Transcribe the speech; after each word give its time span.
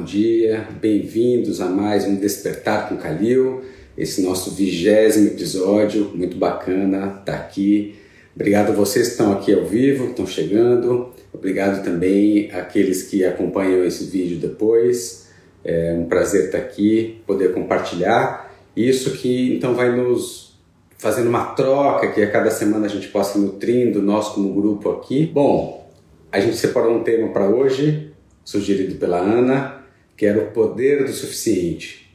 bom 0.00 0.04
dia, 0.06 0.66
bem-vindos 0.80 1.60
a 1.60 1.66
mais 1.66 2.06
um 2.06 2.16
Despertar 2.16 2.88
com 2.88 2.96
Calil, 2.96 3.60
esse 3.98 4.22
nosso 4.22 4.52
vigésimo 4.52 5.26
episódio, 5.26 6.12
muito 6.14 6.38
bacana 6.38 7.20
tá 7.26 7.34
aqui. 7.34 7.96
Obrigado 8.34 8.70
a 8.70 8.74
vocês 8.74 9.08
que 9.08 9.12
estão 9.12 9.30
aqui 9.30 9.52
ao 9.52 9.66
vivo, 9.66 10.06
estão 10.06 10.26
chegando, 10.26 11.10
obrigado 11.34 11.84
também 11.84 12.50
àqueles 12.50 13.02
que 13.02 13.26
acompanham 13.26 13.84
esse 13.84 14.04
vídeo 14.04 14.38
depois. 14.38 15.28
É 15.62 15.92
um 15.92 16.06
prazer 16.06 16.46
estar 16.46 16.56
aqui, 16.56 17.20
poder 17.26 17.52
compartilhar 17.52 18.50
isso 18.74 19.10
que 19.18 19.54
então 19.54 19.74
vai 19.74 19.94
nos 19.94 20.58
fazendo 20.96 21.28
uma 21.28 21.52
troca 21.52 22.10
que 22.10 22.22
a 22.22 22.30
cada 22.30 22.50
semana 22.50 22.86
a 22.86 22.88
gente 22.88 23.08
possa 23.08 23.38
nutrindo 23.38 24.00
nós 24.00 24.30
como 24.30 24.54
grupo 24.54 24.92
aqui. 24.92 25.26
Bom, 25.26 25.92
a 26.32 26.40
gente 26.40 26.56
separou 26.56 26.96
um 26.96 27.04
tema 27.04 27.28
para 27.28 27.46
hoje 27.46 28.10
sugerido 28.42 28.94
pela 28.96 29.18
Ana, 29.18 29.79
que 30.20 30.26
era 30.26 30.38
o 30.38 30.50
poder 30.50 31.06
do 31.06 31.12
suficiente. 31.14 32.14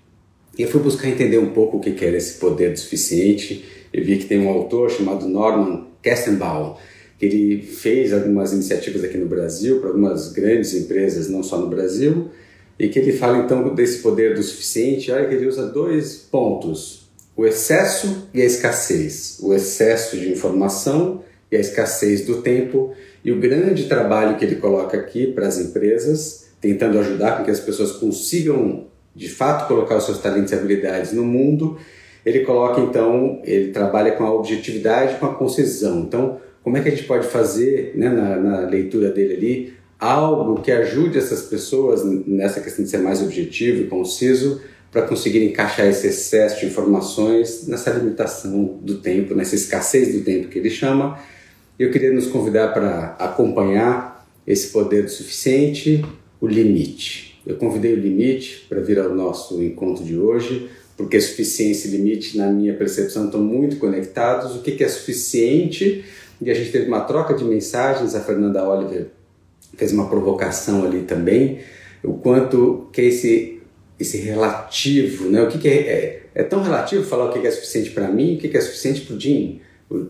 E 0.55 0.61
eu 0.61 0.67
fui 0.67 0.79
buscar 0.79 1.09
entender 1.09 1.39
um 1.39 1.49
pouco 1.49 1.77
o 1.77 1.79
que 1.79 2.05
era 2.05 2.15
esse 2.15 2.33
poder 2.35 2.71
do 2.71 2.77
suficiente. 2.77 3.65
Eu 3.91 4.05
vi 4.05 4.17
que 4.17 4.25
tem 4.25 4.39
um 4.39 4.47
autor 4.47 4.91
chamado 4.91 5.27
Norman 5.27 5.87
Kestenbaum, 6.03 6.75
que 7.17 7.25
ele 7.25 7.63
fez 7.63 8.13
algumas 8.13 8.53
iniciativas 8.53 9.03
aqui 9.03 9.17
no 9.17 9.25
Brasil, 9.25 9.79
para 9.79 9.89
algumas 9.89 10.31
grandes 10.31 10.75
empresas, 10.75 11.27
não 11.29 11.41
só 11.41 11.57
no 11.57 11.65
Brasil, 11.65 12.29
e 12.77 12.89
que 12.89 12.99
ele 12.99 13.11
fala 13.11 13.39
então 13.39 13.73
desse 13.73 14.03
poder 14.03 14.35
do 14.35 14.43
suficiente. 14.43 15.11
Olha 15.11 15.27
que 15.27 15.33
ele 15.33 15.47
usa 15.47 15.65
dois 15.65 16.13
pontos: 16.13 17.09
o 17.35 17.43
excesso 17.43 18.29
e 18.31 18.39
a 18.39 18.45
escassez. 18.45 19.39
O 19.41 19.51
excesso 19.51 20.15
de 20.15 20.29
informação 20.29 21.23
e 21.51 21.57
a 21.57 21.59
escassez 21.59 22.23
do 22.23 22.43
tempo 22.43 22.93
e 23.23 23.31
o 23.31 23.39
grande 23.39 23.87
trabalho 23.87 24.37
que 24.37 24.45
ele 24.45 24.57
coloca 24.57 24.95
aqui 24.95 25.25
para 25.25 25.47
as 25.47 25.57
empresas, 25.57 26.44
tentando 26.65 26.97
ajudar 26.97 27.37
com 27.37 27.43
que 27.43 27.51
as 27.51 27.59
pessoas 27.59 27.91
consigam 27.91 28.87
de 29.15 29.29
fato 29.29 29.67
colocar 29.67 29.97
os 29.97 30.05
seus 30.05 30.17
talentos 30.17 30.51
e 30.51 30.55
habilidades 30.55 31.13
no 31.13 31.23
mundo, 31.23 31.77
ele 32.25 32.39
coloca 32.39 32.81
então, 32.81 33.39
ele 33.43 33.71
trabalha 33.71 34.13
com 34.13 34.23
a 34.23 34.33
objetividade, 34.33 35.19
com 35.19 35.27
a 35.27 35.35
concisão. 35.35 35.99
Então, 35.99 36.39
como 36.63 36.75
é 36.75 36.81
que 36.81 36.87
a 36.87 36.91
gente 36.91 37.03
pode 37.03 37.27
fazer, 37.27 37.93
né, 37.95 38.09
na, 38.09 38.35
na 38.35 38.59
leitura 38.61 39.11
dele 39.11 39.33
ali, 39.35 39.73
algo 39.99 40.61
que 40.61 40.71
ajude 40.71 41.19
essas 41.19 41.43
pessoas 41.43 42.03
nessa 42.03 42.59
questão 42.59 42.83
de 42.83 42.89
ser 42.89 42.97
mais 42.97 43.21
objetivo 43.21 43.83
e 43.83 43.87
conciso 43.87 44.59
para 44.91 45.03
conseguir 45.03 45.45
encaixar 45.45 45.85
esse 45.85 46.07
excesso 46.07 46.61
de 46.61 46.65
informações 46.65 47.67
nessa 47.67 47.91
limitação 47.91 48.79
do 48.81 48.95
tempo, 48.97 49.35
nessa 49.35 49.53
escassez 49.53 50.13
do 50.15 50.23
tempo 50.23 50.47
que 50.47 50.57
ele 50.57 50.69
chama, 50.69 51.19
eu 51.77 51.91
queria 51.91 52.11
nos 52.11 52.27
convidar 52.27 52.69
para 52.73 53.15
acompanhar 53.19 54.25
esse 54.47 54.69
poder 54.69 55.03
do 55.03 55.09
suficiente, 55.09 56.03
o 56.39 56.47
limite. 56.47 57.39
Eu 57.45 57.55
convidei 57.57 57.93
o 57.93 57.99
limite 57.99 58.65
para 58.67 58.81
vir 58.81 58.99
ao 58.99 59.13
nosso 59.13 59.61
encontro 59.61 60.03
de 60.03 60.17
hoje, 60.17 60.69
porque 60.97 61.19
suficiência 61.19 61.87
e 61.87 61.91
limite, 61.91 62.37
na 62.37 62.47
minha 62.47 62.73
percepção, 62.73 63.25
estão 63.25 63.41
muito 63.41 63.77
conectados. 63.77 64.55
O 64.55 64.61
que 64.61 64.83
é 64.83 64.87
suficiente? 64.87 66.05
E 66.41 66.49
a 66.49 66.53
gente 66.53 66.71
teve 66.71 66.87
uma 66.87 67.01
troca 67.01 67.33
de 67.33 67.43
mensagens, 67.43 68.15
a 68.15 68.21
Fernanda 68.21 68.67
Oliver 68.67 69.07
fez 69.77 69.91
uma 69.91 70.09
provocação 70.09 70.85
ali 70.85 71.01
também, 71.01 71.59
o 72.03 72.13
quanto 72.13 72.87
que 72.91 73.01
é 73.01 73.05
esse, 73.05 73.61
esse 73.99 74.17
relativo, 74.17 75.29
né? 75.29 75.41
o 75.41 75.47
que, 75.47 75.57
que 75.57 75.67
é, 75.67 75.73
é, 75.73 76.23
é, 76.33 76.43
tão 76.43 76.61
relativo 76.61 77.03
falar 77.03 77.25
o 77.25 77.33
que 77.33 77.45
é 77.45 77.51
suficiente 77.51 77.91
para 77.91 78.07
mim, 78.07 78.35
o 78.35 78.37
que 78.37 78.55
é 78.55 78.61
suficiente 78.61 79.01
para 79.01 79.15
o 79.15 79.19
Jim, 79.19 79.59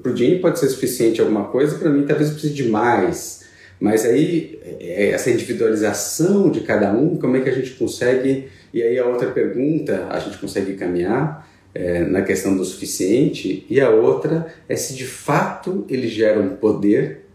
para 0.02 0.12
o 0.12 0.16
Jane 0.16 0.40
pode 0.40 0.60
ser 0.60 0.70
suficiente 0.70 1.20
alguma 1.20 1.46
coisa, 1.46 1.78
para 1.78 1.90
mim 1.90 2.06
talvez 2.06 2.30
precise 2.30 2.54
de 2.54 2.70
mais. 2.70 3.45
Mas 3.80 4.06
aí, 4.06 4.60
é, 4.80 5.10
essa 5.10 5.30
individualização 5.30 6.50
de 6.50 6.62
cada 6.62 6.94
um, 6.94 7.18
como 7.18 7.36
é 7.38 7.42
que 7.42 7.50
a 7.50 7.54
gente 7.54 7.72
consegue. 7.72 8.48
E 8.74 8.82
aí, 8.82 8.98
a 8.98 9.06
outra 9.06 9.32
pergunta, 9.32 10.08
a 10.10 10.20
gente 10.20 10.38
consegue 10.38 10.74
caminhar 10.74 11.50
é, 11.74 12.00
na 12.06 12.22
questão 12.22 12.56
do 12.56 12.64
suficiente, 12.64 13.66
e 13.70 13.82
a 13.82 13.90
outra 13.90 14.48
é 14.68 14.76
se 14.76 14.94
de 14.94 15.06
fato 15.06 15.86
ele 15.90 16.08
gera 16.08 16.40
um 16.40 16.56
poder. 16.56 17.26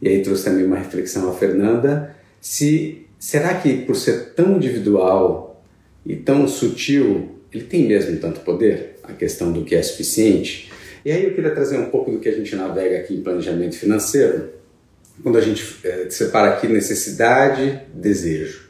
E 0.00 0.08
aí, 0.08 0.22
trouxe 0.22 0.44
também 0.44 0.64
uma 0.64 0.76
reflexão 0.76 1.28
a 1.28 1.34
Fernanda: 1.34 2.14
se 2.40 3.06
será 3.18 3.54
que 3.54 3.82
por 3.82 3.96
ser 3.96 4.32
tão 4.34 4.56
individual 4.56 5.62
e 6.06 6.16
tão 6.16 6.48
sutil, 6.48 7.36
ele 7.52 7.64
tem 7.64 7.86
mesmo 7.86 8.16
tanto 8.18 8.40
poder? 8.40 8.96
A 9.02 9.12
questão 9.12 9.52
do 9.52 9.64
que 9.64 9.74
é 9.74 9.82
suficiente? 9.82 10.70
E 11.04 11.10
aí 11.10 11.24
eu 11.24 11.34
queria 11.34 11.50
trazer 11.50 11.78
um 11.78 11.86
pouco 11.86 12.10
do 12.10 12.18
que 12.18 12.28
a 12.28 12.32
gente 12.32 12.54
navega 12.54 12.98
aqui 12.98 13.14
em 13.14 13.22
planejamento 13.22 13.76
financeiro, 13.76 14.50
quando 15.22 15.38
a 15.38 15.40
gente 15.40 15.78
é, 15.84 16.06
separa 16.10 16.50
aqui 16.50 16.68
necessidade, 16.68 17.80
desejo. 17.94 18.68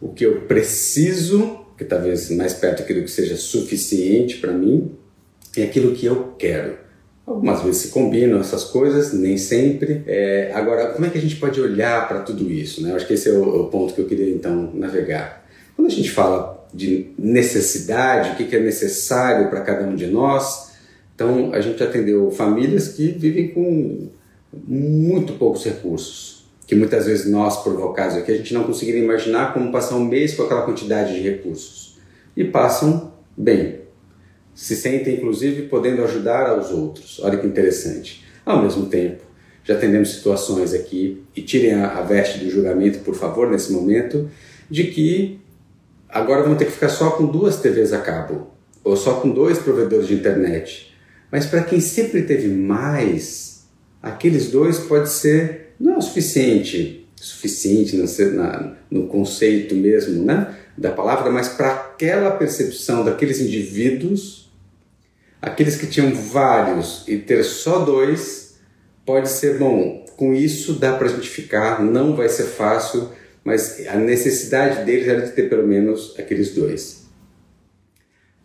O 0.00 0.08
que 0.08 0.24
eu 0.24 0.42
preciso, 0.42 1.66
que 1.76 1.84
talvez 1.84 2.30
mais 2.30 2.54
perto 2.54 2.78
daquilo 2.78 3.02
que 3.02 3.10
seja 3.10 3.36
suficiente 3.36 4.38
para 4.38 4.52
mim, 4.52 4.92
e 5.56 5.62
aquilo 5.62 5.94
que 5.94 6.06
eu 6.06 6.34
quero. 6.38 6.78
Algumas 7.26 7.62
vezes 7.62 7.82
se 7.82 7.88
combinam 7.88 8.40
essas 8.40 8.64
coisas, 8.64 9.12
nem 9.12 9.36
sempre. 9.36 10.02
É, 10.06 10.50
agora, 10.54 10.88
como 10.88 11.06
é 11.06 11.10
que 11.10 11.18
a 11.18 11.20
gente 11.20 11.36
pode 11.36 11.60
olhar 11.60 12.08
para 12.08 12.20
tudo 12.20 12.50
isso? 12.50 12.82
Né? 12.82 12.90
Eu 12.90 12.96
acho 12.96 13.06
que 13.06 13.14
esse 13.14 13.28
é 13.28 13.32
o, 13.32 13.62
o, 13.62 13.68
ponto 13.68 13.94
que 13.94 14.00
eu 14.00 14.06
queria 14.06 14.30
então 14.34 14.72
navegar. 14.74 15.46
Quando 15.76 15.86
a 15.86 15.90
gente 15.90 16.10
fala 16.10 16.66
de 16.72 17.08
necessidade, 17.18 18.30
o 18.30 18.36
que, 18.36 18.44
que 18.44 18.56
é 18.56 18.60
necessário 18.60 19.48
para 19.48 19.60
cada 19.60 19.84
um 19.84 19.94
de 19.94 20.06
nós, 20.06 20.70
então, 21.20 21.52
a 21.52 21.60
gente 21.60 21.82
atendeu 21.82 22.30
famílias 22.30 22.88
que 22.88 23.08
vivem 23.08 23.48
com 23.48 24.08
muito 24.52 25.34
poucos 25.34 25.64
recursos, 25.64 26.44
que 26.66 26.74
muitas 26.74 27.06
vezes 27.06 27.30
nós, 27.30 27.62
provocados 27.62 28.16
aqui, 28.16 28.32
a 28.32 28.36
gente 28.36 28.54
não 28.54 28.64
conseguiria 28.64 29.02
imaginar 29.02 29.52
como 29.52 29.72
passar 29.72 29.96
um 29.96 30.04
mês 30.04 30.34
com 30.34 30.42
aquela 30.42 30.62
quantidade 30.62 31.14
de 31.14 31.20
recursos. 31.20 31.98
E 32.36 32.44
passam 32.44 33.12
bem. 33.36 33.80
Se 34.54 34.76
sentem, 34.76 35.16
inclusive, 35.16 35.62
podendo 35.62 36.02
ajudar 36.04 36.48
aos 36.48 36.70
outros. 36.70 37.18
Olha 37.20 37.38
que 37.38 37.46
interessante. 37.46 38.24
Ao 38.44 38.62
mesmo 38.62 38.86
tempo, 38.86 39.22
já 39.64 39.74
atendemos 39.74 40.10
situações 40.14 40.72
aqui, 40.72 41.22
e 41.34 41.42
tirem 41.42 41.74
a, 41.74 41.98
a 41.98 42.02
veste 42.02 42.38
do 42.38 42.50
julgamento, 42.50 43.00
por 43.00 43.14
favor, 43.14 43.50
nesse 43.50 43.72
momento, 43.72 44.30
de 44.68 44.84
que 44.84 45.40
agora 46.08 46.42
vão 46.42 46.56
ter 46.56 46.66
que 46.66 46.72
ficar 46.72 46.88
só 46.88 47.10
com 47.10 47.26
duas 47.26 47.60
TVs 47.60 47.92
a 47.92 47.98
cabo, 47.98 48.48
ou 48.82 48.96
só 48.96 49.14
com 49.14 49.30
dois 49.30 49.58
provedores 49.58 50.06
de 50.06 50.14
internet 50.14 50.90
mas 51.30 51.46
para 51.46 51.62
quem 51.62 51.80
sempre 51.80 52.22
teve 52.22 52.48
mais, 52.48 53.49
aqueles 54.02 54.50
dois 54.50 54.78
pode 54.78 55.10
ser 55.10 55.74
não 55.80 55.94
é 55.94 55.98
o 55.98 56.02
suficiente, 56.02 57.08
suficiente 57.16 57.96
no, 57.96 58.04
na, 58.34 58.76
no 58.90 59.06
conceito 59.06 59.74
mesmo, 59.74 60.22
né, 60.24 60.54
da 60.76 60.90
palavra, 60.90 61.30
mas 61.30 61.48
para 61.48 61.72
aquela 61.72 62.30
percepção 62.32 63.04
daqueles 63.04 63.40
indivíduos, 63.40 64.50
aqueles 65.40 65.76
que 65.76 65.86
tinham 65.86 66.14
vários 66.14 67.04
e 67.08 67.16
ter 67.16 67.42
só 67.44 67.78
dois, 67.78 68.56
pode 69.06 69.28
ser 69.28 69.58
bom. 69.58 70.04
Com 70.16 70.34
isso 70.34 70.74
dá 70.74 70.92
para 70.94 71.06
a 71.06 71.10
gente 71.10 71.28
ficar, 71.28 71.82
não 71.82 72.14
vai 72.14 72.28
ser 72.28 72.44
fácil, 72.44 73.08
mas 73.42 73.86
a 73.86 73.96
necessidade 73.96 74.84
deles 74.84 75.08
era 75.08 75.22
de 75.22 75.32
ter 75.32 75.48
pelo 75.48 75.66
menos 75.66 76.14
aqueles 76.18 76.54
dois. 76.54 77.06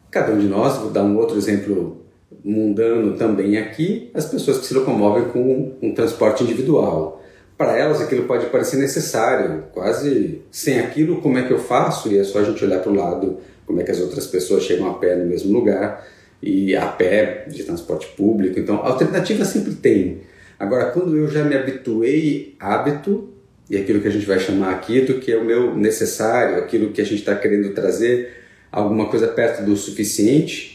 Cada 0.10 0.32
um 0.32 0.40
de 0.40 0.48
nós, 0.48 0.78
vou 0.78 0.90
dar 0.90 1.04
um 1.04 1.18
outro 1.18 1.38
exemplo 1.38 2.05
mundano 2.46 3.18
também 3.18 3.58
aqui, 3.58 4.12
as 4.14 4.26
pessoas 4.26 4.60
que 4.60 4.68
se 4.68 4.74
locomovem 4.76 5.26
com 5.30 5.74
um 5.82 5.94
transporte 5.96 6.44
individual. 6.44 7.24
Para 7.58 7.76
elas 7.76 8.00
aquilo 8.00 8.26
pode 8.26 8.46
parecer 8.48 8.78
necessário, 8.78 9.64
quase 9.74 10.42
sem 10.52 10.80
aquilo 10.80 11.22
como 11.22 11.40
é 11.40 11.44
que 11.44 11.52
eu 11.52 11.58
faço? 11.58 12.10
E 12.10 12.20
é 12.20 12.24
só 12.24 12.40
a 12.40 12.44
gente 12.44 12.64
olhar 12.64 12.80
para 12.82 12.92
o 12.92 12.96
lado, 12.96 13.38
como 13.66 13.82
é 13.82 13.84
que 13.84 13.92
as 13.92 14.00
outras 14.00 14.28
pessoas 14.28 14.64
chegam 14.64 14.88
a 14.88 14.94
pé 14.94 15.16
no 15.16 15.26
mesmo 15.26 15.52
lugar 15.52 16.06
e 16.42 16.76
a 16.76 16.86
pé 16.86 17.46
de 17.48 17.64
transporte 17.64 18.08
público. 18.16 18.60
Então, 18.60 18.76
alternativa 18.76 19.44
sempre 19.44 19.74
tem. 19.74 20.22
Agora, 20.60 20.92
quando 20.92 21.18
eu 21.18 21.28
já 21.28 21.44
me 21.44 21.56
habituei 21.56 22.56
hábito, 22.60 23.30
e 23.70 23.78
aquilo 23.78 24.00
que 24.00 24.08
a 24.08 24.12
gente 24.12 24.26
vai 24.26 24.40
chamar 24.40 24.72
aqui 24.72 25.02
do 25.02 25.16
que 25.16 25.32
é 25.32 25.38
o 25.38 25.44
meu 25.44 25.76
necessário, 25.76 26.58
aquilo 26.58 26.92
que 26.92 27.02
a 27.02 27.04
gente 27.04 27.20
está 27.20 27.36
querendo 27.36 27.74
trazer, 27.74 28.32
alguma 28.72 29.10
coisa 29.10 29.28
perto 29.28 29.64
do 29.64 29.76
suficiente, 29.76 30.75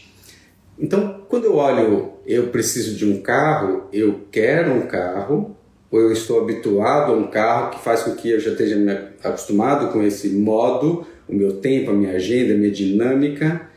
então, 0.81 1.21
quando 1.29 1.45
eu 1.45 1.55
olho, 1.55 2.13
eu 2.25 2.47
preciso 2.47 2.95
de 2.95 3.05
um 3.05 3.21
carro, 3.21 3.83
eu 3.93 4.21
quero 4.31 4.71
um 4.71 4.87
carro, 4.87 5.55
ou 5.91 5.99
eu 5.99 6.11
estou 6.11 6.41
habituado 6.41 7.11
a 7.11 7.15
um 7.15 7.27
carro 7.27 7.69
que 7.69 7.83
faz 7.83 8.01
com 8.01 8.15
que 8.15 8.31
eu 8.31 8.39
já 8.39 8.51
esteja 8.51 8.75
me 8.75 8.91
acostumado 9.23 9.93
com 9.93 10.01
esse 10.01 10.29
modo, 10.29 11.05
o 11.29 11.35
meu 11.35 11.57
tempo, 11.57 11.91
a 11.91 11.93
minha 11.93 12.13
agenda, 12.13 12.55
a 12.55 12.57
minha 12.57 12.71
dinâmica, 12.71 13.69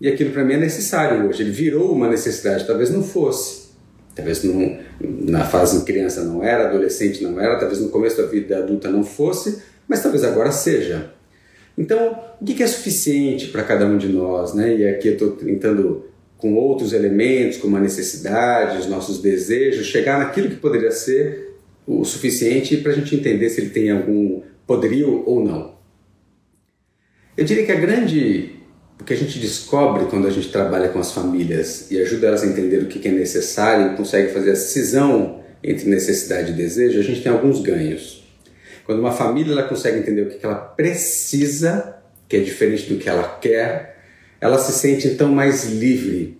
e 0.00 0.06
aquilo 0.06 0.30
para 0.30 0.44
mim 0.44 0.54
é 0.54 0.58
necessário 0.58 1.28
hoje. 1.28 1.42
Ele 1.42 1.50
virou 1.50 1.92
uma 1.92 2.08
necessidade, 2.08 2.64
talvez 2.64 2.90
não 2.90 3.02
fosse. 3.02 3.62
Talvez 4.14 4.44
não, 4.44 4.78
na 5.00 5.44
fase 5.44 5.80
de 5.80 5.84
criança 5.84 6.22
não 6.22 6.44
era, 6.44 6.68
adolescente 6.68 7.24
não 7.24 7.40
era, 7.40 7.58
talvez 7.58 7.80
no 7.80 7.88
começo 7.88 8.18
da 8.18 8.28
vida 8.28 8.58
adulta 8.58 8.88
não 8.88 9.02
fosse, 9.02 9.62
mas 9.88 10.00
talvez 10.00 10.22
agora 10.22 10.52
seja. 10.52 11.10
Então, 11.76 12.20
o 12.40 12.44
que 12.44 12.62
é 12.62 12.66
suficiente 12.66 13.48
para 13.48 13.64
cada 13.64 13.84
um 13.86 13.96
de 13.96 14.08
nós? 14.08 14.54
Né? 14.54 14.76
E 14.76 14.88
aqui 14.88 15.08
eu 15.08 15.14
estou 15.14 15.30
tentando 15.32 16.11
com 16.42 16.54
outros 16.54 16.92
elementos, 16.92 17.56
como 17.56 17.76
a 17.76 17.80
necessidade, 17.80 18.78
os 18.78 18.88
nossos 18.88 19.22
desejos, 19.22 19.86
chegar 19.86 20.18
naquilo 20.18 20.50
que 20.50 20.56
poderia 20.56 20.90
ser 20.90 21.54
o 21.86 22.04
suficiente 22.04 22.78
para 22.78 22.90
a 22.90 22.94
gente 22.96 23.14
entender 23.14 23.48
se 23.48 23.60
ele 23.60 23.70
tem 23.70 23.92
algum 23.92 24.42
poderio 24.66 25.22
ou 25.24 25.44
não. 25.44 25.76
Eu 27.36 27.44
diria 27.44 27.64
que 27.64 27.70
a 27.70 27.76
grande. 27.76 28.56
O 29.00 29.04
que 29.04 29.12
a 29.12 29.16
gente 29.16 29.38
descobre 29.38 30.06
quando 30.06 30.26
a 30.26 30.30
gente 30.30 30.50
trabalha 30.50 30.88
com 30.88 30.98
as 30.98 31.12
famílias 31.12 31.90
e 31.90 32.00
ajuda 32.00 32.26
elas 32.26 32.42
a 32.42 32.46
entender 32.46 32.78
o 32.78 32.86
que 32.86 33.06
é 33.06 33.10
necessário 33.12 33.92
e 33.92 33.96
consegue 33.96 34.32
fazer 34.32 34.50
a 34.50 34.56
cisão 34.56 35.40
entre 35.62 35.88
necessidade 35.88 36.50
e 36.50 36.54
desejo, 36.54 36.98
a 36.98 37.02
gente 37.02 37.22
tem 37.22 37.30
alguns 37.30 37.60
ganhos. 37.60 38.24
Quando 38.84 38.98
uma 38.98 39.12
família 39.12 39.52
ela 39.52 39.62
consegue 39.62 39.98
entender 39.98 40.22
o 40.22 40.28
que 40.28 40.44
ela 40.44 40.56
precisa, 40.56 41.98
que 42.28 42.36
é 42.36 42.40
diferente 42.40 42.92
do 42.92 42.98
que 42.98 43.08
ela 43.08 43.38
quer, 43.40 43.91
ela 44.42 44.58
se 44.58 44.72
sente 44.72 45.06
então 45.06 45.28
mais 45.28 45.66
livre. 45.66 46.36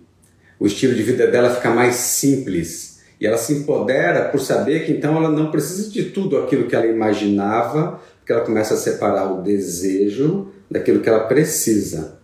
O 0.59 0.67
estilo 0.67 0.93
de 0.93 1.01
vida 1.01 1.25
dela 1.25 1.55
fica 1.55 1.69
mais 1.69 1.95
simples 1.95 2.99
e 3.17 3.25
ela 3.25 3.37
se 3.37 3.53
empodera 3.53 4.25
por 4.25 4.41
saber 4.41 4.85
que 4.85 4.91
então 4.91 5.15
ela 5.15 5.31
não 5.31 5.49
precisa 5.49 5.89
de 5.89 6.09
tudo 6.09 6.37
aquilo 6.37 6.67
que 6.67 6.75
ela 6.75 6.85
imaginava, 6.85 8.01
porque 8.19 8.33
ela 8.33 8.41
começa 8.41 8.73
a 8.73 8.77
separar 8.77 9.31
o 9.31 9.41
desejo 9.41 10.49
daquilo 10.69 10.99
que 10.99 11.07
ela 11.07 11.21
precisa. 11.27 12.19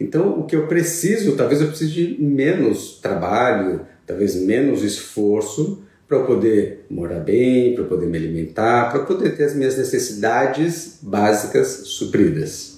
Então, 0.00 0.40
o 0.40 0.44
que 0.44 0.56
eu 0.56 0.66
preciso, 0.66 1.36
talvez 1.36 1.60
eu 1.60 1.68
precise 1.68 1.92
de 1.92 2.20
menos 2.20 2.98
trabalho, 3.00 3.82
talvez 4.04 4.34
menos 4.34 4.82
esforço 4.82 5.84
para 6.08 6.18
eu 6.18 6.26
poder 6.26 6.84
morar 6.90 7.20
bem, 7.20 7.74
para 7.74 7.84
eu 7.84 7.88
poder 7.88 8.06
me 8.06 8.18
alimentar, 8.18 8.90
para 8.90 9.02
eu 9.02 9.06
poder 9.06 9.36
ter 9.36 9.44
as 9.44 9.54
minhas 9.54 9.78
necessidades 9.78 10.98
básicas 11.00 11.68
supridas. 11.84 12.71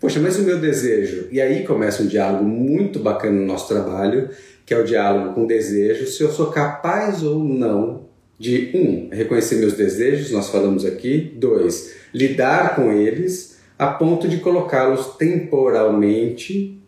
Poxa, 0.00 0.20
mas 0.20 0.38
o 0.38 0.42
meu 0.42 0.58
desejo. 0.58 1.26
E 1.30 1.40
aí 1.40 1.64
começa 1.64 2.02
um 2.02 2.06
diálogo 2.06 2.44
muito 2.44 3.00
bacana 3.00 3.40
no 3.40 3.46
nosso 3.46 3.68
trabalho, 3.68 4.30
que 4.64 4.72
é 4.72 4.78
o 4.78 4.84
diálogo 4.84 5.34
com 5.34 5.46
desejo, 5.46 6.06
se 6.06 6.22
eu 6.22 6.30
sou 6.30 6.46
capaz 6.46 7.22
ou 7.22 7.42
não 7.42 8.06
de, 8.38 8.70
um, 8.74 9.08
reconhecer 9.10 9.56
meus 9.56 9.72
desejos, 9.72 10.30
nós 10.30 10.48
falamos 10.48 10.84
aqui, 10.84 11.32
dois, 11.36 11.94
lidar 12.14 12.76
com 12.76 12.92
eles 12.92 13.58
a 13.78 13.88
ponto 13.88 14.28
de 14.28 14.38
colocá-los 14.38 15.16
temporalmente 15.16 16.78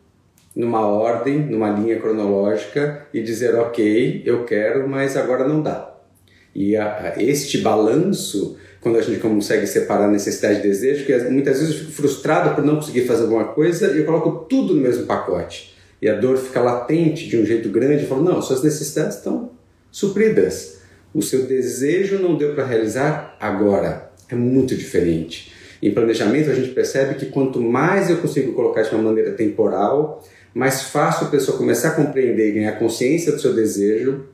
numa 0.55 0.87
ordem, 0.87 1.39
numa 1.39 1.71
linha 1.71 1.99
cronológica 1.99 3.07
e 3.15 3.23
dizer, 3.23 3.55
ok, 3.55 4.23
eu 4.25 4.45
quero, 4.45 4.89
mas 4.89 5.17
agora 5.17 5.47
não 5.47 5.63
dá. 5.63 5.95
E 6.55 6.77
a, 6.77 7.15
a, 7.17 7.23
este 7.23 7.59
balanço, 7.59 8.57
quando 8.81 8.99
a 8.99 9.03
gente 9.03 9.21
consegue 9.21 9.67
separar 9.67 10.09
necessidade 10.09 10.61
e 10.61 10.63
desejo, 10.63 11.05
que 11.05 11.17
muitas 11.29 11.59
vezes 11.59 11.75
eu 11.75 11.81
fico 11.81 11.93
frustrado 11.93 12.55
por 12.55 12.65
não 12.65 12.77
conseguir 12.77 13.07
fazer 13.07 13.23
alguma 13.23 13.45
coisa 13.45 13.93
e 13.93 13.99
eu 13.99 14.07
coloco 14.07 14.47
tudo 14.47 14.75
no 14.75 14.81
mesmo 14.81 15.05
pacote 15.07 15.71
e 16.03 16.09
a 16.09 16.15
dor 16.15 16.39
fica 16.39 16.61
latente 16.61 17.29
de 17.29 17.37
um 17.37 17.45
jeito 17.45 17.69
grande, 17.69 18.07
falo, 18.07 18.25
não, 18.25 18.41
suas 18.41 18.63
necessidades 18.63 19.19
estão 19.19 19.51
supridas. 19.91 20.81
O 21.13 21.21
seu 21.21 21.43
desejo 21.43 22.19
não 22.19 22.37
deu 22.37 22.55
para 22.55 22.65
realizar 22.65 23.37
agora. 23.39 24.11
É 24.29 24.35
muito 24.35 24.75
diferente. 24.75 25.53
Em 25.83 25.93
planejamento, 25.93 26.51
a 26.51 26.55
gente 26.55 26.71
percebe 26.71 27.15
que 27.15 27.27
quanto 27.27 27.61
mais 27.61 28.09
eu 28.09 28.19
consigo 28.19 28.53
colocar 28.53 28.83
de 28.83 28.95
uma 28.95 29.03
maneira 29.03 29.33
temporal, 29.33 30.25
mais 30.55 30.83
fácil 30.83 31.27
a 31.27 31.31
pessoa 31.31 31.59
começar 31.59 31.89
a 31.89 31.93
compreender 31.93 32.49
e 32.49 32.53
ganhar 32.53 32.79
consciência 32.79 33.33
do 33.33 33.41
seu 33.41 33.53
desejo 33.53 34.27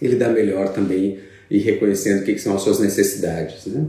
e 0.00 0.06
lidar 0.06 0.30
melhor 0.30 0.68
também 0.72 1.18
e 1.50 1.58
reconhecendo 1.58 2.22
o 2.22 2.24
que, 2.24 2.38
são 2.38 2.54
as 2.54 2.62
suas 2.62 2.78
necessidades. 2.78 3.66
Né? 3.66 3.86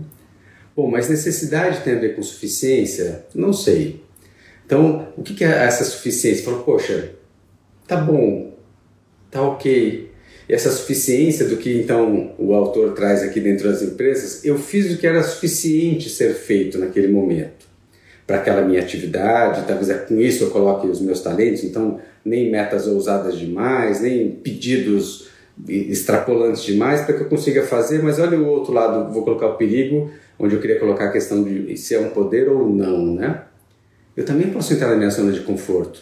Bom, 0.75 0.90
mas 0.90 1.08
necessidade 1.08 1.81
tem 1.81 1.94
a 1.94 2.00
ver 2.00 2.16
com 2.16 2.24
suficiência? 2.24 3.25
Não 3.36 3.54
sei. 3.54 4.02
Então, 4.66 5.10
o 5.16 5.22
que, 5.22 5.44
é 5.44 5.66
essa 5.66 5.84
suficiência? 5.84 6.44
Falo, 6.44 6.63
poxa, 6.63 7.12
tá 7.88 7.98
bom, 7.98 8.54
tá 9.30 9.42
ok. 9.42 10.10
E 10.50 10.54
essa 10.54 10.72
suficiência 10.72 11.46
do 11.46 11.58
que 11.58 11.80
então 11.80 12.34
o 12.38 12.54
autor 12.54 12.94
traz 12.94 13.22
aqui 13.22 13.40
dentro 13.40 13.69
das 13.69 13.81
empresas, 13.81 14.44
eu 14.44 14.58
fiz 14.58 14.92
o 14.92 14.98
que 14.98 15.06
era 15.06 15.22
suficiente 15.22 16.10
ser 16.10 16.34
feito 16.34 16.78
naquele 16.78 17.08
momento 17.08 17.69
para 18.31 18.38
aquela 18.38 18.62
minha 18.62 18.80
atividade, 18.80 19.66
talvez 19.68 19.90
é 19.90 19.96
com 19.96 20.19
isso 20.19 20.46
eu 20.46 20.52
coloque 20.52 20.88
os 20.88 21.02
meus 21.02 21.19
talentos, 21.19 21.66
então 21.66 22.00
nem 22.24 22.50
metas 22.50 22.88
ousadas 22.88 23.38
demais, 23.38 24.00
nem 24.00 24.31
pedidos 24.31 25.28
extrapolantes 25.68 26.63
demais 26.63 27.02
para 27.02 27.16
que 27.16 27.22
eu 27.24 27.30
consiga 27.30 27.63
fazer, 27.63 28.02
mas 28.04 28.19
olha 28.19 28.38
o 28.38 28.48
outro 28.48 28.74
lado, 28.74 29.13
vou 29.13 29.24
colocar 29.24 29.48
o 29.48 29.56
perigo, 29.56 30.10
onde 30.40 30.56
eu 30.56 30.62
queria 30.62 30.80
colocar 30.80 31.06
a 31.06 31.12
questão 31.12 31.44
de 31.44 31.78
se 31.78 31.96
é 31.96 32.00
um 32.00 32.10
poder 32.10 32.50
ou 32.50 32.69
não, 32.69 33.13
né? 33.13 33.44
Eu 34.16 34.25
também 34.25 34.50
posso 34.50 34.74
entrar 34.74 34.90
na 34.90 34.96
minha 34.96 35.10
zona 35.10 35.31
de 35.31 35.42
conforto. 35.42 36.02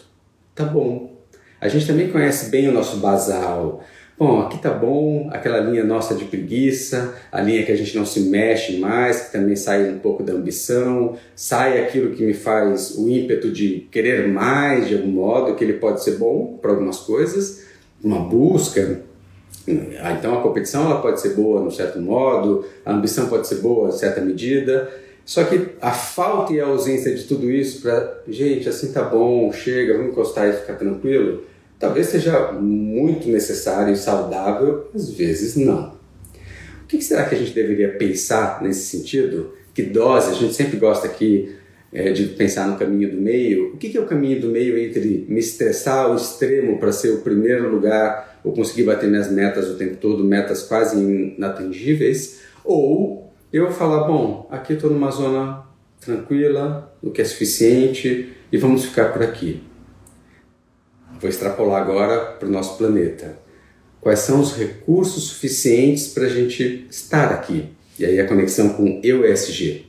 Tá 0.54 0.64
bom, 0.64 1.16
a 1.60 1.68
gente 1.68 1.86
também 1.86 2.08
conhece 2.08 2.50
bem 2.50 2.68
o 2.68 2.72
nosso 2.72 2.96
basal. 2.96 3.84
Bom, 4.18 4.40
aqui 4.40 4.58
tá 4.58 4.70
bom, 4.70 5.30
aquela 5.32 5.60
linha 5.60 5.82
nossa 5.82 6.14
de 6.14 6.26
preguiça, 6.26 7.14
a 7.32 7.40
linha 7.40 7.64
que 7.64 7.72
a 7.72 7.76
gente 7.76 7.96
não 7.96 8.04
se 8.04 8.20
mexe 8.20 8.78
mais, 8.78 9.22
que 9.22 9.32
também 9.32 9.56
sai 9.56 9.90
um 9.90 9.98
pouco 9.98 10.22
da 10.22 10.34
ambição, 10.34 11.16
sai 11.34 11.82
aquilo 11.82 12.14
que 12.14 12.22
me 12.22 12.34
faz 12.34 12.98
o 12.98 13.08
ímpeto 13.08 13.50
de 13.50 13.88
querer 13.90 14.28
mais 14.28 14.88
de 14.88 14.94
algum 14.94 15.08
modo, 15.08 15.54
que 15.54 15.64
ele 15.64 15.74
pode 15.74 16.04
ser 16.04 16.16
bom 16.18 16.58
para 16.60 16.70
algumas 16.70 16.98
coisas, 16.98 17.64
uma 18.02 18.18
busca. 18.20 19.00
Ah, 20.00 20.12
então 20.12 20.38
a 20.38 20.42
competição 20.42 20.86
ela 20.86 21.02
pode 21.02 21.20
ser 21.20 21.34
boa 21.34 21.60
num 21.60 21.70
certo 21.70 22.00
modo, 22.00 22.64
a 22.84 22.92
ambição 22.92 23.28
pode 23.28 23.46
ser 23.46 23.56
boa 23.56 23.88
em 23.88 23.92
certa 23.92 24.20
medida, 24.20 24.90
só 25.24 25.44
que 25.44 25.68
a 25.80 25.92
falta 25.92 26.52
e 26.52 26.60
a 26.60 26.66
ausência 26.66 27.14
de 27.14 27.24
tudo 27.24 27.50
isso 27.50 27.82
para, 27.82 28.22
gente, 28.26 28.68
assim 28.68 28.92
tá 28.92 29.02
bom, 29.02 29.52
chega, 29.52 29.94
vamos 29.94 30.12
encostar 30.12 30.48
e 30.48 30.52
ficar 30.54 30.74
tranquilo, 30.74 31.44
talvez 31.78 32.06
seja 32.08 32.52
muito 32.52 33.28
necessário 33.28 33.92
e 33.92 33.96
saudável, 33.96 34.88
às 34.94 35.10
vezes 35.10 35.56
não. 35.56 35.98
O 36.82 36.86
que 36.88 37.00
será 37.00 37.24
que 37.24 37.34
a 37.34 37.38
gente 37.38 37.52
deveria 37.52 37.90
pensar 37.90 38.60
nesse 38.62 38.96
sentido? 38.96 39.52
Que 39.72 39.82
dose? 39.82 40.30
A 40.30 40.34
gente 40.34 40.54
sempre 40.54 40.76
gosta 40.76 41.06
aqui 41.06 41.54
é, 41.92 42.10
de 42.12 42.26
pensar 42.26 42.66
no 42.66 42.76
caminho 42.76 43.12
do 43.12 43.20
meio. 43.20 43.74
O 43.74 43.76
que 43.76 43.96
é 43.96 44.00
o 44.00 44.06
caminho 44.06 44.40
do 44.40 44.48
meio 44.48 44.76
entre 44.78 45.24
me 45.28 45.38
estressar 45.38 46.06
ao 46.06 46.16
extremo 46.16 46.78
para 46.78 46.92
ser 46.92 47.10
o 47.10 47.18
primeiro 47.18 47.70
lugar 47.70 48.29
ou 48.42 48.52
conseguir 48.52 48.84
bater 48.84 49.08
minhas 49.08 49.30
metas 49.30 49.68
o 49.68 49.74
tempo 49.74 49.96
todo, 49.96 50.24
metas 50.24 50.62
quase 50.62 50.98
inatingíveis, 51.00 52.40
ou 52.64 53.30
eu 53.52 53.70
falar, 53.72 54.04
bom, 54.04 54.46
aqui 54.50 54.74
estou 54.74 54.90
numa 54.90 55.10
zona 55.10 55.64
tranquila, 56.00 56.96
o 57.02 57.10
que 57.10 57.20
é 57.20 57.24
suficiente 57.24 58.32
e 58.50 58.56
vamos 58.56 58.84
ficar 58.84 59.12
por 59.12 59.22
aqui. 59.22 59.62
Vou 61.20 61.28
extrapolar 61.28 61.82
agora 61.82 62.32
para 62.38 62.48
o 62.48 62.50
nosso 62.50 62.78
planeta. 62.78 63.38
Quais 64.00 64.20
são 64.20 64.40
os 64.40 64.56
recursos 64.56 65.24
suficientes 65.24 66.08
para 66.08 66.24
a 66.24 66.28
gente 66.28 66.86
estar 66.90 67.30
aqui? 67.32 67.68
E 67.98 68.04
aí 68.06 68.18
a 68.18 68.26
conexão 68.26 68.70
com 68.70 69.00
EUSG. 69.04 69.86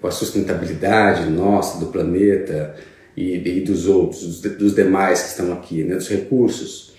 Com 0.00 0.06
a 0.06 0.12
sustentabilidade 0.12 1.28
nossa, 1.28 1.80
do 1.80 1.86
planeta 1.86 2.76
e, 3.16 3.36
e 3.36 3.60
dos 3.62 3.88
outros, 3.88 4.40
dos, 4.40 4.56
dos, 4.56 4.74
demais 4.74 5.22
que 5.22 5.28
estão 5.30 5.52
aqui, 5.52 5.82
né? 5.82 5.96
dos 5.96 6.08
recursos 6.08 6.93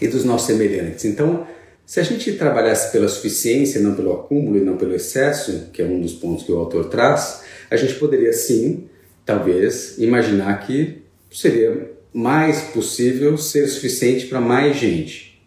e 0.00 0.08
dos 0.08 0.24
nossos 0.24 0.46
semelhantes. 0.46 1.04
Então, 1.04 1.46
se 1.84 2.00
a 2.00 2.02
gente 2.02 2.32
trabalhasse 2.32 2.90
pela 2.90 3.08
suficiência, 3.08 3.80
não 3.80 3.94
pelo 3.94 4.12
acúmulo 4.12 4.58
e 4.58 4.60
não 4.60 4.76
pelo 4.76 4.94
excesso, 4.94 5.70
que 5.72 5.80
é 5.80 5.84
um 5.84 6.00
dos 6.00 6.14
pontos 6.14 6.44
que 6.44 6.50
o 6.50 6.58
autor 6.58 6.86
traz, 6.86 7.42
a 7.70 7.76
gente 7.76 7.94
poderia 7.94 8.32
sim, 8.32 8.88
talvez, 9.24 9.96
imaginar 9.98 10.66
que 10.66 11.02
seria 11.30 11.90
mais 12.12 12.62
possível 12.62 13.36
ser 13.38 13.68
suficiente 13.68 14.26
para 14.26 14.40
mais 14.40 14.76
gente. 14.76 15.40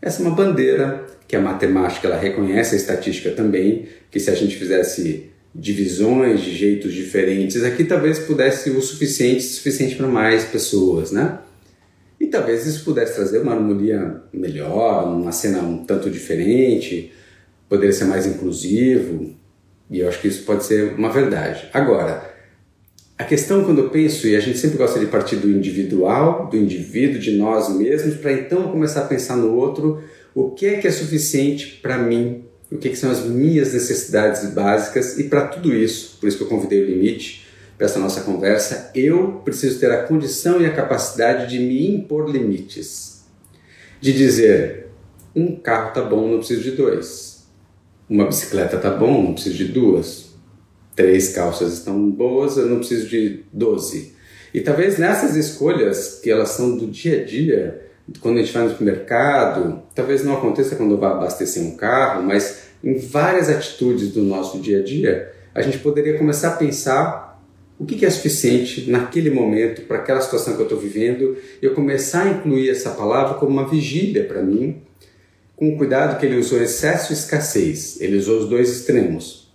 Essa 0.00 0.22
é 0.22 0.26
uma 0.26 0.34
bandeira 0.34 1.06
que 1.26 1.36
a 1.36 1.40
matemática 1.40 2.08
ela 2.08 2.18
reconhece, 2.18 2.74
a 2.74 2.78
estatística 2.78 3.30
também, 3.30 3.86
que 4.10 4.20
se 4.20 4.30
a 4.30 4.34
gente 4.34 4.56
fizesse 4.56 5.30
divisões 5.54 6.40
de 6.40 6.54
jeitos 6.54 6.92
diferentes, 6.92 7.62
aqui 7.64 7.84
talvez 7.84 8.18
pudesse 8.20 8.70
o 8.70 8.80
suficiente, 8.80 9.42
suficiente 9.42 9.96
para 9.96 10.06
mais 10.06 10.44
pessoas, 10.44 11.10
né? 11.10 11.38
Talvez 12.30 12.66
isso 12.66 12.84
pudesse 12.84 13.14
trazer 13.14 13.38
uma 13.38 13.52
harmonia 13.52 14.22
melhor, 14.32 15.06
uma 15.08 15.32
cena 15.32 15.60
um 15.60 15.84
tanto 15.84 16.10
diferente, 16.10 17.12
poderia 17.68 17.92
ser 17.92 18.04
mais 18.04 18.26
inclusivo, 18.26 19.34
e 19.90 20.00
eu 20.00 20.08
acho 20.08 20.20
que 20.20 20.28
isso 20.28 20.44
pode 20.44 20.64
ser 20.64 20.94
uma 20.94 21.10
verdade. 21.10 21.68
Agora, 21.72 22.30
a 23.18 23.24
questão 23.24 23.64
quando 23.64 23.78
eu 23.78 23.90
penso, 23.90 24.26
e 24.26 24.36
a 24.36 24.40
gente 24.40 24.58
sempre 24.58 24.78
gosta 24.78 24.98
de 24.98 25.06
partir 25.06 25.36
do 25.36 25.50
individual, 25.50 26.48
do 26.48 26.56
indivíduo, 26.56 27.18
de 27.20 27.32
nós 27.32 27.68
mesmos, 27.76 28.14
para 28.16 28.32
então 28.32 28.70
começar 28.70 29.02
a 29.02 29.06
pensar 29.06 29.36
no 29.36 29.54
outro, 29.54 30.02
o 30.34 30.50
que 30.50 30.66
é 30.66 30.78
que 30.78 30.86
é 30.86 30.90
suficiente 30.90 31.78
para 31.82 31.98
mim, 31.98 32.44
o 32.70 32.78
que, 32.78 32.88
é 32.88 32.90
que, 32.92 32.96
são 32.96 33.10
as 33.10 33.24
minhas 33.24 33.72
necessidades 33.72 34.48
básicas, 34.54 35.18
e 35.18 35.24
para 35.24 35.48
tudo 35.48 35.74
isso, 35.74 36.16
por 36.20 36.28
isso 36.28 36.38
que 36.38 36.44
eu 36.44 36.48
convidei 36.48 36.82
o 36.82 36.86
limite 36.86 37.49
para 37.80 37.86
essa 37.86 37.98
nossa 37.98 38.20
conversa, 38.20 38.90
eu 38.94 39.40
preciso 39.42 39.80
ter 39.80 39.90
a 39.90 40.02
condição 40.02 40.60
e 40.60 40.66
a 40.66 40.74
capacidade 40.74 41.48
de 41.48 41.58
me 41.58 41.96
impor 41.96 42.28
limites. 42.28 43.24
De 43.98 44.12
dizer, 44.12 44.88
um 45.34 45.56
carro 45.56 45.94
tá 45.94 46.02
bom, 46.02 46.28
não 46.28 46.38
preciso 46.40 46.60
de 46.60 46.72
dois. 46.72 47.46
Uma 48.06 48.26
bicicleta 48.26 48.76
tá 48.76 48.90
bom, 48.90 49.22
não 49.22 49.32
preciso 49.32 49.56
de 49.56 49.64
duas 49.64 50.28
três 51.00 51.30
calças 51.32 51.72
estão 51.72 52.10
boas, 52.10 52.58
eu 52.58 52.66
não 52.66 52.78
preciso 52.78 53.08
de 53.08 53.44
12. 53.52 54.14
E 54.52 54.60
talvez 54.60 54.98
nessas 54.98 55.34
escolhas, 55.34 56.20
que 56.22 56.30
elas 56.30 56.50
são 56.50 56.76
do 56.76 56.86
dia 56.88 57.22
a 57.22 57.24
dia, 57.24 57.86
quando 58.20 58.36
a 58.36 58.42
gente 58.42 58.52
vai 58.52 58.64
no 58.64 58.70
supermercado, 58.70 59.82
talvez 59.94 60.22
não 60.22 60.36
aconteça 60.36 60.76
quando 60.76 60.98
vá 60.98 61.12
abastecer 61.12 61.62
um 61.62 61.74
carro, 61.74 62.22
mas 62.22 62.64
em 62.84 62.98
várias 62.98 63.48
atitudes 63.48 64.10
do 64.10 64.22
nosso 64.22 64.58
dia 64.58 64.80
a 64.80 64.82
dia, 64.82 65.32
a 65.54 65.62
gente 65.62 65.78
poderia 65.78 66.18
começar 66.18 66.48
a 66.48 66.56
pensar 66.56 67.29
o 67.80 67.86
que 67.86 68.04
é 68.04 68.10
suficiente 68.10 68.90
naquele 68.90 69.30
momento, 69.30 69.86
para 69.86 69.96
aquela 69.96 70.20
situação 70.20 70.54
que 70.54 70.60
eu 70.60 70.66
estou 70.66 70.78
vivendo, 70.78 71.38
eu 71.62 71.72
começar 71.74 72.24
a 72.24 72.28
incluir 72.28 72.68
essa 72.68 72.90
palavra 72.90 73.38
como 73.38 73.52
uma 73.52 73.66
vigília 73.66 74.22
para 74.24 74.42
mim, 74.42 74.82
com 75.56 75.70
o 75.70 75.78
cuidado 75.78 76.20
que 76.20 76.26
ele 76.26 76.36
usou 76.36 76.60
excesso 76.60 77.10
e 77.10 77.16
escassez. 77.16 77.98
Ele 77.98 78.18
usou 78.18 78.40
os 78.40 78.50
dois 78.50 78.68
extremos. 78.68 79.50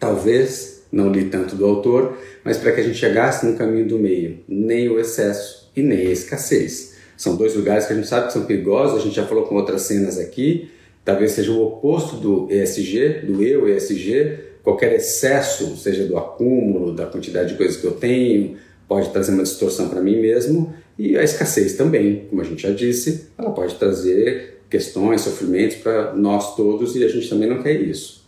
Talvez, 0.00 0.82
não 0.90 1.12
li 1.12 1.26
tanto 1.26 1.56
do 1.56 1.66
autor, 1.66 2.16
mas 2.42 2.56
para 2.56 2.72
que 2.72 2.80
a 2.80 2.84
gente 2.84 2.96
chegasse 2.96 3.44
no 3.44 3.54
caminho 3.54 3.86
do 3.86 3.98
meio, 3.98 4.38
nem 4.48 4.88
o 4.88 4.98
excesso 4.98 5.70
e 5.76 5.82
nem 5.82 6.06
a 6.06 6.10
escassez. 6.10 6.94
São 7.18 7.36
dois 7.36 7.54
lugares 7.54 7.84
que 7.84 7.92
a 7.92 7.96
gente 7.96 8.08
sabe 8.08 8.28
que 8.28 8.32
são 8.32 8.46
perigosos, 8.46 8.98
a 8.98 9.04
gente 9.04 9.14
já 9.14 9.26
falou 9.26 9.44
com 9.44 9.56
outras 9.56 9.82
cenas 9.82 10.18
aqui, 10.18 10.70
talvez 11.04 11.32
seja 11.32 11.52
o 11.52 11.62
oposto 11.62 12.16
do 12.16 12.50
ESG, 12.50 13.26
do 13.26 13.42
eu 13.42 13.68
ESG, 13.68 14.47
qualquer 14.68 14.92
excesso, 14.92 15.78
seja 15.78 16.04
do 16.04 16.18
acúmulo, 16.18 16.94
da 16.94 17.06
quantidade 17.06 17.52
de 17.52 17.54
coisas 17.54 17.78
que 17.78 17.86
eu 17.86 17.92
tenho, 17.92 18.58
pode 18.86 19.08
trazer 19.08 19.32
uma 19.32 19.42
distorção 19.42 19.88
para 19.88 20.02
mim 20.02 20.20
mesmo, 20.20 20.74
e 20.98 21.16
a 21.16 21.22
escassez 21.22 21.72
também, 21.72 22.26
como 22.28 22.42
a 22.42 22.44
gente 22.44 22.64
já 22.64 22.70
disse, 22.70 23.28
ela 23.38 23.50
pode 23.50 23.76
trazer 23.76 24.60
questões, 24.68 25.22
sofrimentos 25.22 25.76
para 25.76 26.12
nós 26.12 26.54
todos 26.54 26.94
e 26.96 27.02
a 27.02 27.08
gente 27.08 27.30
também 27.30 27.48
não 27.48 27.62
quer 27.62 27.80
isso. 27.80 28.26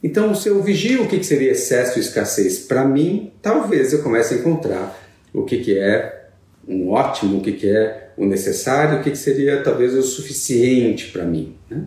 Então, 0.00 0.32
se 0.36 0.48
eu 0.48 0.62
vigio 0.62 1.02
o 1.02 1.08
que 1.08 1.22
seria 1.24 1.50
excesso 1.50 1.98
e 1.98 2.02
escassez 2.02 2.60
para 2.60 2.84
mim, 2.84 3.32
talvez 3.42 3.92
eu 3.92 4.04
comece 4.04 4.34
a 4.34 4.36
encontrar 4.36 4.96
o 5.34 5.42
que, 5.42 5.76
é 5.76 6.28
um 6.68 6.90
ótimo, 6.90 7.38
o 7.38 7.40
que, 7.40 7.68
é 7.68 8.12
o 8.16 8.24
necessário, 8.24 9.00
o 9.00 9.02
que 9.02 9.16
seria 9.16 9.64
talvez 9.64 9.94
o 9.94 10.02
suficiente 10.02 11.10
para 11.10 11.24
mim. 11.24 11.56
Né? 11.68 11.86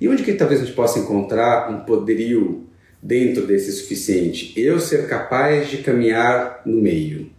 E 0.00 0.08
onde 0.08 0.22
que 0.22 0.32
talvez 0.32 0.62
a 0.62 0.64
gente 0.64 0.74
possa 0.74 0.98
encontrar 0.98 1.70
um 1.70 1.80
poderio 1.80 2.71
dentro 3.02 3.46
desse 3.46 3.72
suficiente. 3.72 4.52
Eu 4.56 4.78
ser 4.78 5.08
capaz 5.08 5.68
de 5.68 5.78
caminhar 5.78 6.62
no 6.64 6.80
meio. 6.80 7.30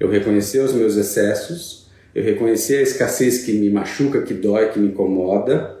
Eu 0.00 0.10
reconhecer 0.10 0.58
os 0.58 0.74
meus 0.74 0.96
excessos, 0.96 1.86
eu 2.14 2.24
reconhecer 2.24 2.78
a 2.78 2.82
escassez 2.82 3.44
que 3.44 3.52
me 3.52 3.70
machuca, 3.70 4.22
que 4.22 4.34
dói, 4.34 4.70
que 4.70 4.78
me 4.80 4.88
incomoda. 4.88 5.76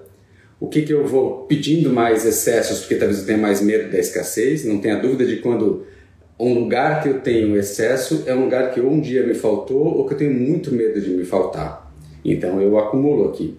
O 0.60 0.68
que, 0.68 0.82
que 0.82 0.92
eu 0.92 1.06
vou 1.06 1.44
pedindo 1.46 1.90
mais 1.90 2.24
excessos, 2.24 2.80
porque 2.80 2.94
talvez 2.94 3.20
eu 3.20 3.26
tenha 3.26 3.38
mais 3.38 3.60
medo 3.60 3.90
da 3.90 3.98
escassez. 3.98 4.64
Não 4.64 4.78
tenha 4.78 4.96
dúvida 4.96 5.26
de 5.26 5.36
quando 5.36 5.84
um 6.38 6.54
lugar 6.54 7.02
que 7.02 7.08
eu 7.08 7.20
tenho 7.20 7.56
excesso 7.56 8.24
é 8.26 8.34
um 8.34 8.44
lugar 8.44 8.70
que 8.70 8.80
ou 8.80 8.90
um 8.90 9.00
dia 9.00 9.26
me 9.26 9.34
faltou 9.34 9.98
ou 9.98 10.06
que 10.06 10.14
eu 10.14 10.18
tenho 10.18 10.34
muito 10.34 10.72
medo 10.72 11.00
de 11.00 11.10
me 11.10 11.24
faltar. 11.24 11.92
Então 12.24 12.60
eu 12.60 12.78
acumulo 12.78 13.28
aqui. 13.28 13.58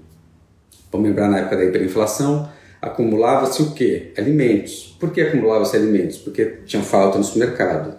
Vamos 0.91 1.07
lembrar 1.07 1.29
na 1.29 1.39
época 1.39 1.57
da 1.57 1.65
hiperinflação, 1.65 2.49
acumulava-se 2.81 3.61
o 3.61 3.71
quê? 3.71 4.11
Alimentos. 4.17 4.95
Por 4.99 5.11
que 5.11 5.21
acumulava-se 5.21 5.75
alimentos? 5.75 6.17
Porque 6.17 6.59
tinha 6.65 6.81
falta 6.81 7.17
no 7.17 7.23
supermercado. 7.23 7.97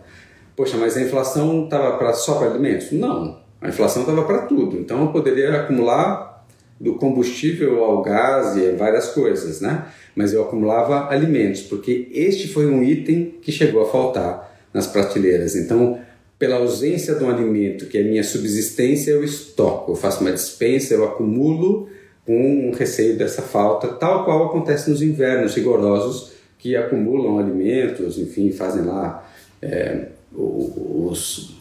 Poxa, 0.57 0.77
mas 0.77 0.97
a 0.97 1.03
inflação 1.03 1.65
estava 1.65 2.13
só 2.15 2.35
para 2.35 2.51
alimentos? 2.51 2.91
Não, 2.93 3.39
a 3.61 3.69
inflação 3.69 4.03
estava 4.03 4.25
para 4.25 4.43
tudo. 4.43 4.79
Então 4.79 5.03
eu 5.03 5.09
poderia 5.09 5.55
acumular 5.61 6.45
do 6.81 6.95
combustível 6.95 7.83
ao 7.83 8.03
gás 8.03 8.57
e 8.57 8.73
várias 8.73 9.09
coisas, 9.09 9.61
né? 9.61 9.87
Mas 10.15 10.33
eu 10.33 10.43
acumulava 10.43 11.09
alimentos, 11.13 11.63
porque 11.63 12.09
este 12.13 12.49
foi 12.49 12.67
um 12.67 12.83
item 12.83 13.35
que 13.43 13.51
chegou 13.51 13.83
a 13.83 13.87
faltar 13.91 14.57
nas 14.73 14.87
prateleiras. 14.87 15.57
Então, 15.57 15.99
pela 16.39 16.57
ausência 16.57 17.15
de 17.17 17.25
um 17.25 17.31
alimento 17.31 17.87
que 17.87 17.99
é 17.99 18.03
minha 18.03 18.23
subsistência, 18.23 19.11
eu 19.11 19.25
estoco, 19.25 19.93
eu 19.93 19.97
faço 19.97 20.21
uma 20.21 20.31
dispensa, 20.31 20.95
eu 20.95 21.05
acumulo 21.05 21.89
com 22.29 22.71
receio 22.73 23.17
dessa 23.17 23.41
falta, 23.41 23.89
tal 23.89 24.27
qual 24.27 24.49
acontece 24.49 24.91
nos 24.91 25.01
invernos 25.01 25.55
rigorosos 25.55 26.33
que 26.59 26.77
acumulam 26.77 27.39
alimentos, 27.39 28.19
enfim, 28.19 28.53
fazem 28.53 28.85
lá 28.85 29.27
é, 29.63 30.09
os, 30.31 31.59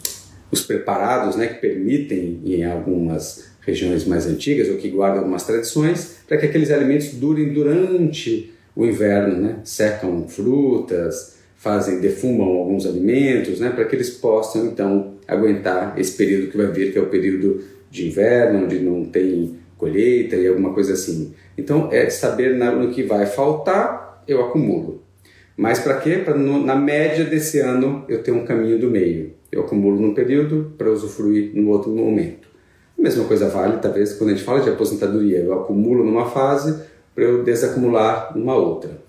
os 0.51 0.61
preparados 0.63 1.37
né, 1.37 1.47
que 1.47 1.61
permitem, 1.61 2.41
em 2.43 2.65
algumas 2.65 3.45
regiões 3.61 4.03
mais 4.03 4.27
antigas 4.27 4.67
ou 4.67 4.75
que 4.75 4.89
guardam 4.89 5.19
algumas 5.19 5.45
tradições, 5.45 6.17
para 6.27 6.35
que 6.35 6.47
aqueles 6.47 6.69
alimentos 6.69 7.13
durem 7.13 7.53
durante 7.53 8.51
o 8.75 8.85
inverno, 8.85 9.39
né? 9.39 9.59
secam 9.63 10.27
frutas, 10.27 11.37
fazem, 11.55 12.01
defumam 12.01 12.57
alguns 12.57 12.85
alimentos, 12.85 13.61
né? 13.61 13.69
para 13.69 13.85
que 13.85 13.95
eles 13.95 14.09
possam 14.09 14.65
então 14.65 15.13
aguentar 15.25 15.97
esse 15.97 16.11
período 16.17 16.51
que 16.51 16.57
vai 16.57 16.67
vir, 16.67 16.91
que 16.91 16.99
é 16.99 17.01
o 17.01 17.07
período 17.07 17.63
de 17.89 18.07
inverno, 18.07 18.65
onde 18.65 18.79
não 18.79 19.05
tem 19.05 19.55
colheita 19.77 20.35
e 20.35 20.47
alguma 20.47 20.73
coisa 20.73 20.93
assim. 20.93 21.33
Então, 21.57 21.89
é 21.91 22.09
saber 22.09 22.55
no 22.55 22.89
que 22.91 23.03
vai 23.03 23.25
faltar, 23.25 24.23
eu 24.27 24.43
acumulo. 24.43 25.01
Mas 25.55 25.79
para 25.79 25.97
quê? 25.97 26.21
Para 26.23 26.35
na 26.35 26.75
média 26.75 27.25
desse 27.25 27.59
ano 27.59 28.05
eu 28.07 28.21
ter 28.21 28.31
um 28.31 28.45
caminho 28.45 28.77
do 28.77 28.89
meio. 28.89 29.33
Eu 29.51 29.61
acumulo 29.61 29.99
num 29.99 30.13
período 30.13 30.73
para 30.77 30.91
usufruir 30.91 31.51
no 31.55 31.69
outro 31.69 31.89
momento. 31.89 32.47
A 32.97 33.01
mesma 33.01 33.25
coisa 33.25 33.49
vale, 33.49 33.77
talvez, 33.77 34.13
quando 34.13 34.31
a 34.31 34.33
gente 34.33 34.43
fala 34.43 34.61
de 34.61 34.69
aposentadoria. 34.69 35.39
Eu 35.39 35.53
acumulo 35.53 36.03
numa 36.03 36.29
fase 36.29 36.83
para 37.15 37.23
eu 37.23 37.43
desacumular 37.43 38.37
numa 38.37 38.55
outra. 38.55 39.01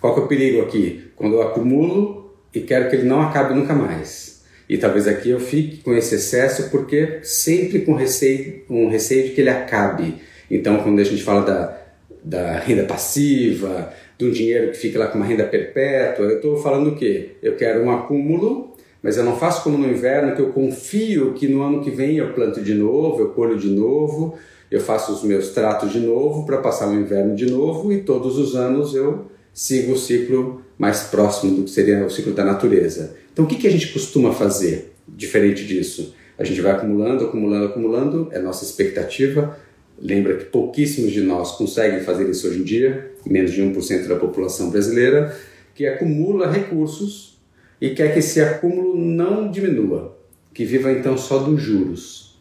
Qual 0.00 0.14
que 0.14 0.20
é 0.20 0.22
o 0.22 0.28
perigo 0.28 0.62
aqui? 0.62 1.10
Quando 1.16 1.34
eu 1.34 1.42
acumulo 1.42 2.32
e 2.54 2.60
quero 2.60 2.88
que 2.88 2.96
ele 2.96 3.08
não 3.08 3.20
acabe 3.20 3.54
nunca 3.54 3.74
mais. 3.74 4.29
E 4.70 4.78
talvez 4.78 5.08
aqui 5.08 5.30
eu 5.30 5.40
fique 5.40 5.78
com 5.78 5.92
esse 5.96 6.14
excesso 6.14 6.70
porque 6.70 7.18
sempre 7.24 7.80
com 7.80 7.92
receio, 7.92 8.62
um 8.70 8.88
receio 8.88 9.24
de 9.24 9.30
que 9.30 9.40
ele 9.40 9.50
acabe. 9.50 10.14
Então, 10.48 10.80
quando 10.84 11.00
a 11.00 11.04
gente 11.04 11.24
fala 11.24 11.40
da, 11.40 11.76
da 12.22 12.52
renda 12.60 12.84
passiva, 12.84 13.92
de 14.16 14.26
um 14.26 14.30
dinheiro 14.30 14.70
que 14.70 14.76
fica 14.76 14.96
lá 14.96 15.08
com 15.08 15.18
uma 15.18 15.26
renda 15.26 15.42
perpétua, 15.42 16.24
eu 16.26 16.36
estou 16.36 16.56
falando 16.56 16.90
o 16.90 16.94
quê? 16.94 17.30
Eu 17.42 17.56
quero 17.56 17.82
um 17.82 17.90
acúmulo, 17.90 18.76
mas 19.02 19.16
eu 19.16 19.24
não 19.24 19.36
faço 19.36 19.64
como 19.64 19.76
no 19.76 19.90
inverno, 19.90 20.36
que 20.36 20.40
eu 20.40 20.50
confio 20.50 21.32
que 21.32 21.48
no 21.48 21.62
ano 21.62 21.82
que 21.82 21.90
vem 21.90 22.18
eu 22.18 22.32
planto 22.32 22.62
de 22.62 22.74
novo, 22.74 23.22
eu 23.22 23.30
colho 23.30 23.58
de 23.58 23.70
novo, 23.70 24.38
eu 24.70 24.80
faço 24.80 25.12
os 25.12 25.24
meus 25.24 25.48
tratos 25.48 25.90
de 25.90 25.98
novo 25.98 26.46
para 26.46 26.58
passar 26.58 26.88
o 26.88 26.94
inverno 26.94 27.34
de 27.34 27.50
novo 27.50 27.92
e 27.92 28.02
todos 28.02 28.38
os 28.38 28.54
anos 28.54 28.94
eu 28.94 29.26
sigo 29.52 29.94
o 29.94 29.98
ciclo 29.98 30.62
mais 30.78 31.02
próximo 31.02 31.56
do 31.56 31.64
que 31.64 31.70
seria 31.70 32.06
o 32.06 32.10
ciclo 32.10 32.32
da 32.32 32.44
natureza. 32.44 33.18
Então, 33.32 33.44
o 33.44 33.48
que, 33.48 33.56
que 33.56 33.66
a 33.66 33.70
gente 33.70 33.92
costuma 33.92 34.32
fazer 34.32 34.92
diferente 35.08 35.66
disso? 35.66 36.14
A 36.38 36.44
gente 36.44 36.60
vai 36.60 36.72
acumulando, 36.72 37.24
acumulando, 37.24 37.66
acumulando, 37.66 38.28
é 38.32 38.38
nossa 38.38 38.64
expectativa. 38.64 39.58
Lembra 40.00 40.36
que 40.36 40.46
pouquíssimos 40.46 41.12
de 41.12 41.20
nós 41.20 41.52
conseguem 41.52 42.00
fazer 42.00 42.28
isso 42.30 42.48
hoje 42.48 42.60
em 42.60 42.64
dia, 42.64 43.12
menos 43.26 43.52
de 43.52 43.62
1% 43.62 44.06
da 44.06 44.16
população 44.16 44.70
brasileira, 44.70 45.36
que 45.74 45.86
acumula 45.86 46.50
recursos 46.50 47.38
e 47.80 47.90
quer 47.90 48.12
que 48.12 48.18
esse 48.18 48.40
acúmulo 48.40 48.96
não 48.96 49.50
diminua, 49.50 50.18
que 50.52 50.64
viva 50.64 50.90
então 50.92 51.16
só 51.16 51.38
dos 51.38 51.60
juros. 51.60 52.38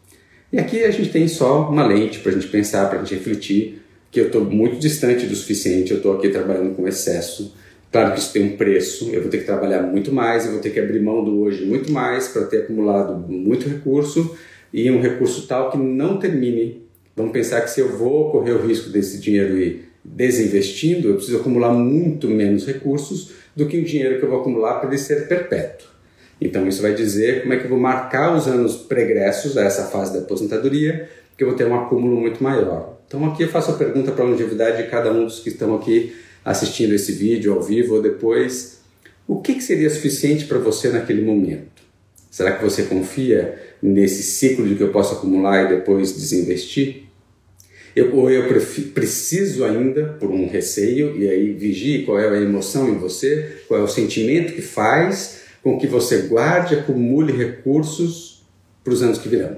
E 0.51 0.57
aqui 0.57 0.83
a 0.83 0.91
gente 0.91 1.09
tem 1.09 1.27
só 1.27 1.69
uma 1.69 1.85
lente 1.85 2.19
para 2.19 2.31
a 2.31 2.35
gente 2.35 2.47
pensar, 2.47 2.89
para 2.89 2.99
a 2.99 3.03
gente 3.03 3.15
refletir, 3.15 3.81
que 4.11 4.19
eu 4.19 4.27
estou 4.27 4.43
muito 4.43 4.79
distante 4.79 5.25
do 5.25 5.35
suficiente, 5.35 5.91
eu 5.91 5.97
estou 5.97 6.13
aqui 6.13 6.29
trabalhando 6.29 6.75
com 6.75 6.87
excesso, 6.87 7.53
Claro 7.91 8.13
que 8.13 8.19
isso 8.19 8.31
tem 8.31 8.43
um 8.43 8.55
preço, 8.55 9.09
eu 9.09 9.21
vou 9.21 9.31
ter 9.31 9.39
que 9.39 9.45
trabalhar 9.45 9.81
muito 9.81 10.11
mais, 10.11 10.45
eu 10.45 10.51
vou 10.51 10.61
ter 10.61 10.69
que 10.69 10.79
abrir 10.79 10.99
mão 10.99 11.23
do 11.23 11.41
hoje 11.41 11.65
muito 11.65 11.91
mais 11.91 12.27
para 12.27 12.45
ter 12.45 12.57
acumulado 12.57 13.15
muito 13.27 13.67
recurso 13.67 14.37
e 14.71 14.91
um 14.91 15.01
recurso 15.01 15.47
tal 15.47 15.71
que 15.71 15.77
não 15.77 16.17
termine. 16.19 16.83
Vamos 17.15 17.31
pensar 17.31 17.61
que 17.61 17.71
se 17.71 17.81
eu 17.81 17.97
vou 17.97 18.31
correr 18.31 18.51
o 18.51 18.65
risco 18.65 18.89
desse 18.89 19.19
dinheiro 19.19 19.57
ir 19.57 19.89
desinvestindo, 20.03 21.09
eu 21.09 21.15
preciso 21.15 21.37
acumular 21.37 21.73
muito 21.73 22.27
menos 22.27 22.65
recursos 22.65 23.31
do 23.55 23.65
que 23.65 23.79
o 23.79 23.83
dinheiro 23.83 24.19
que 24.19 24.25
eu 24.25 24.29
vou 24.29 24.39
acumular 24.39 24.75
para 24.75 24.89
ele 24.89 24.97
ser 24.97 25.27
perpétuo. 25.27 25.87
Então 26.39 26.67
isso 26.67 26.81
vai 26.81 26.93
dizer 26.93 27.41
como 27.41 27.53
é 27.53 27.57
que 27.57 27.65
eu 27.65 27.69
vou 27.69 27.79
marcar 27.79 28.35
os 28.35 28.47
anos 28.47 28.77
pregressos 28.77 29.57
a 29.57 29.63
essa 29.63 29.85
fase 29.85 30.13
da 30.13 30.19
aposentadoria, 30.19 31.09
que 31.35 31.43
eu 31.43 31.47
vou 31.47 31.57
ter 31.57 31.65
um 31.65 31.75
acúmulo 31.75 32.15
muito 32.21 32.41
maior. 32.41 32.99
Então 33.07 33.25
aqui 33.25 33.43
eu 33.43 33.49
faço 33.49 33.71
a 33.71 33.73
pergunta 33.73 34.11
para 34.11 34.23
a 34.23 34.27
longevidade 34.27 34.83
de 34.83 34.89
cada 34.89 35.11
um 35.11 35.25
dos 35.25 35.39
que 35.39 35.49
estão 35.49 35.75
aqui 35.75 36.15
assistindo 36.49 36.95
esse 36.95 37.11
vídeo 37.11 37.53
ao 37.53 37.61
vivo 37.61 37.93
ou 37.93 38.01
depois, 38.01 38.79
o 39.27 39.39
que, 39.39 39.53
que 39.53 39.61
seria 39.61 39.87
suficiente 39.87 40.45
para 40.45 40.57
você 40.57 40.89
naquele 40.89 41.21
momento? 41.21 41.83
Será 42.31 42.53
que 42.53 42.63
você 42.63 42.83
confia 42.83 43.55
nesse 43.79 44.23
ciclo 44.23 44.67
de 44.67 44.73
que 44.73 44.81
eu 44.81 44.89
posso 44.89 45.13
acumular 45.13 45.65
e 45.65 45.75
depois 45.75 46.11
desinvestir? 46.11 47.03
Eu, 47.95 48.15
ou 48.15 48.31
eu 48.31 48.47
preciso 48.95 49.63
ainda, 49.63 50.17
por 50.19 50.31
um 50.31 50.49
receio, 50.49 51.15
e 51.21 51.29
aí 51.29 51.53
vigie 51.53 52.03
qual 52.03 52.19
é 52.19 52.27
a 52.27 52.41
emoção 52.41 52.89
em 52.89 52.97
você, 52.97 53.57
qual 53.67 53.79
é 53.79 53.83
o 53.83 53.87
sentimento 53.87 54.53
que 54.53 54.61
faz 54.63 55.41
com 55.61 55.77
que 55.77 55.85
você 55.85 56.23
guarde, 56.23 56.73
acumule 56.73 57.31
recursos 57.31 58.43
para 58.83 58.93
os 58.93 59.03
anos 59.03 59.19
que 59.19 59.29
virão. 59.29 59.55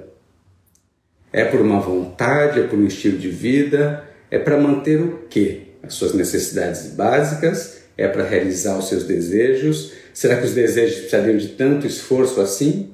É 1.31 1.45
por 1.45 1.61
uma 1.61 1.79
vontade, 1.79 2.59
é 2.59 2.63
por 2.63 2.77
um 2.77 2.85
estilo 2.85 3.17
de 3.17 3.29
vida, 3.29 4.03
é 4.29 4.37
para 4.37 4.59
manter 4.59 4.99
o 4.99 5.19
quê? 5.29 5.70
As 5.83 5.93
suas 5.93 6.13
necessidades 6.13 6.87
básicas, 6.93 7.81
é 7.97 8.07
para 8.07 8.23
realizar 8.23 8.77
os 8.77 8.87
seus 8.87 9.03
desejos. 9.03 9.91
Será 10.13 10.37
que 10.37 10.45
os 10.45 10.53
desejos 10.53 10.99
precisariam 10.99 11.37
de 11.37 11.49
tanto 11.49 11.87
esforço 11.87 12.41
assim? 12.41 12.89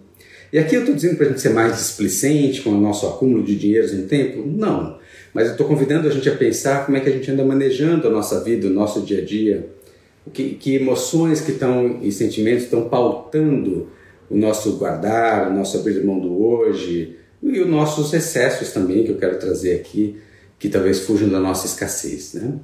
E 0.51 0.57
aqui 0.57 0.75
eu 0.75 0.81
estou 0.81 0.95
dizendo 0.95 1.17
para 1.17 1.25
a 1.25 1.29
gente 1.29 1.41
ser 1.41 1.49
mais 1.49 1.75
displicente 1.75 2.61
com 2.61 2.69
o 2.69 2.79
nosso 2.79 3.05
acúmulo 3.07 3.43
de 3.43 3.55
dinheiros 3.55 3.93
no 3.93 4.03
tempo? 4.03 4.43
Não. 4.45 4.97
Mas 5.33 5.47
eu 5.47 5.51
estou 5.51 5.67
convidando 5.67 6.07
a 6.07 6.11
gente 6.11 6.27
a 6.29 6.35
pensar 6.35 6.85
como 6.85 6.97
é 6.97 7.01
que 7.01 7.09
a 7.09 7.11
gente 7.11 7.29
anda 7.29 7.43
manejando 7.43 8.07
a 8.07 8.11
nossa 8.11 8.43
vida, 8.43 8.67
o 8.67 8.69
nosso 8.69 9.01
dia 9.01 9.21
a 9.21 9.25
dia. 9.25 9.69
Que, 10.33 10.55
que 10.55 10.75
emoções 10.75 11.41
que 11.41 11.51
estão 11.51 11.99
e 12.01 12.11
sentimentos 12.11 12.63
estão 12.63 12.89
pautando 12.89 13.87
o 14.29 14.37
nosso 14.37 14.73
guardar, 14.73 15.49
o 15.49 15.53
nosso 15.53 15.77
abrir 15.77 16.03
mão 16.03 16.19
do 16.19 16.41
hoje 16.43 17.15
e 17.41 17.61
os 17.61 17.67
nossos 17.67 18.13
excessos 18.13 18.71
também 18.71 19.03
que 19.03 19.11
eu 19.11 19.17
quero 19.17 19.39
trazer 19.39 19.75
aqui, 19.75 20.17
que 20.59 20.69
talvez 20.69 20.99
fujam 21.01 21.29
da 21.29 21.39
nossa 21.39 21.65
escassez, 21.65 22.33
né? 22.33 22.55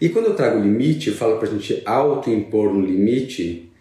E 0.00 0.08
quando 0.08 0.26
eu 0.26 0.34
trago 0.34 0.60
limite, 0.60 1.08
eu 1.08 1.14
falo 1.14 1.38
para 1.38 1.48
a 1.48 1.50
gente 1.50 1.82
auto-impor 1.84 2.68
um 2.68 2.80
limite, 2.80 3.72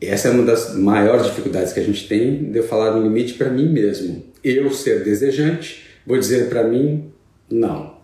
essa 0.00 0.28
é 0.28 0.30
uma 0.30 0.44
das 0.44 0.74
maiores 0.76 1.26
dificuldades 1.26 1.72
que 1.72 1.80
a 1.80 1.84
gente 1.84 2.06
tem 2.06 2.50
de 2.50 2.58
eu 2.58 2.64
falar 2.64 2.96
um 2.96 3.02
limite 3.02 3.34
para 3.34 3.50
mim 3.50 3.68
mesmo. 3.68 4.24
Eu 4.42 4.70
ser 4.70 5.02
desejante, 5.02 5.86
vou 6.06 6.18
dizer 6.18 6.48
para 6.48 6.64
mim, 6.64 7.12
não, 7.50 7.96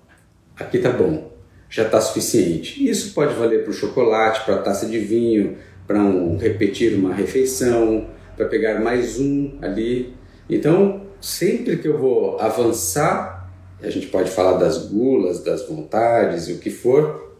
aqui 0.57 0.79
tá 0.79 0.91
bom, 0.91 1.33
já 1.69 1.85
está 1.85 2.01
suficiente. 2.01 2.89
Isso 2.89 3.15
pode 3.15 3.35
valer 3.35 3.63
para 3.63 3.71
o 3.71 3.75
chocolate, 3.75 4.45
para 4.45 4.57
a 4.57 4.63
taça 4.63 4.87
de 4.87 4.99
vinho, 4.99 5.57
para 5.87 6.01
um 6.01 6.37
repetir 6.37 6.95
uma 6.95 7.15
refeição, 7.15 8.09
para 8.37 8.47
pegar 8.47 8.81
mais 8.81 9.19
um 9.21 9.59
ali. 9.61 10.15
Então, 10.49 11.07
sempre 11.21 11.77
que 11.77 11.87
eu 11.87 11.99
vou 11.99 12.41
avançar 12.41 13.40
a 13.83 13.91
gente 13.91 14.09
pode 14.09 14.31
falar 14.31 14.59
das 14.59 14.87
gulas, 14.87 15.43
das 15.43 15.67
vontades 15.67 16.49
e 16.49 16.53
o 16.53 16.59
que 16.59 16.71
for, 16.71 17.35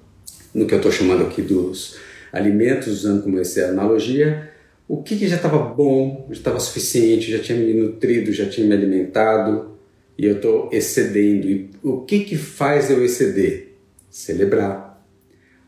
no 0.55 0.67
que 0.67 0.75
eu 0.75 0.79
estou 0.79 0.93
chamando 0.93 1.25
aqui 1.25 1.43
dos 1.43 1.97
alimentos, 2.33 2.89
usando 2.89 3.23
como 3.23 3.39
essa 3.39 3.67
analogia, 3.67 4.51
o 4.89 5.03
que, 5.03 5.17
que 5.17 5.29
já 5.29 5.37
estava 5.37 5.59
bom, 5.59 6.27
já 6.31 6.39
estava 6.39 6.59
suficiente, 6.59 7.31
já 7.31 7.39
tinha 7.39 7.59
me 7.59 7.73
nutrido, 7.75 8.33
já 8.33 8.49
tinha 8.49 8.67
me 8.67 8.75
alimentado 8.75 9.71
e 10.19 10.27
eu 10.27 10.37
estou 10.37 10.69
excedendo. 10.73 11.49
E 11.49 11.71
o 11.83 12.01
que, 12.01 12.21
que 12.21 12.37
faz 12.37 12.91
eu 12.91 13.05
exceder? 13.05 13.75
Celebrar. 14.11 15.01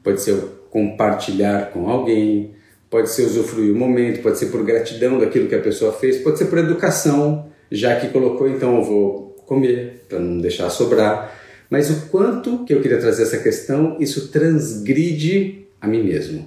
Pode 0.02 0.20
ser 0.20 0.36
compartilhar 0.70 1.70
com 1.70 1.88
alguém, 1.88 2.54
pode 2.90 3.10
ser 3.10 3.22
usufruir 3.22 3.72
o 3.72 3.76
momento, 3.76 4.22
pode 4.22 4.38
ser 4.38 4.46
por 4.46 4.64
gratidão 4.64 5.18
daquilo 5.18 5.48
que 5.48 5.54
a 5.54 5.60
pessoa 5.60 5.92
fez, 5.92 6.18
pode 6.18 6.38
ser 6.38 6.46
por 6.46 6.58
educação, 6.58 7.46
já 7.70 8.00
que 8.00 8.08
colocou, 8.08 8.48
então 8.48 8.78
eu 8.78 8.82
vou 8.82 9.31
comer, 9.46 10.04
para 10.08 10.18
não 10.18 10.38
deixar 10.38 10.68
sobrar. 10.70 11.38
Mas 11.68 11.90
o 11.90 12.08
quanto 12.08 12.64
que 12.64 12.74
eu 12.74 12.80
queria 12.82 12.98
trazer 12.98 13.22
essa 13.22 13.38
questão, 13.38 13.96
isso 13.98 14.28
transgride 14.28 15.66
a 15.80 15.86
mim 15.86 16.02
mesmo. 16.02 16.46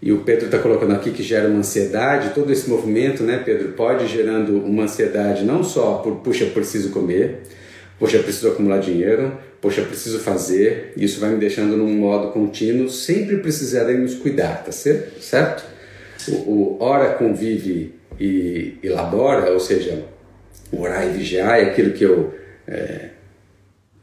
E 0.00 0.12
o 0.12 0.20
Pedro 0.20 0.46
está 0.46 0.58
colocando 0.58 0.92
aqui 0.92 1.10
que 1.10 1.22
gera 1.22 1.48
uma 1.48 1.60
ansiedade, 1.60 2.34
todo 2.34 2.52
esse 2.52 2.68
movimento, 2.68 3.22
né, 3.22 3.42
Pedro, 3.44 3.72
pode 3.72 4.06
gerando 4.06 4.58
uma 4.58 4.84
ansiedade 4.84 5.44
não 5.44 5.64
só 5.64 5.94
por, 5.94 6.16
puxa, 6.16 6.46
preciso 6.46 6.90
comer, 6.90 7.40
puxa, 7.98 8.18
preciso 8.18 8.48
acumular 8.48 8.78
dinheiro, 8.78 9.32
puxa, 9.60 9.82
preciso 9.82 10.18
fazer, 10.20 10.92
isso 10.96 11.18
vai 11.18 11.30
me 11.30 11.38
deixando 11.38 11.76
num 11.76 11.96
modo 11.96 12.30
contínuo, 12.30 12.90
sempre 12.90 13.38
precisaremos 13.38 14.14
cuidar, 14.14 14.62
tá 14.62 14.70
certo? 14.70 15.64
O, 16.28 16.32
o 16.32 16.76
ora 16.80 17.14
convive 17.14 17.94
e 18.20 18.76
elabora, 18.82 19.50
ou 19.50 19.60
seja, 19.60 20.04
orar 20.72 21.06
e 21.06 21.10
vigiar 21.10 21.58
é 21.58 21.64
aquilo 21.64 21.92
que 21.92 22.04
eu 22.04 22.34
é, 22.66 23.10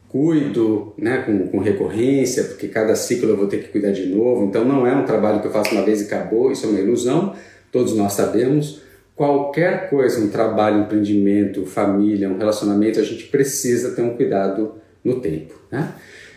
cuido 0.08 0.94
né, 0.96 1.24
com, 1.26 1.48
com, 1.48 1.58
recorrência, 1.58 2.44
porque 2.44 2.68
cada 2.68 2.94
ciclo 2.94 3.30
eu 3.30 3.36
vou 3.36 3.46
ter 3.46 3.58
que 3.58 3.68
cuidar 3.68 3.90
de 3.90 4.06
novo. 4.06 4.44
Então 4.44 4.64
não 4.64 4.86
é 4.86 4.94
um 4.94 5.04
trabalho 5.04 5.40
que 5.40 5.46
eu 5.46 5.52
faço 5.52 5.74
uma 5.74 5.84
vez 5.84 6.00
e 6.00 6.04
acabou, 6.04 6.52
isso 6.52 6.66
é 6.66 6.68
uma 6.68 6.80
ilusão, 6.80 7.34
todos 7.72 7.96
nós 7.96 8.12
sabemos. 8.12 8.82
Qualquer 9.16 9.88
coisa, 9.90 10.20
um 10.20 10.28
trabalho, 10.28 10.78
um 10.78 10.82
empreendimento, 10.82 11.66
família, 11.66 12.28
um 12.28 12.38
relacionamento, 12.38 12.98
a 12.98 13.04
gente 13.04 13.24
precisa 13.24 13.92
ter 13.92 14.02
um 14.02 14.16
cuidado 14.16 14.74
no 15.04 15.20
tempo. 15.20 15.54
Né? 15.70 15.92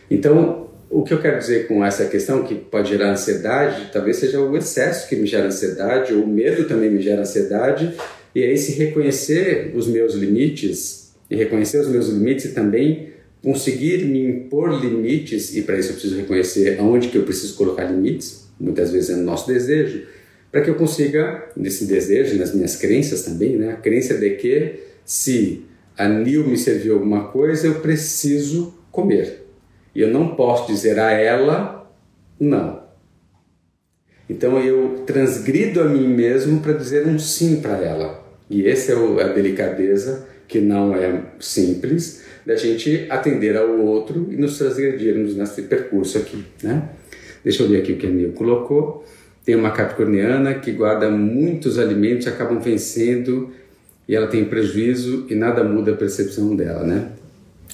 Então, 0.09 0.67
o 0.89 1.03
que 1.03 1.13
eu 1.13 1.21
quero 1.21 1.37
dizer 1.37 1.67
com 1.67 1.83
essa 1.83 2.05
questão, 2.05 2.43
que 2.43 2.55
pode 2.55 2.89
gerar 2.89 3.11
ansiedade, 3.11 3.89
talvez 3.91 4.17
seja 4.17 4.39
o 4.39 4.55
excesso 4.55 5.07
que 5.09 5.15
me 5.15 5.25
gera 5.25 5.47
ansiedade, 5.47 6.13
ou 6.13 6.23
o 6.23 6.27
medo 6.27 6.67
também 6.67 6.89
me 6.89 7.01
gera 7.01 7.21
ansiedade, 7.21 7.95
e 8.37 8.43
aí 8.43 8.55
se 8.55 8.73
reconhecer 8.73 9.71
os 9.73 9.87
meus 9.87 10.13
limites 10.13 11.11
e 11.27 11.35
reconhecer 11.35 11.79
os 11.79 11.87
meus 11.87 12.07
limites 12.07 12.45
e 12.45 12.49
também 12.49 13.09
conseguir 13.41 14.05
me 14.05 14.23
impor 14.27 14.79
limites 14.79 15.57
e 15.57 15.63
para 15.63 15.79
isso 15.79 15.89
eu 15.89 15.93
preciso 15.93 16.17
reconhecer 16.17 16.79
aonde 16.79 17.07
que 17.07 17.17
eu 17.17 17.23
preciso 17.23 17.55
colocar 17.55 17.85
limites, 17.85 18.47
muitas 18.59 18.91
vezes 18.91 19.09
é 19.09 19.15
no 19.15 19.23
nosso 19.23 19.47
desejo, 19.47 20.03
para 20.51 20.61
que 20.61 20.69
eu 20.69 20.75
consiga 20.75 21.49
nesse 21.57 21.85
desejo, 21.85 22.37
nas 22.37 22.53
minhas 22.53 22.75
crenças 22.75 23.23
também, 23.23 23.57
né, 23.57 23.71
a 23.71 23.77
crença 23.77 24.13
de 24.13 24.29
que 24.35 24.81
se 25.03 25.63
a 25.97 26.07
Nil 26.07 26.47
me 26.47 26.59
serviu 26.59 26.93
alguma 26.93 27.29
coisa, 27.29 27.65
eu 27.65 27.79
preciso 27.79 28.71
comer. 28.91 29.47
E 29.95 30.01
eu 30.01 30.11
não 30.11 30.35
posso 30.35 30.71
dizer 30.71 30.99
a 30.99 31.11
ela 31.11 31.91
não. 32.39 32.83
Então 34.29 34.59
eu 34.59 35.01
transgrido 35.07 35.81
a 35.81 35.85
mim 35.85 36.07
mesmo 36.07 36.59
para 36.59 36.73
dizer 36.73 37.07
um 37.07 37.17
sim 37.17 37.61
para 37.61 37.83
ela. 37.83 38.26
E 38.49 38.67
essa 38.67 38.93
é 38.93 39.23
a 39.23 39.27
delicadeza 39.27 40.27
que 40.47 40.59
não 40.59 40.95
é 40.95 41.21
simples 41.39 42.23
da 42.45 42.55
gente 42.55 43.05
atender 43.09 43.57
ao 43.57 43.77
outro 43.79 44.27
e 44.31 44.37
nos 44.37 44.57
transgredirmos 44.57 45.35
nesse 45.35 45.63
percurso 45.63 46.17
aqui, 46.17 46.45
né? 46.63 46.89
Deixa 47.43 47.63
eu 47.63 47.67
ler 47.67 47.81
aqui 47.81 47.93
o 47.93 47.97
que 47.97 48.07
a 48.07 48.09
Nil 48.09 48.31
colocou. 48.31 49.05
Tem 49.43 49.55
uma 49.55 49.71
capricorniana 49.71 50.55
que 50.55 50.71
guarda 50.71 51.09
muitos 51.09 51.77
alimentos 51.77 52.27
acabam 52.27 52.59
vencendo 52.59 53.51
e 54.07 54.15
ela 54.15 54.27
tem 54.27 54.45
prejuízo 54.45 55.25
e 55.29 55.35
nada 55.35 55.63
muda 55.63 55.91
a 55.91 55.95
percepção 55.95 56.55
dela, 56.55 56.83
né? 56.83 57.09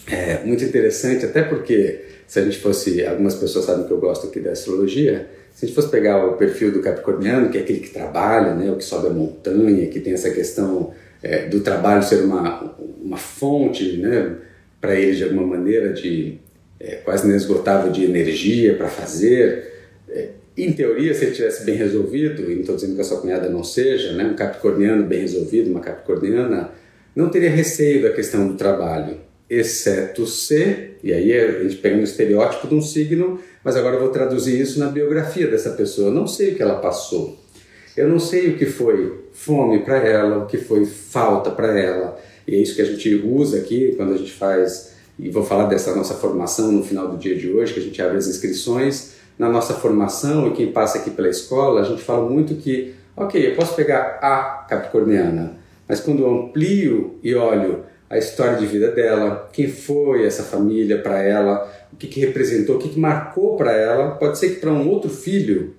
É 0.07 0.43
muito 0.43 0.63
interessante, 0.63 1.25
até 1.25 1.43
porque 1.43 2.01
se 2.27 2.39
a 2.39 2.43
gente 2.43 2.57
fosse, 2.57 3.05
algumas 3.05 3.35
pessoas 3.35 3.65
sabem 3.65 3.85
que 3.85 3.91
eu 3.91 3.99
gosto 3.99 4.27
aqui 4.27 4.39
da 4.39 4.51
astrologia, 4.51 5.29
se 5.53 5.65
a 5.65 5.67
gente 5.67 5.75
fosse 5.75 5.89
pegar 5.89 6.25
o 6.25 6.33
perfil 6.33 6.71
do 6.71 6.81
capricorniano, 6.81 7.49
que 7.49 7.57
é 7.57 7.61
aquele 7.61 7.79
que 7.79 7.91
trabalha, 7.91 8.55
né, 8.55 8.71
o 8.71 8.75
que 8.75 8.83
sobe 8.83 9.07
a 9.07 9.11
montanha, 9.11 9.87
que 9.87 9.99
tem 9.99 10.13
essa 10.13 10.31
questão 10.31 10.93
é, 11.21 11.45
do 11.45 11.59
trabalho 11.59 12.03
ser 12.03 12.23
uma, 12.23 12.75
uma 13.01 13.17
fonte, 13.17 13.97
né, 13.97 14.35
para 14.81 14.95
ele 14.95 15.15
de 15.15 15.23
alguma 15.23 15.45
maneira 15.45 15.93
de 15.93 16.39
é, 16.79 16.95
quase 16.95 17.27
inesgotável 17.27 17.91
de 17.91 18.03
energia 18.03 18.75
para 18.75 18.87
fazer. 18.87 19.71
É, 20.09 20.29
em 20.57 20.73
teoria, 20.73 21.13
se 21.13 21.25
ele 21.25 21.35
tivesse 21.35 21.63
bem 21.63 21.75
resolvido, 21.75 22.49
e 22.49 22.55
não 22.55 22.61
estou 22.61 22.75
dizendo 22.75 22.95
que 22.95 23.01
a 23.01 23.03
sua 23.03 23.21
cunhada 23.21 23.47
não 23.47 23.63
seja, 23.63 24.11
né, 24.13 24.25
um 24.25 24.35
capricorniano 24.35 25.05
bem 25.05 25.21
resolvido, 25.21 25.69
uma 25.69 25.79
capricorniana, 25.79 26.71
não 27.15 27.29
teria 27.29 27.51
receio 27.51 28.01
da 28.01 28.09
questão 28.09 28.47
do 28.47 28.55
trabalho 28.55 29.17
exceto 29.49 30.25
se, 30.25 30.93
e 31.03 31.13
aí 31.13 31.33
a 31.33 31.63
gente 31.63 31.75
pega 31.75 31.95
um 31.95 32.03
estereótipo 32.03 32.67
de 32.67 32.75
um 32.75 32.81
signo, 32.81 33.39
mas 33.63 33.75
agora 33.75 33.95
eu 33.95 34.01
vou 34.01 34.09
traduzir 34.09 34.59
isso 34.59 34.79
na 34.79 34.87
biografia 34.87 35.47
dessa 35.47 35.71
pessoa. 35.71 36.09
Eu 36.09 36.13
não 36.13 36.27
sei 36.27 36.51
o 36.51 36.55
que 36.55 36.61
ela 36.61 36.75
passou. 36.75 37.39
Eu 37.95 38.07
não 38.07 38.19
sei 38.19 38.49
o 38.49 38.57
que 38.57 38.65
foi 38.65 39.23
fome 39.31 39.79
para 39.79 39.97
ela, 39.97 40.39
o 40.39 40.45
que 40.47 40.57
foi 40.57 40.85
falta 40.85 41.51
para 41.51 41.79
ela. 41.79 42.19
E 42.47 42.55
é 42.55 42.57
isso 42.57 42.75
que 42.75 42.81
a 42.81 42.85
gente 42.85 43.13
usa 43.15 43.57
aqui 43.57 43.93
quando 43.95 44.13
a 44.13 44.17
gente 44.17 44.31
faz, 44.31 44.93
e 45.17 45.29
vou 45.29 45.43
falar 45.43 45.65
dessa 45.65 45.95
nossa 45.95 46.15
formação 46.15 46.71
no 46.71 46.83
final 46.83 47.07
do 47.07 47.17
dia 47.17 47.35
de 47.35 47.51
hoje, 47.51 47.73
que 47.73 47.79
a 47.79 47.83
gente 47.83 48.01
abre 48.01 48.17
as 48.17 48.27
inscrições. 48.27 49.13
Na 49.37 49.49
nossa 49.49 49.73
formação, 49.73 50.47
e 50.47 50.51
quem 50.51 50.71
passa 50.71 50.99
aqui 50.99 51.09
pela 51.09 51.27
escola, 51.27 51.81
a 51.81 51.83
gente 51.83 52.03
fala 52.03 52.29
muito 52.29 52.53
que, 52.55 52.93
ok, 53.17 53.51
eu 53.51 53.55
posso 53.55 53.75
pegar 53.75 54.19
a 54.21 54.65
capricorniana, 54.69 55.57
mas 55.87 55.99
quando 55.99 56.21
eu 56.21 56.29
amplio 56.29 57.15
e 57.23 57.33
olho 57.33 57.83
a 58.13 58.17
história 58.19 58.57
de 58.57 58.67
vida 58.67 58.91
dela, 58.91 59.49
quem 59.51 59.67
foi 59.67 60.23
essa 60.23 60.43
família 60.43 60.99
para 60.99 61.21
ela, 61.23 61.67
o 61.91 61.95
que, 61.95 62.05
que 62.05 62.19
representou, 62.19 62.75
o 62.75 62.79
que, 62.79 62.89
que 62.89 62.99
marcou 62.99 63.57
para 63.57 63.71
ela. 63.71 64.11
Pode 64.11 64.37
ser 64.37 64.49
que 64.51 64.55
para 64.59 64.71
um 64.71 64.87
outro 64.87 65.09
filho, 65.09 65.73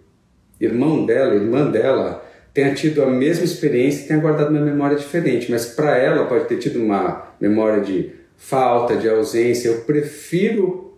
irmão 0.60 1.06
dela, 1.06 1.34
irmã 1.34 1.70
dela, 1.70 2.28
tenha 2.52 2.74
tido 2.74 3.02
a 3.02 3.06
mesma 3.06 3.44
experiência 3.44 4.04
e 4.04 4.08
tenha 4.08 4.18
guardado 4.18 4.50
uma 4.50 4.60
memória 4.60 4.96
diferente, 4.96 5.48
mas 5.48 5.64
para 5.66 5.96
ela 5.96 6.26
pode 6.26 6.46
ter 6.46 6.58
tido 6.58 6.80
uma 6.80 7.34
memória 7.40 7.80
de 7.80 8.10
falta, 8.36 8.96
de 8.96 9.08
ausência. 9.08 9.68
Eu 9.68 9.82
prefiro 9.82 10.92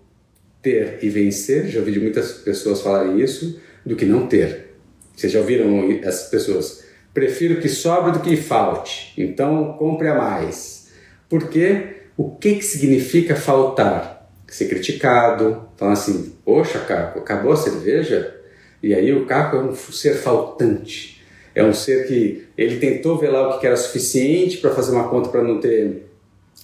ter 0.62 0.99
e 1.03 1.11
vencer, 1.11 1.66
já 1.68 1.81
ouvi 1.81 2.01
muitas 2.01 2.33
pessoas 2.33 2.81
falarem 2.81 3.20
isso, 3.20 3.61
do 3.85 3.94
que 3.94 4.07
não 4.07 4.27
ter. 4.27 4.75
Vocês 5.14 5.31
já 5.31 5.38
ouviram 5.38 5.90
essas 6.03 6.31
pessoas? 6.31 6.85
Prefiro 7.12 7.61
que 7.61 7.68
sobre 7.68 8.12
do 8.12 8.20
que 8.20 8.37
falte, 8.37 9.12
então 9.20 9.75
compre 9.79 10.09
a 10.09 10.14
mais 10.14 10.86
porque 11.29 11.97
o 12.17 12.31
que, 12.31 12.57
que 12.57 12.62
significa 12.62 13.37
faltar? 13.37 14.31
Ser 14.47 14.69
criticado, 14.69 15.69
falar 15.77 15.93
assim, 15.93 16.35
poxa, 16.45 16.79
Caco, 16.79 17.19
acabou 17.19 17.53
a 17.53 17.57
cerveja? 17.57 18.35
E 18.83 18.95
aí 18.95 19.12
o 19.12 19.27
Caco 19.27 19.57
é 19.57 19.61
um 19.61 19.75
ser 19.75 20.15
faltante. 20.15 21.21
É 21.55 21.65
um 21.65 21.73
ser 21.73 22.07
que 22.07 22.47
ele 22.57 22.77
tentou 22.77 23.19
ver 23.19 23.29
lá 23.29 23.57
o 23.57 23.59
que 23.59 23.67
era 23.67 23.77
suficiente 23.77 24.59
para 24.59 24.71
fazer 24.71 24.93
uma 24.93 25.09
conta 25.09 25.31
para 25.31 25.43
não 25.43 25.59
ter 25.59 26.07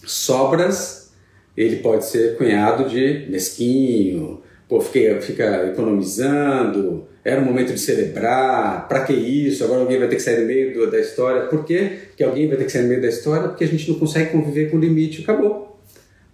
sobras. 0.05 1.13
Ele 1.57 1.77
pode 1.77 2.07
ser 2.07 2.37
cunhado 2.37 2.89
de 2.89 3.27
mesquinho, 3.29 4.43
pô, 4.69 4.81
fica, 4.81 5.21
fica 5.21 5.67
economizando, 5.69 7.07
era 7.25 7.41
um 7.41 7.45
momento 7.45 7.73
de 7.73 7.79
celebrar, 7.79 8.89
para 8.89 9.05
que 9.05 9.13
isso? 9.13 9.63
Agora 9.63 9.81
alguém 9.81 9.99
vai 9.99 10.09
ter 10.09 10.17
que 10.17 10.23
sair 10.23 10.41
no 10.41 10.47
meio 10.47 10.75
do, 10.75 10.91
da 10.91 10.99
história. 10.99 11.43
Por 11.43 11.65
quê? 11.65 11.99
que 12.17 12.25
alguém 12.25 12.49
vai 12.49 12.57
ter 12.57 12.65
que 12.65 12.73
sair 12.73 12.83
no 12.83 12.89
meio 12.89 13.01
da 13.01 13.09
história? 13.09 13.49
Porque 13.49 13.63
a 13.63 13.69
gente 13.69 13.89
não 13.91 13.99
consegue 13.99 14.31
conviver 14.31 14.71
com 14.71 14.77
o 14.77 14.81
limite. 14.81 15.23
Acabou. 15.23 15.81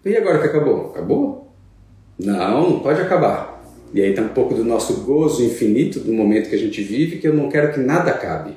E 0.05 0.17
agora 0.17 0.39
que 0.39 0.47
acabou? 0.47 0.91
Acabou? 0.91 1.53
Não, 2.19 2.71
não 2.71 2.81
pode 2.81 3.01
acabar. 3.03 3.63
E 3.93 4.01
aí 4.01 4.11
está 4.11 4.23
um 4.23 4.29
pouco 4.29 4.55
do 4.55 4.65
nosso 4.65 5.03
gozo 5.03 5.45
infinito 5.45 6.01
do 6.01 6.13
momento 6.13 6.49
que 6.49 6.55
a 6.55 6.59
gente 6.59 6.83
vive, 6.83 7.19
que 7.19 7.29
eu 7.29 7.35
não 7.35 7.49
quero 7.51 7.73
que 7.73 7.81
nada 7.81 8.11
acabe. 8.11 8.53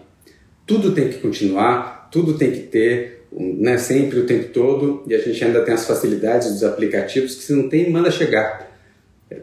Tudo 0.66 0.94
tem 0.94 1.10
que 1.10 1.20
continuar, 1.20 2.10
tudo 2.12 2.38
tem 2.38 2.52
que 2.52 2.60
ter, 2.60 3.28
né, 3.32 3.78
sempre 3.78 4.20
o 4.20 4.26
tempo 4.26 4.50
todo, 4.50 5.04
e 5.08 5.14
a 5.14 5.20
gente 5.20 5.44
ainda 5.44 5.62
tem 5.62 5.74
as 5.74 5.86
facilidades 5.86 6.52
dos 6.52 6.64
aplicativos 6.64 7.36
que 7.36 7.44
se 7.44 7.54
não 7.54 7.70
tem, 7.70 7.90
manda 7.90 8.12
chegar. 8.12 8.71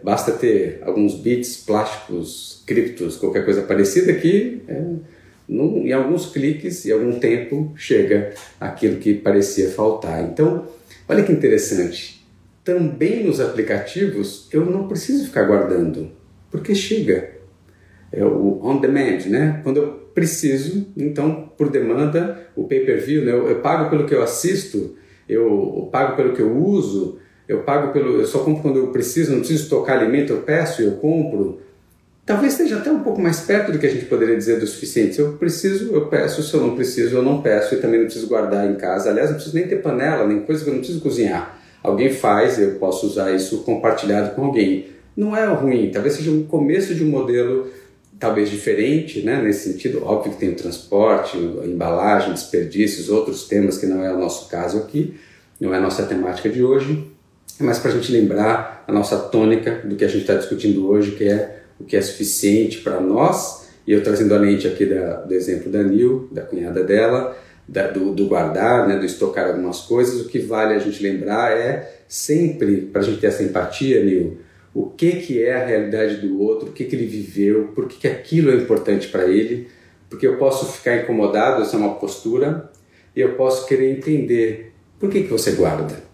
Basta 0.03 0.33
ter 0.33 0.81
alguns 0.83 1.15
bits, 1.15 1.57
plásticos, 1.57 2.63
criptos, 2.67 3.17
qualquer 3.17 3.45
coisa 3.45 3.63
parecida 3.63 4.13
que 4.13 4.63
é, 4.69 4.83
num, 5.49 5.87
em 5.87 5.93
alguns 5.93 6.27
cliques 6.27 6.85
e 6.85 6.93
algum 6.93 7.19
tempo 7.19 7.73
chega 7.77 8.35
aquilo 8.61 8.99
que 8.99 9.15
parecia 9.15 9.71
faltar. 9.71 10.23
Então, 10.25 10.67
olha 11.09 11.23
que 11.23 11.33
interessante. 11.33 12.27
Também 12.63 13.25
nos 13.25 13.41
aplicativos 13.41 14.47
eu 14.53 14.67
não 14.67 14.87
preciso 14.87 15.27
ficar 15.27 15.45
guardando, 15.45 16.11
porque 16.51 16.75
chega. 16.75 17.39
É 18.11 18.25
o 18.25 18.61
on 18.63 18.81
demand, 18.81 19.27
né? 19.27 19.61
Quando 19.63 19.77
eu 19.79 20.09
preciso, 20.15 20.87
então 20.97 21.53
por 21.57 21.71
demanda, 21.71 22.49
o 22.57 22.65
pay-per-view, 22.65 23.25
né? 23.25 23.33
eu, 23.33 23.49
eu 23.49 23.61
pago 23.61 23.89
pelo 23.89 24.07
que 24.07 24.15
eu 24.15 24.23
assisto, 24.23 24.97
eu, 25.29 25.45
eu 25.77 25.89
pago 25.93 26.17
pelo 26.17 26.33
que 26.35 26.43
eu 26.43 26.57
uso, 26.57 27.19
eu 27.49 27.63
pago 27.63 27.93
pelo, 27.93 28.21
eu 28.21 28.27
só 28.27 28.41
compro 28.41 28.61
quando 28.61 28.79
eu 28.79 28.89
preciso, 28.89 29.33
não 29.33 29.39
preciso 29.39 29.71
tocar 29.71 29.99
alimento, 29.99 30.35
eu 30.35 30.43
peço 30.43 30.83
e 30.83 30.85
eu 30.85 30.93
compro. 30.93 31.61
Talvez 32.27 32.53
esteja 32.53 32.77
até 32.77 32.93
um 32.93 33.01
pouco 33.01 33.23
mais 33.23 33.41
perto 33.41 33.73
do 33.73 33.79
que 33.79 33.87
a 33.87 33.91
gente 33.91 34.05
poderia 34.05 34.37
dizer 34.37 34.61
do 34.61 34.67
suficiente. 34.67 35.15
Se 35.15 35.23
eu 35.23 35.33
preciso, 35.33 35.95
eu 35.95 36.09
peço. 36.09 36.43
Se 36.43 36.53
eu 36.53 36.61
não 36.61 36.77
preciso, 36.77 37.17
eu 37.17 37.23
não 37.23 37.41
peço. 37.41 37.75
E 37.75 37.79
também 37.79 38.01
não 38.01 38.05
preciso 38.05 38.27
guardar 38.27 38.71
em 38.71 38.75
casa. 38.75 39.09
Aliás, 39.09 39.31
não 39.31 39.37
preciso 39.37 39.57
nem 39.57 39.67
ter 39.67 39.77
panela, 39.77 40.27
nem 40.27 40.41
coisa 40.41 40.63
que 40.63 40.69
eu 40.69 40.75
não 40.75 40.81
preciso 40.81 41.01
cozinhar. 41.01 41.59
Alguém 41.83 42.13
faz, 42.13 42.59
eu 42.59 42.73
posso 42.73 43.07
usar 43.07 43.35
isso 43.35 43.63
compartilhado 43.63 44.35
com 44.35 44.45
alguém. 44.45 44.89
Não 45.17 45.35
é 45.35 45.47
ruim. 45.47 45.91
Talvez 45.91 46.17
seja 46.17 46.31
um 46.31 46.43
começo 46.43 46.95
de 46.95 47.03
um 47.03 47.09
modelo 47.09 47.71
talvez 48.21 48.51
diferente, 48.51 49.23
né? 49.23 49.41
Nesse 49.41 49.73
sentido, 49.73 50.05
óbvio 50.05 50.33
que 50.33 50.39
tem 50.39 50.51
o 50.51 50.55
transporte, 50.55 51.39
a 51.63 51.67
embalagem, 51.67 52.35
desperdícios, 52.35 53.09
outros 53.09 53.49
temas 53.49 53.79
que 53.79 53.87
não 53.87 54.05
é 54.05 54.13
o 54.13 54.19
nosso 54.19 54.51
caso 54.51 54.77
aqui, 54.77 55.15
não 55.59 55.73
é 55.73 55.79
a 55.79 55.81
nossa 55.81 56.03
temática 56.03 56.51
de 56.51 56.63
hoje 56.63 57.09
mas 57.61 57.79
para 57.79 57.91
a 57.91 57.95
gente 57.95 58.13
lembrar 58.13 58.85
a 58.87 58.93
nossa 58.93 59.19
tônica 59.19 59.83
do 59.85 59.97
que 59.97 60.05
a 60.05 60.09
gente 60.09 60.21
está 60.21 60.35
discutindo 60.35 60.89
hoje, 60.89 61.13
que 61.13 61.25
é 61.25 61.63
o 61.79 61.85
que 61.85 61.97
é 61.97 62.01
suficiente 62.01 62.79
para 62.79 63.01
nós, 63.01 63.69
e 63.87 63.93
eu 63.93 64.03
trazendo 64.03 64.35
a 64.35 64.39
lente 64.39 64.67
aqui 64.67 64.85
da, 64.85 65.21
do 65.23 65.33
exemplo 65.33 65.71
da 65.71 65.83
Nil, 65.83 66.29
da 66.33 66.43
cunhada 66.43 66.83
dela, 66.83 67.37
da, 67.67 67.87
do, 67.87 68.13
do, 68.13 68.27
guardar, 68.27 68.89
né, 68.89 68.97
do 68.97 69.05
estocar 69.05 69.47
algumas 69.47 69.81
coisas, 69.81 70.21
o 70.21 70.29
que 70.29 70.39
vale 70.39 70.75
a 70.75 70.79
gente 70.79 71.03
lembrar 71.03 71.57
é 71.57 72.01
sempre, 72.09 72.83
para 72.83 73.03
a 73.03 73.05
gente 73.05 73.21
ter 73.21 73.29
essa 73.29 73.43
empatia, 73.43 74.03
Nil, 74.05 74.39
o 74.75 74.87
que, 74.87 75.13
que 75.17 75.43
é 75.43 75.55
a 75.55 75.65
realidade 75.65 76.17
do 76.17 76.41
outro, 76.41 76.69
o 76.69 76.73
que, 76.73 76.85
que 76.85 76.97
ele 76.97 77.07
viveu, 77.07 77.73
por 77.75 77.87
que, 77.89 77.99
que 77.99 78.09
aquilo 78.09 78.51
é 78.51 78.55
importante 78.55 79.09
para 79.09 79.25
ele, 79.25 79.69
porque 80.09 80.27
eu 80.27 80.37
posso 80.37 80.67
ficar 80.73 80.97
incomodado, 80.97 81.63
essa 81.63 81.77
é 81.77 81.79
uma 81.79 81.95
postura, 81.95 82.71
e 83.15 83.21
eu 83.21 83.35
posso 83.35 83.67
querer 83.67 83.91
entender 83.91 84.73
por 84.99 85.11
que, 85.11 85.23
que 85.23 85.31
você 85.31 85.53
guarda 85.53 86.08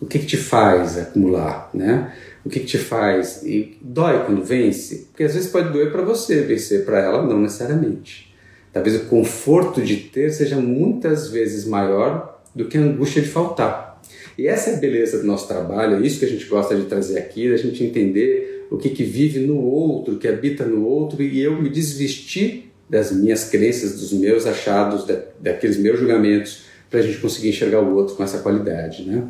o 0.00 0.06
que, 0.06 0.18
que 0.18 0.26
te 0.26 0.36
faz 0.36 0.98
acumular, 0.98 1.70
né? 1.72 2.12
O 2.44 2.48
que, 2.48 2.60
que 2.60 2.66
te 2.66 2.78
faz 2.78 3.42
e 3.42 3.76
dói 3.80 4.24
quando 4.24 4.44
vence, 4.44 5.08
porque 5.10 5.24
às 5.24 5.34
vezes 5.34 5.50
pode 5.50 5.72
doer 5.72 5.90
para 5.90 6.02
você, 6.02 6.42
vencer 6.42 6.84
para 6.84 7.00
ela 7.00 7.22
não 7.22 7.40
necessariamente. 7.40 8.32
Talvez 8.72 8.96
o 8.96 9.06
conforto 9.06 9.80
de 9.80 9.96
ter 9.96 10.30
seja 10.30 10.56
muitas 10.56 11.28
vezes 11.28 11.64
maior 11.64 12.40
do 12.54 12.66
que 12.66 12.76
a 12.76 12.80
angústia 12.80 13.22
de 13.22 13.28
faltar. 13.28 14.00
E 14.38 14.46
essa 14.46 14.70
é 14.70 14.74
a 14.74 14.78
beleza 14.78 15.18
do 15.18 15.26
nosso 15.26 15.48
trabalho, 15.48 15.96
é 15.96 16.06
isso 16.06 16.18
que 16.18 16.26
a 16.26 16.28
gente 16.28 16.44
gosta 16.44 16.76
de 16.76 16.84
trazer 16.84 17.18
aqui, 17.18 17.50
da 17.50 17.56
gente 17.56 17.82
entender 17.82 18.66
o 18.70 18.76
que, 18.76 18.90
que 18.90 19.02
vive 19.02 19.40
no 19.40 19.58
outro, 19.60 20.18
que 20.18 20.28
habita 20.28 20.64
no 20.64 20.86
outro, 20.86 21.22
e 21.22 21.40
eu 21.40 21.60
me 21.60 21.70
desvestir 21.70 22.70
das 22.88 23.10
minhas 23.10 23.44
crenças, 23.44 23.98
dos 23.98 24.12
meus 24.12 24.46
achados, 24.46 25.06
da, 25.06 25.20
daqueles 25.40 25.78
meus 25.78 25.98
julgamentos, 25.98 26.64
para 26.90 27.00
a 27.00 27.02
gente 27.02 27.18
conseguir 27.18 27.48
enxergar 27.48 27.80
o 27.80 27.94
outro 27.94 28.14
com 28.14 28.22
essa 28.22 28.38
qualidade, 28.38 29.04
né? 29.04 29.24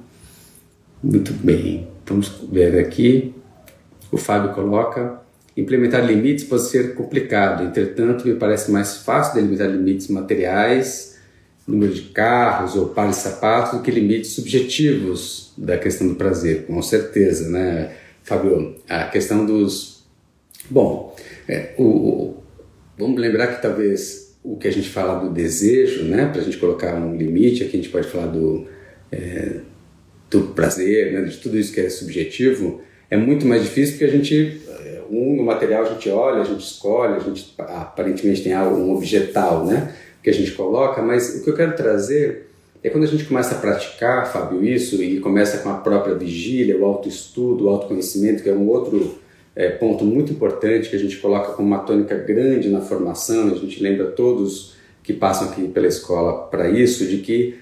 Muito 1.09 1.33
bem, 1.35 1.87
vamos 2.05 2.29
ver 2.51 2.81
aqui. 2.81 3.33
O 4.11 4.17
Fábio 4.17 4.53
coloca: 4.53 5.21
implementar 5.57 6.05
limites 6.05 6.43
pode 6.43 6.65
ser 6.65 6.97
complicado, 6.97 7.63
entretanto, 7.63 8.27
me 8.27 8.35
parece 8.35 8.73
mais 8.73 8.97
fácil 8.97 9.37
delimitar 9.37 9.71
limites 9.71 10.09
materiais, 10.09 11.17
número 11.65 11.95
de 11.95 12.03
carros 12.03 12.75
ou 12.75 12.89
pares 12.89 13.15
de 13.15 13.23
sapatos, 13.23 13.79
do 13.79 13.85
que 13.85 13.91
limites 13.93 14.33
subjetivos 14.33 15.53
da 15.57 15.79
questão 15.79 16.09
do 16.09 16.17
prazer, 16.17 16.67
com 16.67 16.83
certeza, 16.83 17.49
né, 17.51 17.93
Fábio? 18.25 18.75
A 18.89 19.05
questão 19.05 19.47
dos. 19.47 20.05
Bom, 20.69 21.15
é, 21.49 21.73
o, 21.79 21.85
o, 21.85 22.43
vamos 22.99 23.21
lembrar 23.21 23.47
que 23.47 23.63
talvez 23.63 24.37
o 24.43 24.57
que 24.57 24.67
a 24.67 24.73
gente 24.73 24.89
fala 24.89 25.21
do 25.21 25.33
desejo, 25.33 26.03
né, 26.03 26.27
para 26.27 26.41
a 26.41 26.45
gente 26.45 26.57
colocar 26.57 26.97
um 26.97 27.17
limite, 27.17 27.63
aqui 27.63 27.77
a 27.77 27.81
gente 27.81 27.91
pode 27.91 28.09
falar 28.09 28.27
do. 28.27 28.67
É, 29.13 29.61
do 30.31 30.49
prazer, 30.49 31.13
né, 31.13 31.23
de 31.23 31.37
tudo 31.39 31.59
isso 31.59 31.73
que 31.73 31.81
é 31.81 31.89
subjetivo, 31.89 32.81
é 33.11 33.17
muito 33.17 33.47
mais 33.47 33.63
difícil 33.63 33.95
porque 33.95 34.05
a 34.05 34.11
gente, 34.11 34.61
eh, 34.69 35.03
um 35.11 35.37
no 35.37 35.45
material 35.45 35.85
a 35.85 35.89
gente 35.91 36.09
olha, 36.09 36.43
a 36.43 36.45
gente 36.45 36.65
escolhe, 36.65 37.15
a 37.15 37.21
gente 37.21 37.55
aparentemente 37.59 38.43
tem 38.43 38.53
algo, 38.53 38.77
um 38.77 38.95
objetal, 38.95 39.65
né, 39.65 39.95
que 40.23 40.31
a 40.31 40.35
gente 40.35 40.53
coloca, 40.53 41.01
mas 41.03 41.37
o 41.37 41.45
que 41.45 41.51
eu 41.51 41.55
quero 41.55 41.77
trazer 41.77 42.47
é 42.83 42.91
quando 42.91 43.05
a 43.05 43.09
gente 43.09 43.25
começa 43.25 43.55
a 43.55 43.59
praticar, 43.59 44.33
Fábio, 44.33 44.65
isso, 44.65 45.03
e 45.03 45.19
começa 45.21 45.59
com 45.59 45.71
a 45.71 45.75
própria 45.75 46.15
vigília, 46.15 46.79
o 46.79 46.85
autoestudo, 46.85 47.65
o 47.65 47.69
autoconhecimento, 47.69 48.43
que 48.43 48.49
é 48.49 48.53
um 48.53 48.69
outro 48.69 49.19
é, 49.57 49.71
ponto 49.71 50.05
muito 50.05 50.33
importante 50.33 50.91
que 50.91 50.97
a 50.97 50.99
gente 50.99 51.17
coloca 51.17 51.53
como 51.53 51.67
uma 51.67 51.79
tônica 51.79 52.15
grande 52.15 52.69
na 52.69 52.81
formação, 52.81 53.49
a 53.49 53.55
gente 53.55 53.83
lembra 53.83 54.07
todos 54.07 54.75
que 55.03 55.13
passam 55.13 55.49
aqui 55.49 55.67
pela 55.69 55.87
escola 55.87 56.47
para 56.49 56.69
isso, 56.69 57.07
de 57.07 57.19
que 57.19 57.57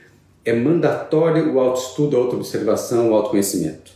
é 0.44 0.52
mandatório 0.52 1.52
o 1.52 1.60
autoestudo, 1.60 2.16
a 2.16 2.20
autoobservação, 2.20 3.10
o 3.10 3.14
autoconhecimento. 3.14 3.92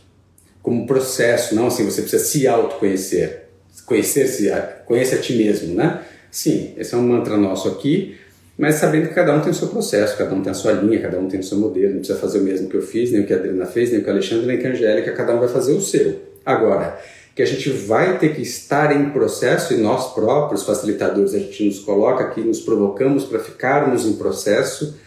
Como 0.61 0.87
processo, 0.87 1.55
não 1.55 1.67
assim, 1.67 1.85
você 1.85 2.01
precisa 2.01 2.23
se 2.23 2.47
autoconhecer. 2.47 3.45
Conhecer-se, 3.85 4.51
conhece 4.85 5.15
a 5.15 5.17
ti 5.17 5.33
mesmo, 5.35 5.73
né? 5.73 6.01
Sim, 6.29 6.73
esse 6.77 6.93
é 6.93 6.97
um 6.97 7.07
mantra 7.07 7.37
nosso 7.37 7.67
aqui, 7.69 8.17
mas 8.57 8.75
sabendo 8.75 9.07
que 9.07 9.15
cada 9.15 9.35
um 9.35 9.41
tem 9.41 9.51
o 9.51 9.55
seu 9.55 9.69
processo, 9.69 10.17
cada 10.17 10.35
um 10.35 10.41
tem 10.41 10.51
a 10.51 10.53
sua 10.53 10.73
linha, 10.73 10.99
cada 10.99 11.17
um 11.17 11.27
tem 11.27 11.39
o 11.39 11.43
seu 11.43 11.57
modelo, 11.57 11.93
não 11.93 11.99
precisa 11.99 12.19
fazer 12.19 12.39
o 12.39 12.43
mesmo 12.43 12.69
que 12.69 12.75
eu 12.75 12.81
fiz, 12.81 13.11
nem 13.11 13.21
o 13.21 13.25
que 13.25 13.33
a 13.33 13.37
Adriana 13.37 13.65
fez, 13.65 13.89
nem 13.89 14.01
o 14.01 14.03
que 14.03 14.09
a 14.09 14.13
Alexandre, 14.13 14.45
nem 14.45 14.57
o 14.57 14.59
que 14.59 14.67
a 14.67 14.71
Angélica, 14.71 15.11
cada 15.13 15.33
um 15.33 15.39
vai 15.39 15.47
fazer 15.47 15.73
o 15.73 15.81
seu. 15.81 16.19
Agora, 16.45 16.99
que 17.35 17.41
a 17.41 17.45
gente 17.45 17.69
vai 17.69 18.19
ter 18.19 18.35
que 18.35 18.41
estar 18.41 18.95
em 18.95 19.11
processo 19.11 19.73
e 19.73 19.77
nós 19.77 20.13
próprios, 20.13 20.63
facilitadores, 20.63 21.33
a 21.33 21.39
gente 21.39 21.65
nos 21.65 21.79
coloca 21.79 22.23
aqui, 22.25 22.41
nos 22.41 22.59
provocamos 22.59 23.23
para 23.23 23.39
ficarmos 23.39 24.05
em 24.05 24.13
processo, 24.13 24.97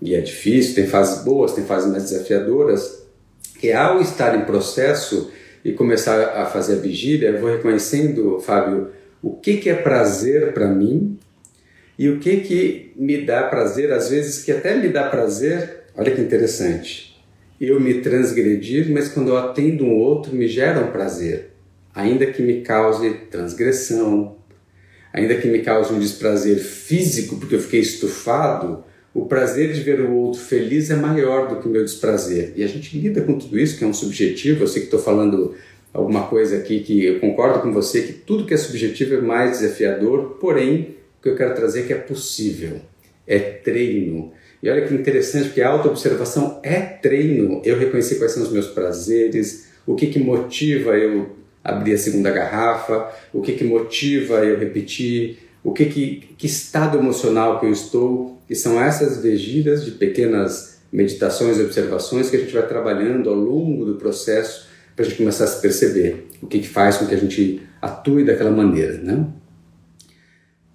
e 0.00 0.14
é 0.14 0.20
difícil, 0.20 0.74
tem 0.74 0.86
fases 0.86 1.24
boas, 1.24 1.52
tem 1.52 1.64
fases 1.64 1.90
mais 1.90 2.04
desafiadoras, 2.04 3.02
que 3.58 3.72
ao 3.72 4.00
estar 4.00 4.36
em 4.36 4.44
processo 4.44 5.30
e 5.64 5.72
começar 5.72 6.18
a 6.36 6.46
fazer 6.46 6.74
a 6.74 6.80
vigília, 6.80 7.28
eu 7.28 7.40
vou 7.40 7.50
reconhecendo, 7.50 8.40
Fábio, 8.40 8.88
o 9.22 9.36
que, 9.36 9.58
que 9.58 9.68
é 9.68 9.74
prazer 9.74 10.52
para 10.54 10.66
mim 10.66 11.18
e 11.98 12.08
o 12.08 12.18
que, 12.18 12.38
que 12.38 12.92
me 12.96 13.26
dá 13.26 13.42
prazer, 13.42 13.92
às 13.92 14.08
vezes 14.08 14.42
que 14.42 14.50
até 14.50 14.74
me 14.74 14.88
dá 14.88 15.08
prazer, 15.08 15.84
olha 15.94 16.10
que 16.10 16.20
interessante, 16.20 17.22
eu 17.60 17.78
me 17.78 18.00
transgredir, 18.00 18.90
mas 18.90 19.08
quando 19.08 19.28
eu 19.28 19.36
atendo 19.36 19.84
um 19.84 19.98
outro 19.98 20.34
me 20.34 20.48
gera 20.48 20.80
um 20.80 20.90
prazer, 20.90 21.50
ainda 21.94 22.24
que 22.24 22.40
me 22.40 22.62
cause 22.62 23.10
transgressão, 23.30 24.36
ainda 25.12 25.34
que 25.34 25.48
me 25.48 25.58
cause 25.58 25.92
um 25.92 25.98
desprazer 25.98 26.56
físico 26.56 27.36
porque 27.36 27.56
eu 27.56 27.60
fiquei 27.60 27.80
estufado, 27.80 28.82
o 29.12 29.26
prazer 29.26 29.72
de 29.72 29.80
ver 29.80 30.00
o 30.00 30.12
outro 30.12 30.40
feliz 30.40 30.90
é 30.90 30.96
maior 30.96 31.48
do 31.48 31.56
que 31.56 31.66
o 31.66 31.70
meu 31.70 31.84
desprazer. 31.84 32.52
E 32.54 32.62
a 32.62 32.66
gente 32.68 32.96
lida 32.98 33.20
com 33.22 33.38
tudo 33.38 33.58
isso, 33.58 33.76
que 33.76 33.84
é 33.84 33.86
um 33.86 33.94
subjetivo. 33.94 34.62
Eu 34.62 34.68
sei 34.68 34.82
que 34.82 34.86
estou 34.86 35.00
falando 35.00 35.54
alguma 35.92 36.28
coisa 36.28 36.56
aqui 36.56 36.80
que 36.80 37.04
eu 37.04 37.20
concordo 37.20 37.60
com 37.60 37.72
você, 37.72 38.02
que 38.02 38.12
tudo 38.12 38.46
que 38.46 38.54
é 38.54 38.56
subjetivo 38.56 39.14
é 39.14 39.20
mais 39.20 39.58
desafiador, 39.58 40.36
porém, 40.40 40.96
o 41.18 41.22
que 41.22 41.28
eu 41.28 41.36
quero 41.36 41.54
trazer 41.54 41.80
é 41.80 41.82
que 41.84 41.92
é 41.92 41.96
possível. 41.96 42.80
É 43.26 43.38
treino. 43.38 44.32
E 44.62 44.68
olha 44.68 44.86
que 44.86 44.94
interessante, 44.94 45.46
porque 45.46 45.62
a 45.62 45.70
autoobservação 45.70 46.60
é 46.62 46.80
treino. 46.80 47.60
Eu 47.64 47.78
reconhecer 47.78 48.16
quais 48.16 48.32
são 48.32 48.42
os 48.42 48.52
meus 48.52 48.68
prazeres, 48.68 49.70
o 49.86 49.94
que, 49.96 50.06
que 50.06 50.20
motiva 50.20 50.96
eu 50.96 51.30
abrir 51.64 51.94
a 51.94 51.98
segunda 51.98 52.30
garrafa, 52.30 53.10
o 53.32 53.40
que, 53.40 53.52
que 53.52 53.64
motiva 53.64 54.44
eu 54.44 54.58
repetir, 54.58 55.49
o 55.62 55.72
que, 55.72 55.86
que, 55.86 56.34
que 56.38 56.46
estado 56.46 56.98
emocional 56.98 57.60
que 57.60 57.66
eu 57.66 57.72
estou, 57.72 58.40
que 58.48 58.54
são 58.54 58.82
essas 58.82 59.22
vigílias 59.22 59.84
de 59.84 59.92
pequenas 59.92 60.80
meditações 60.92 61.58
e 61.58 61.62
observações 61.62 62.30
que 62.30 62.36
a 62.36 62.40
gente 62.40 62.52
vai 62.52 62.66
trabalhando 62.66 63.28
ao 63.28 63.36
longo 63.36 63.84
do 63.84 63.94
processo 63.94 64.68
para 64.96 65.04
a 65.04 65.08
gente 65.08 65.18
começar 65.18 65.44
a 65.44 65.46
se 65.46 65.60
perceber 65.60 66.28
o 66.42 66.46
que, 66.46 66.58
que 66.58 66.68
faz 66.68 66.96
com 66.96 67.06
que 67.06 67.14
a 67.14 67.18
gente 67.18 67.62
atue 67.80 68.24
daquela 68.24 68.50
maneira, 68.50 68.98
né? 68.98 69.26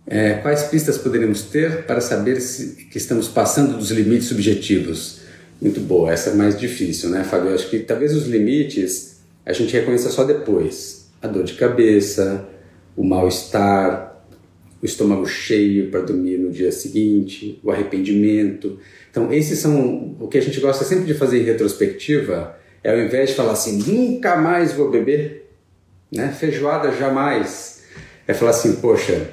É, 0.07 0.33
quais 0.35 0.63
pistas 0.65 0.99
poderíamos 0.99 1.43
ter 1.43 1.83
para 1.85 1.99
saber 1.99 2.39
se 2.39 2.85
que 2.85 2.97
estamos 2.97 3.27
passando 3.27 3.75
dos 3.75 3.89
limites 3.89 4.27
subjetivos? 4.27 5.21
Muito 5.59 5.79
boa, 5.79 6.11
essa 6.11 6.29
é 6.29 6.33
mais 6.33 6.59
difícil, 6.59 7.09
né, 7.09 7.23
Fábio? 7.23 7.49
Eu 7.49 7.55
acho 7.55 7.69
que 7.69 7.79
talvez 7.79 8.15
os 8.15 8.27
limites 8.27 9.15
a 9.45 9.51
gente 9.51 9.73
reconheça 9.73 10.09
só 10.09 10.23
depois. 10.23 11.05
a 11.21 11.27
dor 11.27 11.43
de 11.43 11.53
cabeça, 11.53 12.47
o 12.95 13.03
mal-estar, 13.03 14.14
o 14.81 14.85
estômago 14.85 15.25
cheio 15.25 15.89
para 15.89 16.01
dormir 16.01 16.37
no 16.37 16.51
dia 16.51 16.71
seguinte, 16.71 17.59
o 17.63 17.71
arrependimento. 17.71 18.79
Então, 19.09 19.31
esses 19.31 19.59
são 19.59 20.15
o 20.19 20.27
que 20.27 20.37
a 20.37 20.41
gente 20.41 20.59
gosta 20.59 20.83
sempre 20.83 21.05
de 21.05 21.13
fazer 21.13 21.41
em 21.41 21.45
retrospectiva, 21.45 22.57
é 22.83 22.91
ao 22.91 22.99
invés 22.99 23.29
de 23.29 23.35
falar 23.35 23.53
assim, 23.53 23.81
nunca 23.91 24.35
mais 24.35 24.73
vou 24.73 24.91
beber, 24.91 25.49
né? 26.11 26.29
feijoada 26.29 26.91
jamais, 26.91 27.83
é 28.27 28.33
falar 28.33 28.51
assim, 28.51 28.75
poxa, 28.75 29.31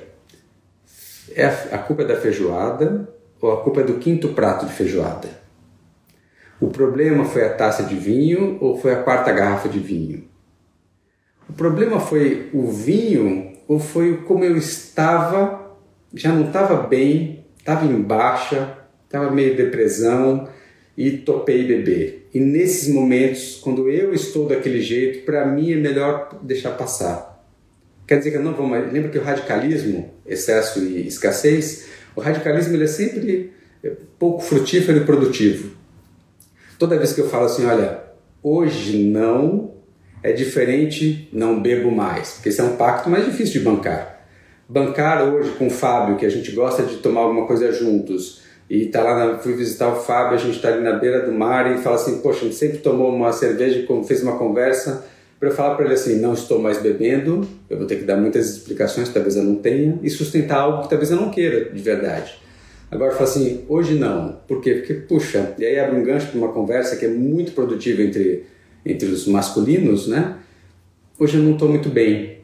é 1.35 1.45
a, 1.45 1.51
a 1.73 1.79
culpa 1.79 2.03
é 2.03 2.07
da 2.07 2.17
feijoada 2.17 3.09
ou 3.41 3.53
a 3.53 3.63
culpa 3.63 3.81
é 3.81 3.85
do 3.85 3.95
quinto 3.95 4.31
prato 4.31 4.67
de 4.67 4.73
feijoada? 4.73 5.29
O 6.61 6.69
problema 6.69 7.25
foi 7.25 7.45
a 7.45 7.53
taça 7.53 7.83
de 7.83 7.97
vinho 7.97 8.57
ou 8.61 8.79
foi 8.79 8.93
a 8.93 9.03
quarta 9.03 9.33
garrafa 9.33 9.69
de 9.69 9.81
vinho? 9.81 10.25
O 11.49 11.53
problema 11.53 11.99
foi 11.99 12.49
o 12.53 12.71
vinho 12.71 13.52
ou 13.67 13.79
foi 13.79 14.19
como 14.19 14.45
eu 14.45 14.57
estava, 14.57 15.77
já 16.15 16.33
não 16.33 16.47
estava 16.47 16.87
bem, 16.87 17.45
estava 17.59 17.87
em 17.87 18.01
baixa, 18.01 18.79
estava 19.05 19.31
meio 19.31 19.57
depressão 19.57 20.49
e 20.97 21.11
topei 21.11 21.65
beber. 21.67 22.29
E 22.35 22.41
nesses 22.41 22.93
momentos, 22.93 23.61
quando 23.63 23.89
eu 23.89 24.13
estou 24.13 24.49
daquele 24.49 24.81
jeito, 24.81 25.25
para 25.25 25.47
mim 25.47 25.73
é 25.73 25.77
melhor 25.77 26.39
deixar 26.43 26.71
passar. 26.73 27.33
Quer 28.07 28.19
dizer 28.19 28.31
que 28.31 28.37
eu 28.37 28.43
não 28.43 28.55
vou 28.55 28.67
mais. 28.67 28.93
Lembra 28.93 29.11
que 29.11 29.19
o 29.19 29.23
radicalismo, 29.23 30.11
excesso 30.27 30.81
e 30.81 31.07
escassez, 31.07 31.87
o 32.17 32.21
radicalismo 32.21 32.75
ele 32.75 32.85
é 32.85 32.89
sempre 32.89 33.53
pouco 34.19 34.43
frutífero 34.43 34.99
e 34.99 35.05
produtivo. 35.05 35.73
Toda 36.79 36.99
vez 36.99 37.13
que 37.13 37.21
eu 37.21 37.29
falo 37.29 37.47
assim, 37.47 37.65
olha, 37.65 38.03
hoje 38.43 38.99
não, 39.05 39.72
é 40.23 40.33
diferente, 40.33 41.29
não 41.33 41.61
bebo 41.61 41.91
mais, 41.91 42.33
porque 42.33 42.49
esse 42.49 42.61
é 42.61 42.65
um 42.65 42.77
pacto 42.77 43.11
mais 43.11 43.25
difícil 43.25 43.55
de 43.55 43.61
bancar. 43.61 44.27
Bancar 44.69 45.25
hoje 45.25 45.51
com 45.53 45.67
o 45.67 45.71
Fábio, 45.71 46.17
que 46.17 46.25
a 46.25 46.31
gente 46.31 46.53
gosta 46.53 46.83
de 46.83 46.97
tomar 46.97 47.23
alguma 47.23 47.47
coisa 47.47 47.73
juntos, 47.73 48.43
e 48.71 48.87
tá 48.87 49.03
lá, 49.03 49.15
na, 49.15 49.39
fui 49.39 49.55
visitar 49.55 49.89
o 49.89 49.97
Fábio, 49.97 50.35
a 50.35 50.39
gente 50.39 50.57
está 50.57 50.69
ali 50.69 50.83
na 50.83 50.93
beira 50.93 51.27
do 51.27 51.33
mar 51.33 51.71
e 51.71 51.79
fala 51.79 51.97
assim, 51.97 52.21
poxa, 52.21 52.41
a 52.41 52.45
gente 52.45 52.55
sempre 52.55 52.79
tomou 52.79 53.15
uma 53.15 53.33
cerveja, 53.33 53.87
fez 54.07 54.23
uma 54.23 54.39
conversa, 54.39 55.05
para 55.39 55.49
eu 55.49 55.55
falar 55.55 55.75
para 55.75 55.87
ele 55.87 55.95
assim, 55.95 56.21
não 56.21 56.35
estou 56.35 56.61
mais 56.61 56.79
bebendo, 56.79 57.47
eu 57.69 57.77
vou 57.77 57.87
ter 57.87 57.97
que 57.97 58.05
dar 58.05 58.17
muitas 58.17 58.49
explicações, 58.49 59.09
talvez 59.09 59.37
eu 59.37 59.43
não 59.43 59.57
tenha, 59.57 59.99
e 60.03 60.09
sustentar 60.09 60.61
algo 60.61 60.83
que 60.83 60.89
talvez 60.89 61.11
eu 61.11 61.17
não 61.17 61.31
queira 61.31 61.65
de 61.65 61.83
verdade. 61.83 62.41
Agora 62.93 63.11
fala 63.13 63.25
assim, 63.25 63.65
hoje 63.69 63.95
não. 63.95 64.37
Por 64.47 64.61
quê? 64.61 64.75
Porque, 64.75 64.95
puxa, 64.95 65.55
e 65.59 65.65
aí 65.65 65.81
abre 65.81 65.97
um 65.97 66.05
gancho 66.05 66.29
para 66.29 66.39
uma 66.39 66.53
conversa 66.53 66.95
que 66.95 67.07
é 67.07 67.09
muito 67.09 67.53
produtiva 67.53 68.03
entre, 68.03 68.45
entre 68.85 69.09
os 69.09 69.27
masculinos, 69.27 70.07
né? 70.07 70.39
Hoje 71.19 71.39
eu 71.39 71.43
não 71.43 71.53
estou 71.53 71.69
muito 71.69 71.89
bem. 71.89 72.39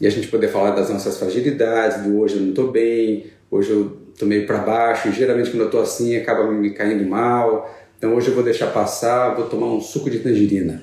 E 0.00 0.06
a 0.06 0.10
gente 0.10 0.28
poder 0.28 0.48
falar 0.48 0.70
das 0.70 0.90
nossas 0.90 1.18
fragilidades, 1.18 2.02
do 2.02 2.18
hoje 2.18 2.36
eu 2.36 2.40
não 2.40 2.50
estou 2.50 2.70
bem, 2.70 3.26
hoje 3.50 3.70
eu 3.70 3.98
estou 4.12 4.26
meio 4.26 4.46
para 4.46 4.58
baixo, 4.58 5.08
e 5.08 5.12
geralmente 5.12 5.50
quando 5.50 5.60
eu 5.60 5.66
estou 5.66 5.80
assim 5.80 6.16
acaba 6.16 6.50
me 6.50 6.70
caindo 6.70 7.08
mal, 7.08 7.72
então 7.96 8.14
hoje 8.14 8.28
eu 8.28 8.34
vou 8.34 8.42
deixar 8.42 8.68
passar, 8.68 9.34
vou 9.34 9.46
tomar 9.46 9.66
um 9.66 9.80
suco 9.80 10.10
de 10.10 10.18
tangerina. 10.18 10.82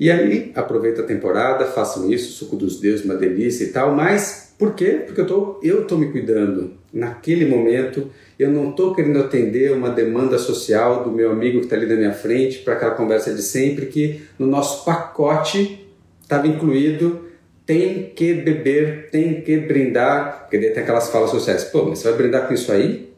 E 0.00 0.10
aí, 0.10 0.50
aproveita 0.56 1.02
a 1.02 1.04
temporada, 1.04 1.66
façam 1.66 2.10
isso, 2.10 2.32
suco 2.32 2.56
dos 2.56 2.80
deuses, 2.80 3.04
uma 3.04 3.14
delícia 3.14 3.64
e 3.64 3.68
tal, 3.68 3.94
mas 3.94 4.52
por 4.58 4.74
quê? 4.74 5.02
Porque 5.06 5.20
eu 5.20 5.26
tô, 5.26 5.60
eu 5.62 5.86
tô 5.86 5.96
me 5.96 6.10
cuidando. 6.10 6.81
Naquele 6.92 7.46
momento, 7.46 8.10
eu 8.38 8.50
não 8.50 8.70
estou 8.70 8.94
querendo 8.94 9.18
atender 9.18 9.72
uma 9.72 9.88
demanda 9.88 10.38
social 10.38 11.02
do 11.02 11.10
meu 11.10 11.30
amigo 11.30 11.58
que 11.58 11.64
está 11.64 11.76
ali 11.76 11.86
na 11.86 11.94
minha 11.94 12.12
frente 12.12 12.58
para 12.58 12.74
aquela 12.74 12.94
conversa 12.94 13.32
de 13.32 13.42
sempre 13.42 13.86
que 13.86 14.22
no 14.38 14.46
nosso 14.46 14.84
pacote 14.84 15.88
estava 16.22 16.46
incluído 16.46 17.32
tem 17.64 18.12
que 18.14 18.34
beber, 18.34 19.08
tem 19.10 19.40
que 19.40 19.56
brindar, 19.56 20.40
porque 20.42 20.58
daí 20.58 20.70
tem 20.70 20.82
aquelas 20.82 21.08
falas 21.08 21.30
sociais, 21.30 21.64
pô, 21.64 21.84
mas 21.84 22.00
você 22.00 22.08
vai 22.08 22.18
brindar 22.18 22.46
com 22.46 22.54
isso 22.54 22.70
aí? 22.72 23.12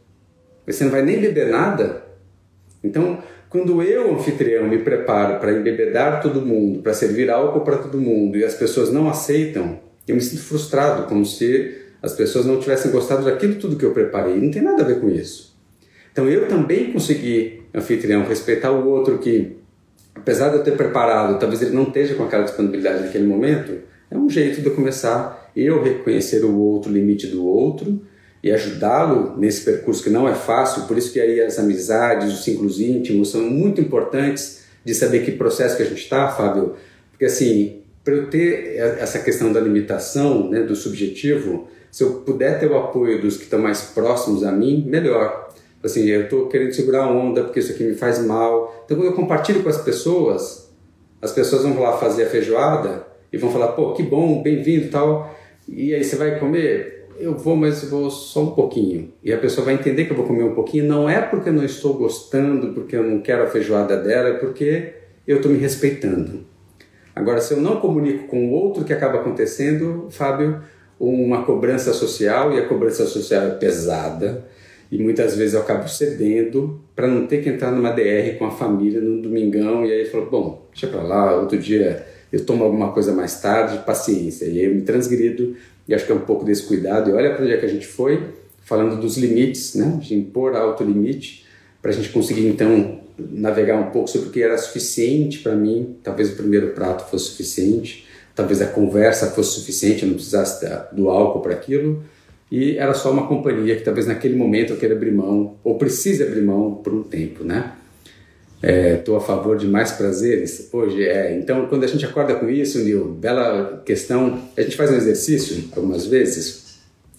Você 0.66 0.84
não 0.84 0.90
vai 0.92 1.02
nem 1.02 1.18
beber 1.18 1.48
nada? 1.48 2.04
Então, 2.82 3.18
quando 3.48 3.82
eu, 3.82 4.14
anfitrião, 4.14 4.68
me 4.68 4.78
preparo 4.78 5.38
para 5.38 5.52
embebedar 5.52 6.20
todo 6.20 6.42
mundo, 6.42 6.82
para 6.82 6.92
servir 6.92 7.30
álcool 7.30 7.60
para 7.60 7.78
todo 7.78 8.00
mundo 8.00 8.36
e 8.36 8.44
as 8.44 8.54
pessoas 8.54 8.92
não 8.92 9.08
aceitam, 9.08 9.80
eu 10.06 10.14
me 10.14 10.20
sinto 10.20 10.42
frustrado, 10.42 11.06
como 11.08 11.24
se 11.24 11.83
as 12.04 12.12
pessoas 12.12 12.44
não 12.44 12.60
tivessem 12.60 12.90
gostado 12.90 13.24
daquilo 13.24 13.54
tudo 13.54 13.76
que 13.76 13.84
eu 13.84 13.92
preparei. 13.92 14.36
Não 14.36 14.50
tem 14.50 14.60
nada 14.60 14.82
a 14.82 14.86
ver 14.86 15.00
com 15.00 15.08
isso. 15.08 15.56
Então 16.12 16.28
eu 16.28 16.46
também 16.46 16.92
consegui, 16.92 17.62
anfitrião, 17.74 18.24
respeitar 18.24 18.70
o 18.70 18.86
outro 18.86 19.18
que, 19.18 19.56
apesar 20.14 20.50
de 20.50 20.56
eu 20.56 20.62
ter 20.62 20.76
preparado, 20.76 21.38
talvez 21.40 21.62
ele 21.62 21.72
não 21.72 21.84
esteja 21.84 22.14
com 22.14 22.24
aquela 22.24 22.44
disponibilidade 22.44 23.02
naquele 23.02 23.26
momento, 23.26 23.78
é 24.10 24.16
um 24.16 24.28
jeito 24.28 24.60
de 24.60 24.66
eu 24.66 24.74
começar 24.74 25.50
eu 25.56 25.82
reconhecer 25.82 26.44
o 26.44 26.56
outro, 26.58 26.90
o 26.90 26.94
limite 26.94 27.28
do 27.28 27.46
outro 27.46 28.02
e 28.42 28.50
ajudá-lo 28.50 29.38
nesse 29.38 29.64
percurso 29.64 30.02
que 30.02 30.10
não 30.10 30.28
é 30.28 30.34
fácil, 30.34 30.82
por 30.82 30.98
isso 30.98 31.12
que 31.12 31.20
aí 31.20 31.40
as 31.40 31.58
amizades, 31.58 32.32
os 32.32 32.44
ciclos 32.44 32.80
íntimos 32.80 33.30
são 33.30 33.42
muito 33.42 33.80
importantes 33.80 34.64
de 34.84 34.92
saber 34.92 35.24
que 35.24 35.32
processo 35.32 35.76
que 35.76 35.82
a 35.82 35.86
gente 35.86 36.02
está, 36.02 36.28
Fábio, 36.28 36.74
porque 37.10 37.24
assim, 37.24 37.80
para 38.02 38.14
eu 38.14 38.28
ter 38.28 38.76
essa 38.76 39.20
questão 39.20 39.52
da 39.52 39.60
limitação, 39.60 40.50
né, 40.50 40.60
do 40.62 40.76
subjetivo, 40.76 41.68
se 41.94 42.02
eu 42.02 42.10
puder 42.26 42.58
ter 42.58 42.68
o 42.68 42.76
apoio 42.76 43.22
dos 43.22 43.36
que 43.36 43.44
estão 43.44 43.60
mais 43.60 43.82
próximos 43.82 44.42
a 44.42 44.50
mim, 44.50 44.84
melhor. 44.84 45.48
Assim, 45.80 46.04
eu 46.08 46.22
estou 46.22 46.48
querendo 46.48 46.72
segurar 46.72 47.04
a 47.04 47.08
onda 47.08 47.44
porque 47.44 47.60
isso 47.60 47.70
aqui 47.70 47.84
me 47.84 47.94
faz 47.94 48.18
mal. 48.18 48.82
Então, 48.84 48.96
quando 48.96 49.06
eu 49.06 49.12
compartilho 49.12 49.62
com 49.62 49.68
as 49.68 49.80
pessoas, 49.80 50.74
as 51.22 51.30
pessoas 51.30 51.62
vão 51.62 51.78
lá 51.80 51.96
fazer 51.96 52.24
a 52.24 52.26
feijoada 52.26 53.06
e 53.32 53.38
vão 53.38 53.48
falar, 53.48 53.68
pô, 53.68 53.92
que 53.92 54.02
bom, 54.02 54.42
bem-vindo 54.42 54.88
tal. 54.88 55.32
E 55.68 55.94
aí 55.94 56.02
você 56.02 56.16
vai 56.16 56.36
comer, 56.40 57.10
eu 57.16 57.36
vou, 57.36 57.54
mas 57.54 57.84
vou 57.84 58.10
só 58.10 58.42
um 58.42 58.50
pouquinho. 58.56 59.12
E 59.22 59.32
a 59.32 59.38
pessoa 59.38 59.64
vai 59.64 59.74
entender 59.74 60.06
que 60.06 60.10
eu 60.10 60.16
vou 60.16 60.26
comer 60.26 60.42
um 60.42 60.54
pouquinho. 60.56 60.86
Não 60.86 61.08
é 61.08 61.22
porque 61.22 61.48
eu 61.48 61.52
não 61.52 61.64
estou 61.64 61.94
gostando, 61.94 62.72
porque 62.72 62.96
eu 62.96 63.04
não 63.04 63.20
quero 63.20 63.44
a 63.44 63.46
feijoada 63.46 63.96
dela, 63.96 64.30
é 64.30 64.38
porque 64.38 64.94
eu 65.24 65.36
estou 65.36 65.52
me 65.52 65.58
respeitando. 65.58 66.44
Agora, 67.14 67.40
se 67.40 67.54
eu 67.54 67.60
não 67.60 67.76
comunico 67.76 68.26
com 68.26 68.48
o 68.48 68.50
outro, 68.50 68.82
que 68.84 68.92
acaba 68.92 69.20
acontecendo, 69.20 70.08
Fábio, 70.10 70.60
uma 70.98 71.44
cobrança 71.44 71.92
social, 71.92 72.52
e 72.52 72.58
a 72.58 72.66
cobrança 72.66 73.06
social 73.06 73.42
é 73.46 73.50
pesada, 73.50 74.44
e 74.90 74.98
muitas 74.98 75.36
vezes 75.36 75.54
eu 75.54 75.60
acabo 75.60 75.88
cedendo 75.88 76.80
para 76.94 77.08
não 77.08 77.26
ter 77.26 77.42
que 77.42 77.48
entrar 77.48 77.72
numa 77.72 77.90
DR 77.90 78.38
com 78.38 78.46
a 78.46 78.50
família 78.50 79.00
no 79.00 79.20
domingão, 79.20 79.84
e 79.84 79.92
aí 79.92 80.04
falo, 80.04 80.26
bom, 80.30 80.66
deixa 80.72 80.86
para 80.86 81.02
lá, 81.02 81.36
outro 81.36 81.58
dia 81.58 82.06
eu 82.32 82.44
tomo 82.44 82.64
alguma 82.64 82.92
coisa 82.92 83.12
mais 83.12 83.40
tarde, 83.40 83.84
paciência, 83.84 84.46
e 84.46 84.58
aí 84.58 84.64
eu 84.64 84.74
me 84.74 84.82
transgrido, 84.82 85.56
e 85.86 85.94
acho 85.94 86.06
que 86.06 86.12
é 86.12 86.14
um 86.14 86.20
pouco 86.20 86.44
desse 86.44 86.64
cuidado. 86.64 87.10
E 87.10 87.12
olha 87.12 87.34
para 87.34 87.44
onde 87.44 87.52
é 87.52 87.56
que 87.56 87.66
a 87.66 87.68
gente 87.68 87.86
foi, 87.86 88.22
falando 88.62 89.00
dos 89.00 89.16
limites, 89.16 89.74
né? 89.74 89.98
de 90.00 90.14
impor 90.14 90.56
alto 90.56 90.82
limite, 90.82 91.44
para 91.80 91.90
a 91.90 91.94
gente 91.94 92.08
conseguir 92.08 92.46
então 92.46 93.00
navegar 93.18 93.78
um 93.78 93.90
pouco 93.90 94.08
sobre 94.08 94.28
o 94.28 94.32
que 94.32 94.42
era 94.42 94.56
suficiente 94.56 95.40
para 95.40 95.54
mim. 95.54 95.96
Talvez 96.02 96.32
o 96.32 96.36
primeiro 96.36 96.68
prato 96.68 97.08
fosse 97.10 97.26
suficiente, 97.26 98.03
talvez 98.34 98.60
a 98.60 98.66
conversa 98.66 99.30
fosse 99.30 99.60
suficiente, 99.60 100.04
não 100.04 100.14
precisasse 100.14 100.66
do 100.92 101.08
álcool 101.08 101.40
para 101.40 101.52
aquilo. 101.52 102.02
E 102.50 102.76
era 102.76 102.94
só 102.94 103.10
uma 103.10 103.26
companhia 103.26 103.74
que 103.76 103.82
talvez 103.82 104.06
naquele 104.06 104.36
momento 104.36 104.72
eu 104.72 104.76
queira 104.76 104.94
abrir 104.94 105.12
mão, 105.12 105.56
ou 105.64 105.76
precise 105.76 106.22
abrir 106.22 106.42
mão 106.42 106.74
por 106.74 106.92
um 106.92 107.02
tempo, 107.02 107.42
né? 107.42 107.72
Estou 108.98 109.16
é, 109.16 109.18
a 109.18 109.20
favor 109.20 109.58
de 109.58 109.66
mais 109.66 109.92
prazeres 109.92 110.68
hoje. 110.72 111.02
É. 111.04 111.36
Então, 111.36 111.66
quando 111.66 111.84
a 111.84 111.86
gente 111.86 112.04
acorda 112.04 112.34
com 112.34 112.48
isso, 112.48 112.78
Nil, 112.78 113.08
bela 113.08 113.82
questão. 113.84 114.40
A 114.56 114.62
gente 114.62 114.76
faz 114.76 114.90
um 114.90 114.96
exercício 114.96 115.68
algumas 115.76 116.06
vezes 116.06 116.78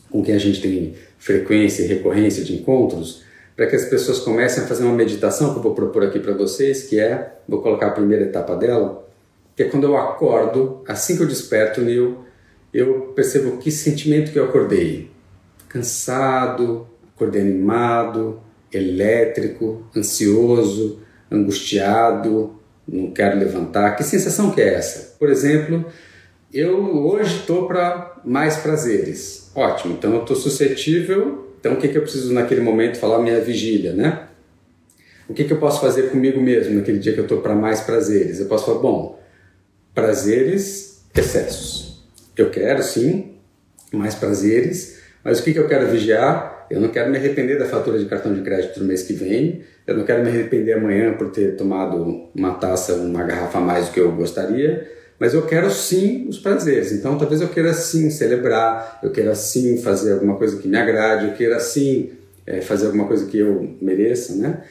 com 0.09 0.23
quem 0.23 0.33
a 0.33 0.39
gente 0.39 0.61
tem 0.61 0.95
frequência 1.19 1.83
e 1.83 1.87
recorrência 1.87 2.43
de 2.43 2.55
encontros, 2.55 3.23
para 3.55 3.67
que 3.67 3.75
as 3.75 3.85
pessoas 3.85 4.19
comecem 4.19 4.63
a 4.63 4.67
fazer 4.67 4.83
uma 4.83 4.93
meditação 4.93 5.51
que 5.51 5.59
eu 5.59 5.63
vou 5.63 5.75
propor 5.75 6.03
aqui 6.03 6.19
para 6.19 6.33
vocês, 6.33 6.83
que 6.83 6.99
é, 6.99 7.33
vou 7.47 7.61
colocar 7.61 7.87
a 7.87 7.91
primeira 7.91 8.23
etapa 8.25 8.55
dela, 8.55 9.04
que 9.55 9.63
é 9.63 9.69
quando 9.69 9.85
eu 9.85 9.97
acordo, 9.97 10.83
assim 10.87 11.15
que 11.15 11.23
eu 11.23 11.27
desperto, 11.27 11.81
Nil, 11.81 12.25
eu 12.73 13.13
percebo 13.15 13.57
que 13.57 13.71
sentimento 13.71 14.31
que 14.31 14.39
eu 14.39 14.45
acordei. 14.45 15.09
Cansado, 15.69 16.87
acordei 17.15 17.41
animado, 17.41 18.41
elétrico, 18.71 19.85
ansioso, 19.95 20.99
angustiado, 21.31 22.59
não 22.87 23.11
quero 23.11 23.39
levantar. 23.39 23.95
Que 23.95 24.03
sensação 24.03 24.51
que 24.51 24.61
é 24.61 24.73
essa? 24.73 25.15
Por 25.17 25.29
exemplo, 25.29 25.85
eu 26.53 26.77
hoje 27.05 27.39
estou 27.39 27.67
para 27.67 28.21
mais 28.25 28.57
prazeres. 28.57 29.51
Ótimo, 29.55 29.93
então 29.93 30.13
eu 30.13 30.21
estou 30.21 30.35
suscetível. 30.35 31.53
Então 31.59 31.73
o 31.73 31.77
que, 31.77 31.87
que 31.87 31.97
eu 31.97 32.01
preciso 32.01 32.33
naquele 32.33 32.61
momento 32.61 32.97
falar 32.97 33.19
minha 33.19 33.39
vigília, 33.39 33.93
né? 33.93 34.27
O 35.27 35.33
que, 35.33 35.43
que 35.45 35.53
eu 35.53 35.57
posso 35.57 35.81
fazer 35.81 36.11
comigo 36.11 36.39
mesmo 36.39 36.75
naquele 36.75 36.99
dia 36.99 37.13
que 37.13 37.19
eu 37.19 37.23
estou 37.23 37.41
para 37.41 37.55
mais 37.55 37.81
prazeres? 37.81 38.39
Eu 38.39 38.45
posso 38.45 38.65
falar, 38.65 38.79
bom, 38.79 39.19
prazeres, 39.95 41.01
excessos. 41.15 42.05
Eu 42.37 42.51
quero 42.51 42.83
sim 42.83 43.37
mais 43.93 44.13
prazeres, 44.13 44.99
mas 45.23 45.39
o 45.39 45.43
que, 45.43 45.53
que 45.53 45.59
eu 45.59 45.67
quero 45.67 45.87
vigiar? 45.87 46.67
Eu 46.69 46.81
não 46.81 46.89
quero 46.89 47.09
me 47.09 47.17
arrepender 47.17 47.57
da 47.57 47.65
fatura 47.65 47.97
de 47.97 48.05
cartão 48.05 48.33
de 48.33 48.41
crédito 48.41 48.79
no 48.79 48.85
mês 48.85 49.03
que 49.03 49.13
vem. 49.13 49.63
Eu 49.87 49.95
não 49.95 50.03
quero 50.03 50.21
me 50.21 50.29
arrepender 50.29 50.73
amanhã 50.73 51.13
por 51.13 51.29
ter 51.29 51.55
tomado 51.55 52.29
uma 52.35 52.55
taça, 52.55 52.93
uma 52.95 53.23
garrafa 53.23 53.59
a 53.59 53.61
mais 53.61 53.87
do 53.87 53.93
que 53.93 53.99
eu 53.99 54.11
gostaria. 54.11 54.91
mas 55.17 55.33
eu 55.33 55.43
quero 55.43 55.71
sim 55.71 56.27
os 56.27 56.39
prazeres. 56.39 56.91
Então, 56.91 57.17
talvez 57.17 57.39
eu 57.39 57.47
queira 57.47 57.73
sim 57.73 58.09
celebrar, 58.09 58.99
eu 59.01 59.11
queira 59.11 59.33
sim 59.33 59.77
fazer 59.77 60.13
alguma 60.13 60.35
coisa 60.35 60.57
que 60.57 60.67
me 60.67 60.77
agrade, 60.77 61.27
eu 61.27 61.33
queira 61.33 61.57
sim 61.59 62.11
é, 62.45 62.59
fazer 62.59 62.87
alguma 62.87 63.07
coisa 63.07 63.25
que 63.25 63.39
eu 63.39 63.77
mereça, 63.81 64.35
né? 64.35 64.63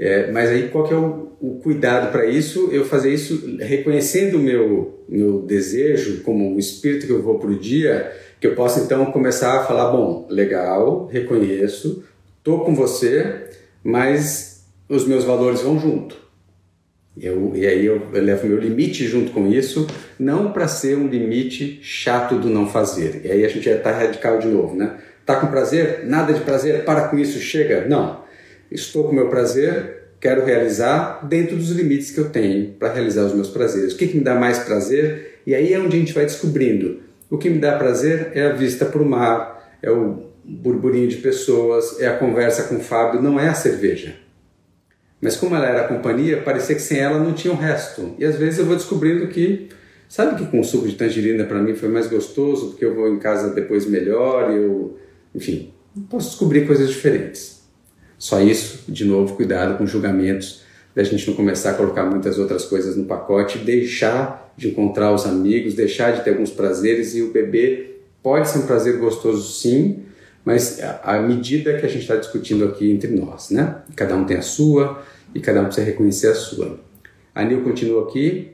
É, 0.00 0.30
mas 0.32 0.48
aí 0.48 0.68
qual 0.68 0.84
que 0.84 0.94
é 0.94 0.96
o, 0.96 1.28
o 1.38 1.60
cuidado 1.62 2.10
para 2.10 2.24
isso? 2.24 2.70
Eu 2.72 2.86
fazer 2.86 3.12
isso 3.12 3.58
reconhecendo 3.60 4.36
o 4.36 4.40
meu, 4.40 5.04
meu 5.06 5.42
desejo 5.42 6.22
como 6.22 6.56
o 6.56 6.58
espírito 6.58 7.06
que 7.06 7.12
eu 7.12 7.22
vou 7.22 7.38
para 7.38 7.50
o 7.50 7.58
dia, 7.58 8.10
que 8.40 8.46
eu 8.46 8.54
possa 8.54 8.80
então 8.80 9.12
começar 9.12 9.60
a 9.60 9.64
falar, 9.66 9.90
bom, 9.90 10.26
legal, 10.30 11.06
reconheço, 11.12 12.02
tô 12.42 12.60
com 12.60 12.74
você, 12.74 13.50
mas 13.84 14.64
os 14.88 15.06
meus 15.06 15.22
valores 15.22 15.60
vão 15.60 15.78
junto. 15.78 16.18
Eu, 17.20 17.52
e 17.54 17.66
aí 17.66 17.84
eu, 17.84 18.00
eu 18.14 18.22
levo 18.22 18.46
meu 18.46 18.58
limite 18.58 19.06
junto 19.06 19.32
com 19.32 19.46
isso, 19.46 19.86
não 20.18 20.50
para 20.50 20.66
ser 20.66 20.96
um 20.96 21.08
limite 21.08 21.78
chato 21.82 22.38
do 22.38 22.48
não 22.48 22.66
fazer. 22.66 23.20
E 23.22 23.30
aí 23.30 23.44
a 23.44 23.48
gente 23.48 23.66
já 23.66 23.76
está 23.76 23.92
radical 23.92 24.38
de 24.38 24.48
novo, 24.48 24.74
né? 24.74 24.98
Tá 25.26 25.36
com 25.36 25.48
prazer? 25.48 26.06
Nada 26.06 26.32
de 26.32 26.40
prazer, 26.40 26.86
para 26.86 27.08
com 27.08 27.18
isso, 27.18 27.38
chega. 27.38 27.86
Não. 27.86 28.19
Estou 28.70 29.04
com 29.04 29.14
meu 29.14 29.28
prazer, 29.28 30.00
quero 30.20 30.44
realizar 30.44 31.26
dentro 31.26 31.56
dos 31.56 31.70
limites 31.70 32.10
que 32.10 32.18
eu 32.18 32.30
tenho 32.30 32.72
para 32.72 32.92
realizar 32.92 33.24
os 33.24 33.34
meus 33.34 33.48
prazeres. 33.48 33.94
O 33.94 33.96
que, 33.96 34.06
que 34.06 34.18
me 34.18 34.22
dá 34.22 34.34
mais 34.34 34.60
prazer? 34.60 35.40
E 35.46 35.54
aí 35.54 35.72
é 35.72 35.78
onde 35.78 35.96
a 35.96 35.98
gente 35.98 36.12
vai 36.12 36.24
descobrindo. 36.24 37.00
O 37.28 37.38
que 37.38 37.50
me 37.50 37.58
dá 37.58 37.76
prazer 37.76 38.30
é 38.34 38.46
a 38.46 38.52
vista 38.52 38.84
para 38.84 39.02
o 39.02 39.04
mar, 39.04 39.76
é 39.82 39.90
o 39.90 40.24
burburinho 40.44 41.08
de 41.08 41.16
pessoas, 41.16 42.00
é 42.00 42.06
a 42.06 42.16
conversa 42.16 42.64
com 42.64 42.76
o 42.76 42.80
Fábio, 42.80 43.22
não 43.22 43.38
é 43.38 43.48
a 43.48 43.54
cerveja. 43.54 44.14
Mas 45.20 45.36
como 45.36 45.54
ela 45.54 45.66
era 45.66 45.82
a 45.82 45.88
companhia, 45.88 46.40
parecia 46.42 46.74
que 46.74 46.80
sem 46.80 46.98
ela 46.98 47.18
não 47.18 47.32
tinha 47.32 47.52
o 47.52 47.56
resto. 47.56 48.14
E 48.18 48.24
às 48.24 48.36
vezes 48.36 48.58
eu 48.58 48.66
vou 48.66 48.74
descobrindo 48.74 49.26
que, 49.28 49.68
sabe 50.08 50.36
que 50.36 50.50
com 50.50 50.60
o 50.60 50.64
suco 50.64 50.88
de 50.88 50.94
tangerina 50.94 51.44
para 51.44 51.60
mim 51.60 51.74
foi 51.74 51.88
mais 51.88 52.06
gostoso, 52.06 52.70
porque 52.70 52.84
eu 52.84 52.94
vou 52.94 53.08
em 53.08 53.18
casa 53.18 53.54
depois 53.54 53.86
melhor, 53.86 54.50
eu, 54.50 54.98
enfim, 55.34 55.72
posso 56.08 56.30
descobrir 56.30 56.66
coisas 56.66 56.88
diferentes. 56.88 57.59
Só 58.20 58.38
isso, 58.38 58.84
de 58.86 59.06
novo, 59.06 59.34
cuidado 59.34 59.78
com 59.78 59.86
julgamentos, 59.86 60.60
da 60.94 61.02
gente 61.02 61.26
não 61.26 61.34
começar 61.34 61.70
a 61.70 61.74
colocar 61.74 62.04
muitas 62.04 62.38
outras 62.38 62.66
coisas 62.66 62.94
no 62.94 63.06
pacote, 63.06 63.56
deixar 63.56 64.52
de 64.58 64.68
encontrar 64.68 65.10
os 65.14 65.24
amigos, 65.24 65.72
deixar 65.72 66.12
de 66.12 66.22
ter 66.22 66.32
alguns 66.32 66.50
prazeres 66.50 67.14
e 67.14 67.22
o 67.22 67.32
bebê 67.32 67.96
pode 68.22 68.50
ser 68.50 68.58
um 68.58 68.66
prazer 68.66 68.98
gostoso 68.98 69.50
sim, 69.50 70.00
mas 70.44 70.78
a 71.02 71.18
medida 71.18 71.78
que 71.78 71.86
a 71.86 71.88
gente 71.88 72.02
está 72.02 72.14
discutindo 72.16 72.66
aqui 72.66 72.90
entre 72.90 73.08
nós, 73.08 73.48
né? 73.48 73.76
Cada 73.96 74.14
um 74.14 74.26
tem 74.26 74.36
a 74.36 74.42
sua 74.42 75.02
e 75.34 75.40
cada 75.40 75.62
um 75.62 75.64
precisa 75.64 75.86
reconhecer 75.86 76.26
a 76.26 76.34
sua. 76.34 76.78
A 77.34 77.42
Nil 77.42 77.62
continua 77.62 78.06
aqui, 78.06 78.50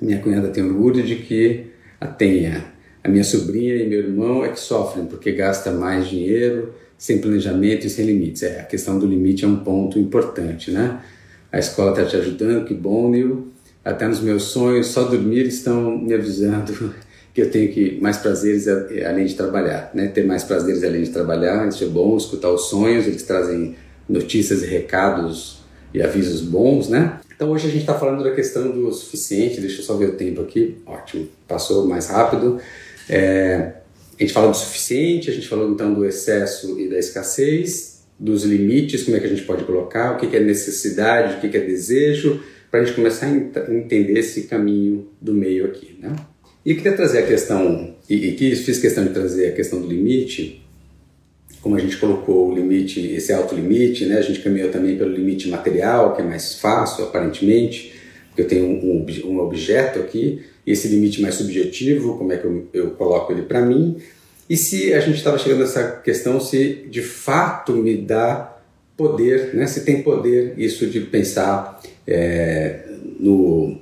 minha 0.00 0.18
cunhada 0.20 0.48
tem 0.48 0.64
orgulho 0.64 1.02
de 1.02 1.16
que 1.16 1.66
a 2.00 2.06
tenha. 2.06 2.72
A 3.04 3.08
minha 3.08 3.24
sobrinha 3.24 3.74
e 3.74 3.86
meu 3.86 3.98
irmão 3.98 4.42
é 4.42 4.48
que 4.48 4.60
sofrem 4.60 5.04
porque 5.04 5.32
gasta 5.32 5.70
mais 5.72 6.08
dinheiro, 6.08 6.72
sem 7.00 7.18
planejamento 7.18 7.86
e 7.86 7.90
sem 7.90 8.04
limites. 8.04 8.42
É, 8.42 8.60
a 8.60 8.64
questão 8.64 8.98
do 8.98 9.06
limite 9.06 9.42
é 9.42 9.48
um 9.48 9.56
ponto 9.56 9.98
importante, 9.98 10.70
né? 10.70 11.00
A 11.50 11.58
escola 11.58 11.92
está 11.92 12.04
te 12.04 12.14
ajudando, 12.14 12.66
que 12.66 12.74
bom, 12.74 13.08
Nil. 13.08 13.48
Até 13.82 14.06
nos 14.06 14.20
meus 14.20 14.42
sonhos, 14.42 14.88
só 14.88 15.04
dormir 15.04 15.46
estão 15.46 15.96
me 15.96 16.12
avisando 16.12 16.94
que 17.32 17.40
eu 17.40 17.50
tenho 17.50 17.72
que 17.72 17.98
mais 18.02 18.18
prazeres 18.18 18.68
além 18.68 19.24
de 19.24 19.34
trabalhar, 19.34 19.90
né? 19.94 20.08
Ter 20.08 20.26
mais 20.26 20.44
prazeres 20.44 20.84
além 20.84 21.02
de 21.02 21.10
trabalhar, 21.10 21.66
isso 21.66 21.82
é 21.82 21.86
bom. 21.86 22.14
Escutar 22.18 22.50
os 22.50 22.68
sonhos, 22.68 23.06
eles 23.06 23.22
trazem 23.22 23.76
notícias 24.06 24.62
e 24.62 24.66
recados 24.66 25.60
e 25.94 26.02
avisos 26.02 26.42
bons, 26.42 26.90
né? 26.90 27.18
Então 27.34 27.50
hoje 27.50 27.66
a 27.66 27.70
gente 27.70 27.80
está 27.80 27.94
falando 27.94 28.22
da 28.22 28.32
questão 28.32 28.70
do 28.70 28.92
suficiente. 28.92 29.58
Deixa 29.58 29.80
eu 29.80 29.84
só 29.86 29.96
ver 29.96 30.10
o 30.10 30.16
tempo 30.16 30.42
aqui. 30.42 30.76
Ótimo, 30.84 31.26
passou 31.48 31.86
mais 31.86 32.08
rápido. 32.08 32.60
É, 33.08 33.72
a 34.20 34.22
gente 34.22 34.34
fala 34.34 34.48
do 34.48 34.56
suficiente, 34.56 35.30
a 35.30 35.32
gente 35.32 35.48
falou 35.48 35.70
então 35.70 35.94
do 35.94 36.04
excesso 36.04 36.78
e 36.78 36.88
da 36.88 36.98
escassez, 36.98 38.02
dos 38.18 38.44
limites, 38.44 39.02
como 39.02 39.16
é 39.16 39.20
que 39.20 39.26
a 39.26 39.30
gente 39.30 39.42
pode 39.42 39.64
colocar, 39.64 40.12
o 40.12 40.18
que 40.18 40.36
é 40.36 40.40
necessidade, 40.40 41.36
o 41.36 41.50
que 41.50 41.56
é 41.56 41.60
desejo, 41.60 42.42
para 42.70 42.80
a 42.80 42.84
gente 42.84 42.94
começar 42.94 43.26
a 43.26 43.74
entender 43.74 44.18
esse 44.18 44.42
caminho 44.42 45.08
do 45.20 45.32
meio 45.32 45.64
aqui, 45.64 45.96
né? 45.98 46.14
E 46.64 46.74
queria 46.74 46.92
trazer 46.92 47.20
a 47.20 47.26
questão, 47.26 47.96
e, 48.08 48.28
e 48.28 48.32
que 48.34 48.54
fiz 48.54 48.78
questão 48.78 49.04
de 49.04 49.10
trazer 49.10 49.48
a 49.48 49.52
questão 49.52 49.80
do 49.80 49.88
limite, 49.88 50.62
como 51.62 51.76
a 51.76 51.78
gente 51.78 51.96
colocou 51.96 52.50
o 52.50 52.54
limite, 52.54 53.00
esse 53.00 53.32
alto 53.32 53.54
limite, 53.54 54.04
né? 54.04 54.18
A 54.18 54.22
gente 54.22 54.40
caminhou 54.40 54.70
também 54.70 54.98
pelo 54.98 55.10
limite 55.10 55.48
material, 55.48 56.14
que 56.14 56.20
é 56.20 56.24
mais 56.24 56.56
fácil, 56.56 57.04
aparentemente, 57.04 57.94
porque 58.28 58.42
eu 58.42 58.46
tenho 58.46 58.66
um, 58.66 59.06
um, 59.24 59.38
objeto 59.38 59.98
aqui, 59.98 60.42
esse 60.66 60.88
limite 60.88 61.20
mais 61.22 61.34
subjetivo, 61.34 62.16
como 62.18 62.32
é 62.32 62.36
que 62.36 62.44
eu, 62.44 62.68
eu 62.72 62.90
coloco 62.92 63.32
ele 63.32 63.42
para 63.42 63.60
mim, 63.60 63.96
e 64.50 64.56
se 64.56 64.92
a 64.92 64.98
gente 65.00 65.16
estava 65.16 65.38
chegando 65.38 65.60
nessa 65.60 66.00
questão, 66.02 66.40
se 66.40 66.86
de 66.90 67.02
fato 67.02 67.72
me 67.72 67.96
dá 67.96 68.58
poder, 68.96 69.54
né? 69.54 69.66
se 69.68 69.84
tem 69.84 70.02
poder 70.02 70.54
isso 70.58 70.88
de 70.88 71.00
pensar 71.02 71.80
é, 72.06 72.80
no, 73.18 73.78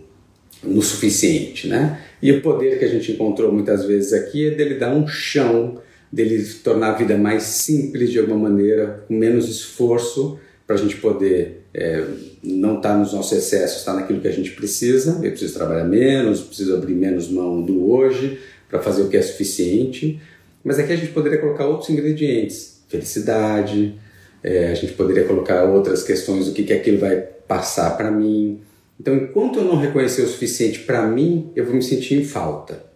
no 0.63 0.83
suficiente, 0.83 1.67
né? 1.67 2.03
E 2.21 2.31
o 2.33 2.43
poder 2.43 2.79
que 2.79 2.85
a 2.85 2.89
gente 2.89 3.13
encontrou 3.13 3.51
muitas 3.51 3.87
vezes 3.87 4.13
aqui 4.13 4.49
é 4.49 4.51
dele 4.51 4.75
dar 4.75 4.95
um 4.95 5.09
chão, 5.09 5.81
dele 6.13 6.45
tornar 6.63 6.91
a 6.91 6.99
vida 6.99 7.17
mais 7.17 7.45
simples 7.45 8.11
de 8.11 8.19
alguma 8.19 8.49
maneira, 8.49 9.05
com 9.09 9.15
menos 9.15 9.49
esforço, 9.49 10.39
para 10.69 10.77
a 10.77 10.79
gente 10.79 10.97
poder 10.99 11.65
é, 11.75 12.05
não 12.45 12.77
estar 12.77 12.91
tá 12.91 12.99
nos 12.99 13.13
nossos 13.13 13.37
excessos, 13.37 13.79
estar 13.79 13.95
tá 13.95 14.01
naquilo 14.01 14.21
que 14.21 14.29
a 14.29 14.33
gente 14.33 14.53
precisa. 14.53 15.19
Eu 15.25 15.31
preciso 15.31 15.55
trabalhar 15.55 15.85
menos, 15.85 16.41
preciso 16.41 16.77
abrir 16.77 16.95
menos 16.95 17.29
mão 17.29 17.61
do 17.61 17.91
hoje 17.91 18.39
para 18.69 18.79
fazer 18.79 19.03
o 19.03 19.09
que 19.09 19.17
é 19.17 19.23
suficiente. 19.23 20.21
Mas 20.63 20.79
aqui 20.79 20.93
a 20.93 20.97
gente 20.97 21.11
poderia 21.11 21.39
colocar 21.39 21.67
outros 21.67 21.91
ingredientes, 21.91 22.83
felicidade, 22.89 23.99
é, 24.45 24.69
a 24.71 24.75
gente 24.75 24.93
poderia 24.93 25.25
colocar 25.25 25.65
outras 25.65 26.05
questões 26.05 26.47
do 26.47 26.53
que, 26.53 26.63
que 26.63 26.73
aquilo 26.73 26.99
vai 26.99 27.17
passar 27.17 27.97
para 27.97 28.11
mim, 28.11 28.61
então, 29.01 29.15
enquanto 29.15 29.61
eu 29.61 29.65
não 29.65 29.79
reconhecer 29.79 30.23
o 30.23 30.29
suficiente 30.29 30.81
para 30.81 31.07
mim, 31.07 31.53
eu 31.55 31.65
vou 31.65 31.75
me 31.75 31.83
sentir 31.83 32.21
em 32.21 32.25
falta. 32.25 32.88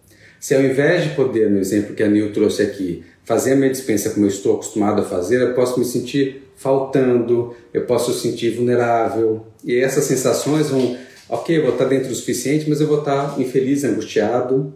Se 0.42 0.56
ao 0.56 0.60
invés 0.60 1.04
de 1.04 1.10
poder, 1.10 1.48
no 1.48 1.60
exemplo 1.60 1.94
que 1.94 2.02
a 2.02 2.08
Nil 2.08 2.32
trouxe 2.32 2.62
aqui, 2.62 3.04
fazer 3.22 3.52
a 3.52 3.56
minha 3.56 3.70
dispensa 3.70 4.10
como 4.10 4.26
eu 4.26 4.28
estou 4.28 4.54
acostumado 4.54 5.00
a 5.00 5.04
fazer, 5.04 5.40
eu 5.40 5.54
posso 5.54 5.78
me 5.78 5.84
sentir 5.84 6.50
faltando, 6.56 7.54
eu 7.72 7.82
posso 7.82 8.12
sentir 8.12 8.50
vulnerável. 8.50 9.46
E 9.64 9.76
essas 9.76 10.02
sensações 10.02 10.68
vão, 10.68 10.98
ok, 11.28 11.56
eu 11.56 11.62
vou 11.62 11.70
estar 11.70 11.84
dentro 11.84 12.08
do 12.08 12.14
suficiente, 12.16 12.68
mas 12.68 12.80
eu 12.80 12.88
vou 12.88 12.98
estar 12.98 13.40
infeliz, 13.40 13.84
angustiado, 13.84 14.74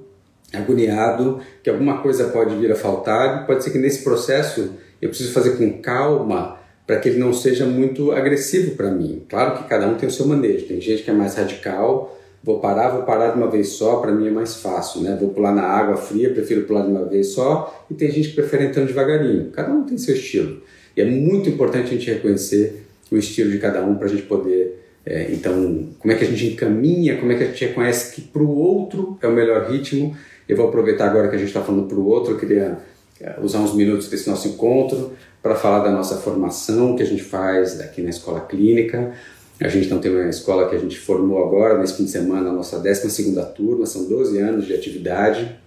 agoniado, 0.53 1.41
que 1.65 1.69
alguma 1.69 2.01
coisa 2.01 2.29
pode 2.29 2.55
vir 2.55 2.71
a 2.71 2.77
faltar. 2.77 3.45
Pode 3.45 3.65
ser 3.65 3.71
que 3.71 3.79
nesse 3.79 4.05
processo 4.05 4.71
eu 5.03 5.09
preciso 5.09 5.33
fazer 5.33 5.57
com 5.57 5.83
calma 5.83 6.61
para 6.87 7.01
que 7.01 7.09
ele 7.09 7.19
não 7.19 7.33
seja 7.33 7.67
muito 7.67 8.13
agressivo 8.13 8.77
para 8.77 8.93
mim. 8.93 9.25
Claro 9.29 9.59
que 9.59 9.69
cada 9.69 9.89
um 9.89 9.97
tem 9.97 10.09
o 10.09 10.13
seu 10.13 10.29
manejo. 10.29 10.67
Tem 10.67 10.81
gente 10.81 11.03
que 11.03 11.11
é 11.11 11.13
mais 11.13 11.35
radical, 11.35 12.17
vou 12.43 12.61
parar, 12.61 12.91
vou 12.91 13.03
parar 13.03 13.31
de 13.31 13.39
uma 13.39 13.51
vez 13.51 13.71
só, 13.71 13.97
para 13.97 14.13
mim 14.13 14.29
é 14.29 14.31
mais 14.31 14.57
fácil, 14.57 15.01
né? 15.03 15.17
Vou 15.21 15.31
pular 15.31 15.55
na 15.55 15.63
água 15.63 15.97
fria, 15.97 16.33
prefiro 16.33 16.63
pular 16.63 16.83
de 16.83 16.91
uma 16.91 17.05
vez 17.05 17.29
só, 17.29 17.85
e 17.91 17.95
tem 17.95 18.11
gente 18.11 18.29
que 18.29 18.35
prefere 18.35 18.67
entrando 18.67 18.87
devagarinho. 18.87 19.51
Cada 19.51 19.73
um 19.73 19.85
tem 19.85 19.99
seu 19.99 20.15
estilo. 20.15 20.63
E 20.97 21.01
é 21.01 21.05
muito 21.05 21.49
importante 21.49 21.87
a 21.87 21.91
gente 21.91 22.11
reconhecer 22.11 22.87
o 23.11 23.17
estilo 23.17 23.51
de 23.51 23.59
cada 23.59 23.85
um 23.85 23.97
para 23.97 24.07
a 24.07 24.09
gente 24.09 24.23
poder, 24.23 24.83
é, 25.05 25.29
então, 25.31 25.89
como 25.99 26.13
é 26.13 26.17
que 26.17 26.25
a 26.25 26.27
gente 26.27 26.47
encaminha, 26.47 27.17
como 27.19 27.31
é 27.31 27.37
que 27.37 27.45
a 27.45 27.47
gente 27.47 27.65
reconhece 27.65 28.15
que 28.15 28.21
para 28.21 28.43
o 28.43 28.57
outro 28.57 29.17
é 29.23 29.27
o 29.27 29.33
melhor 29.33 29.71
ritmo. 29.71 30.17
Eu 30.49 30.57
vou 30.57 30.69
aproveitar 30.69 31.09
agora 31.09 31.29
que 31.29 31.37
a 31.37 31.39
gente 31.39 31.49
está 31.49 31.63
falando 31.63 31.87
para 31.87 31.97
o 31.97 32.07
outro, 32.07 32.35
eu 32.35 32.39
queria 32.39 32.79
é, 33.21 33.37
usar 33.41 33.61
uns 33.61 33.75
minutos 33.75 34.09
desse 34.09 34.29
nosso 34.29 34.49
encontro 34.49 35.13
para 35.43 35.55
falar 35.55 35.81
da 35.81 35.91
nossa 35.91 36.17
formação 36.17 36.97
que 36.97 37.03
a 37.03 37.07
gente 37.07 37.23
faz 37.23 37.81
aqui 37.81 38.03
na 38.03 38.11
escola 38.11 38.41
clínica. 38.41 39.13
A 39.61 39.69
gente 39.69 39.89
não 39.89 39.99
tem 39.99 40.11
uma 40.11 40.29
escola 40.29 40.69
que 40.69 40.77
a 40.77 40.79
gente 40.79 40.99
formou 40.99 41.43
agora, 41.43 41.79
nesse 41.79 41.95
fim 41.95 42.05
de 42.05 42.11
semana, 42.11 42.51
a 42.51 42.53
nossa 42.53 42.79
12 42.79 43.35
turma, 43.55 43.87
são 43.87 44.07
12 44.07 44.39
anos 44.39 44.67
de 44.67 44.75
atividade, 44.75 45.59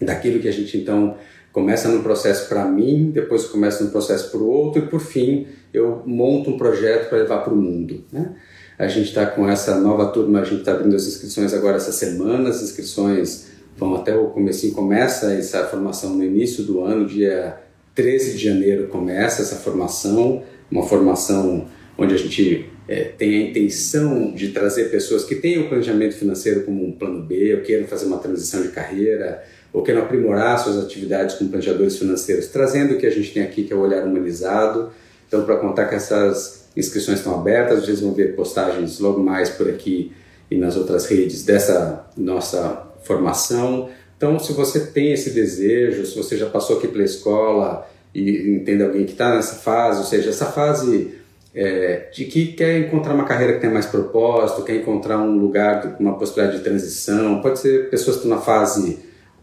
daquilo 0.00 0.40
que 0.40 0.48
a 0.48 0.52
gente 0.52 0.78
então 0.78 1.16
começa 1.52 1.88
no 1.88 2.02
processo 2.02 2.48
para 2.48 2.64
mim, 2.64 3.10
depois 3.10 3.44
começa 3.44 3.84
no 3.84 3.90
processo 3.90 4.30
para 4.30 4.40
o 4.40 4.48
outro 4.48 4.84
e 4.84 4.86
por 4.86 5.00
fim 5.00 5.46
eu 5.72 6.02
monto 6.06 6.50
um 6.50 6.56
projeto 6.56 7.08
para 7.08 7.18
levar 7.18 7.38
para 7.38 7.52
o 7.52 7.56
mundo. 7.56 8.04
Né? 8.10 8.34
A 8.78 8.88
gente 8.88 9.08
está 9.08 9.26
com 9.26 9.48
essa 9.48 9.78
nova 9.78 10.06
turma, 10.06 10.40
a 10.40 10.44
gente 10.44 10.60
está 10.60 10.72
abrindo 10.72 10.96
as 10.96 11.06
inscrições 11.06 11.52
agora 11.52 11.76
essa 11.76 11.92
semana, 11.92 12.48
as 12.48 12.62
inscrições 12.62 13.48
vão 13.76 13.94
até 13.94 14.16
o 14.16 14.26
começo, 14.28 14.70
começa 14.72 15.32
essa 15.34 15.64
formação 15.66 16.14
no 16.14 16.24
início 16.24 16.64
do 16.64 16.82
ano, 16.82 17.06
dia 17.06 17.58
13 17.94 18.38
de 18.38 18.44
janeiro 18.44 18.88
começa 18.88 19.42
essa 19.42 19.56
formação, 19.56 20.42
uma 20.70 20.86
formação 20.86 21.66
onde 22.02 22.14
a 22.14 22.18
gente 22.18 22.66
é, 22.88 23.04
tem 23.04 23.34
a 23.36 23.50
intenção 23.50 24.32
de 24.34 24.48
trazer 24.48 24.90
pessoas 24.90 25.24
que 25.24 25.36
tenham 25.36 25.64
o 25.64 25.68
planejamento 25.68 26.16
financeiro 26.16 26.62
como 26.62 26.84
um 26.84 26.92
plano 26.92 27.22
B, 27.22 27.54
ou 27.54 27.60
queiram 27.60 27.86
fazer 27.86 28.06
uma 28.06 28.18
transição 28.18 28.60
de 28.62 28.68
carreira, 28.68 29.42
ou 29.72 29.82
queiram 29.82 30.02
aprimorar 30.02 30.58
suas 30.58 30.82
atividades 30.84 31.36
como 31.36 31.50
planejadores 31.50 31.96
financeiros, 31.96 32.48
trazendo 32.48 32.94
o 32.94 32.98
que 32.98 33.06
a 33.06 33.10
gente 33.10 33.32
tem 33.32 33.42
aqui, 33.42 33.62
que 33.62 33.72
é 33.72 33.76
o 33.76 33.80
olhar 33.80 34.04
humanizado. 34.04 34.90
Então, 35.28 35.44
para 35.44 35.56
contar 35.56 35.86
que 35.86 35.94
essas 35.94 36.68
inscrições 36.76 37.18
estão 37.18 37.34
abertas, 37.34 37.84
vocês 37.84 38.00
vão 38.00 38.12
ver 38.12 38.34
postagens 38.34 38.98
logo 38.98 39.22
mais 39.22 39.48
por 39.50 39.68
aqui 39.68 40.12
e 40.50 40.56
nas 40.56 40.76
outras 40.76 41.06
redes 41.06 41.44
dessa 41.44 42.04
nossa 42.16 42.84
formação. 43.04 43.88
Então, 44.16 44.38
se 44.38 44.52
você 44.52 44.80
tem 44.80 45.12
esse 45.12 45.30
desejo, 45.30 46.04
se 46.04 46.16
você 46.16 46.36
já 46.36 46.46
passou 46.46 46.78
aqui 46.78 46.88
pela 46.88 47.04
escola 47.04 47.88
e 48.14 48.50
entende 48.50 48.82
alguém 48.82 49.04
que 49.04 49.12
está 49.12 49.34
nessa 49.34 49.54
fase, 49.54 50.00
ou 50.00 50.04
seja, 50.04 50.30
essa 50.30 50.46
fase 50.46 51.21
é, 51.54 52.08
de 52.12 52.24
que 52.24 52.52
quer 52.52 52.78
encontrar 52.78 53.14
uma 53.14 53.24
carreira 53.24 53.54
que 53.54 53.60
tenha 53.60 53.72
mais 53.72 53.86
propósito, 53.86 54.64
quer 54.64 54.76
encontrar 54.76 55.18
um 55.18 55.38
lugar 55.38 55.96
uma 56.00 56.16
possibilidade 56.16 56.58
de 56.58 56.64
transição, 56.64 57.40
pode 57.40 57.58
ser 57.58 57.90
pessoas 57.90 58.16
que 58.16 58.22
estão 58.22 58.36
na 58.36 58.42
fase 58.42 58.98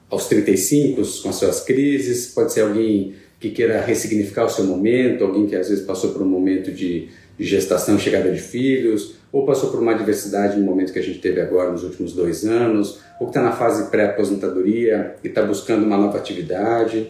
aos 0.09 0.27
35 0.27 1.01
com 1.21 1.29
as 1.29 1.35
suas 1.35 1.61
crises, 1.61 2.27
pode 2.27 2.51
ser 2.51 2.61
alguém 2.61 3.13
que 3.39 3.51
queira 3.51 3.79
ressignificar 3.81 4.45
o 4.45 4.49
seu 4.49 4.65
momento, 4.65 5.23
alguém 5.23 5.45
que 5.45 5.55
às 5.55 5.69
vezes 5.69 5.85
passou 5.85 6.11
por 6.11 6.21
um 6.21 6.27
momento 6.27 6.71
de 6.71 7.09
gestação, 7.39 7.97
chegada 7.97 8.29
de 8.31 8.39
filhos, 8.39 9.15
ou 9.31 9.45
passou 9.45 9.69
por 9.69 9.79
uma 9.79 9.93
adversidade 9.93 10.59
no 10.59 10.65
momento 10.65 10.91
que 10.91 10.99
a 10.99 11.03
gente 11.03 11.19
teve 11.19 11.39
agora 11.39 11.71
nos 11.71 11.83
últimos 11.83 12.13
dois 12.13 12.43
anos, 12.43 12.99
ou 13.19 13.27
que 13.27 13.31
está 13.31 13.41
na 13.41 13.51
fase 13.51 13.89
pré-aposentadoria 13.89 15.15
e 15.23 15.27
está 15.27 15.43
buscando 15.43 15.85
uma 15.85 15.97
nova 15.97 16.17
atividade. 16.17 17.07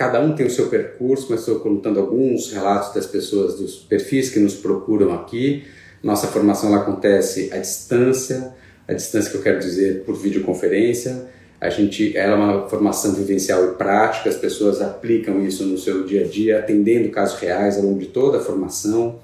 Cada 0.00 0.18
um 0.18 0.34
tem 0.34 0.46
o 0.46 0.50
seu 0.50 0.68
percurso, 0.68 1.26
mas 1.28 1.40
estou 1.40 1.60
contando 1.60 2.00
alguns 2.00 2.50
relatos 2.50 2.94
das 2.94 3.06
pessoas, 3.06 3.58
dos 3.58 3.76
perfis 3.76 4.30
que 4.30 4.40
nos 4.40 4.54
procuram 4.54 5.12
aqui. 5.12 5.64
Nossa 6.02 6.26
formação 6.28 6.74
acontece 6.74 7.50
à 7.52 7.58
distância, 7.58 8.54
a 8.88 8.94
distância 8.94 9.30
que 9.30 9.36
eu 9.36 9.42
quero 9.42 9.58
dizer 9.58 10.04
por 10.04 10.16
videoconferência 10.16 11.28
a 11.60 11.68
gente 11.68 12.16
ela 12.16 12.32
é 12.32 12.34
uma 12.36 12.68
formação 12.70 13.12
vivencial 13.12 13.62
e 13.66 13.74
prática, 13.74 14.30
as 14.30 14.36
pessoas 14.36 14.80
aplicam 14.80 15.44
isso 15.46 15.64
no 15.66 15.76
seu 15.76 16.04
dia 16.06 16.24
a 16.24 16.26
dia, 16.26 16.58
atendendo 16.58 17.10
casos 17.10 17.38
reais 17.38 17.76
ao 17.76 17.82
longo 17.82 17.98
de 17.98 18.06
toda 18.06 18.38
a 18.38 18.40
formação, 18.40 19.20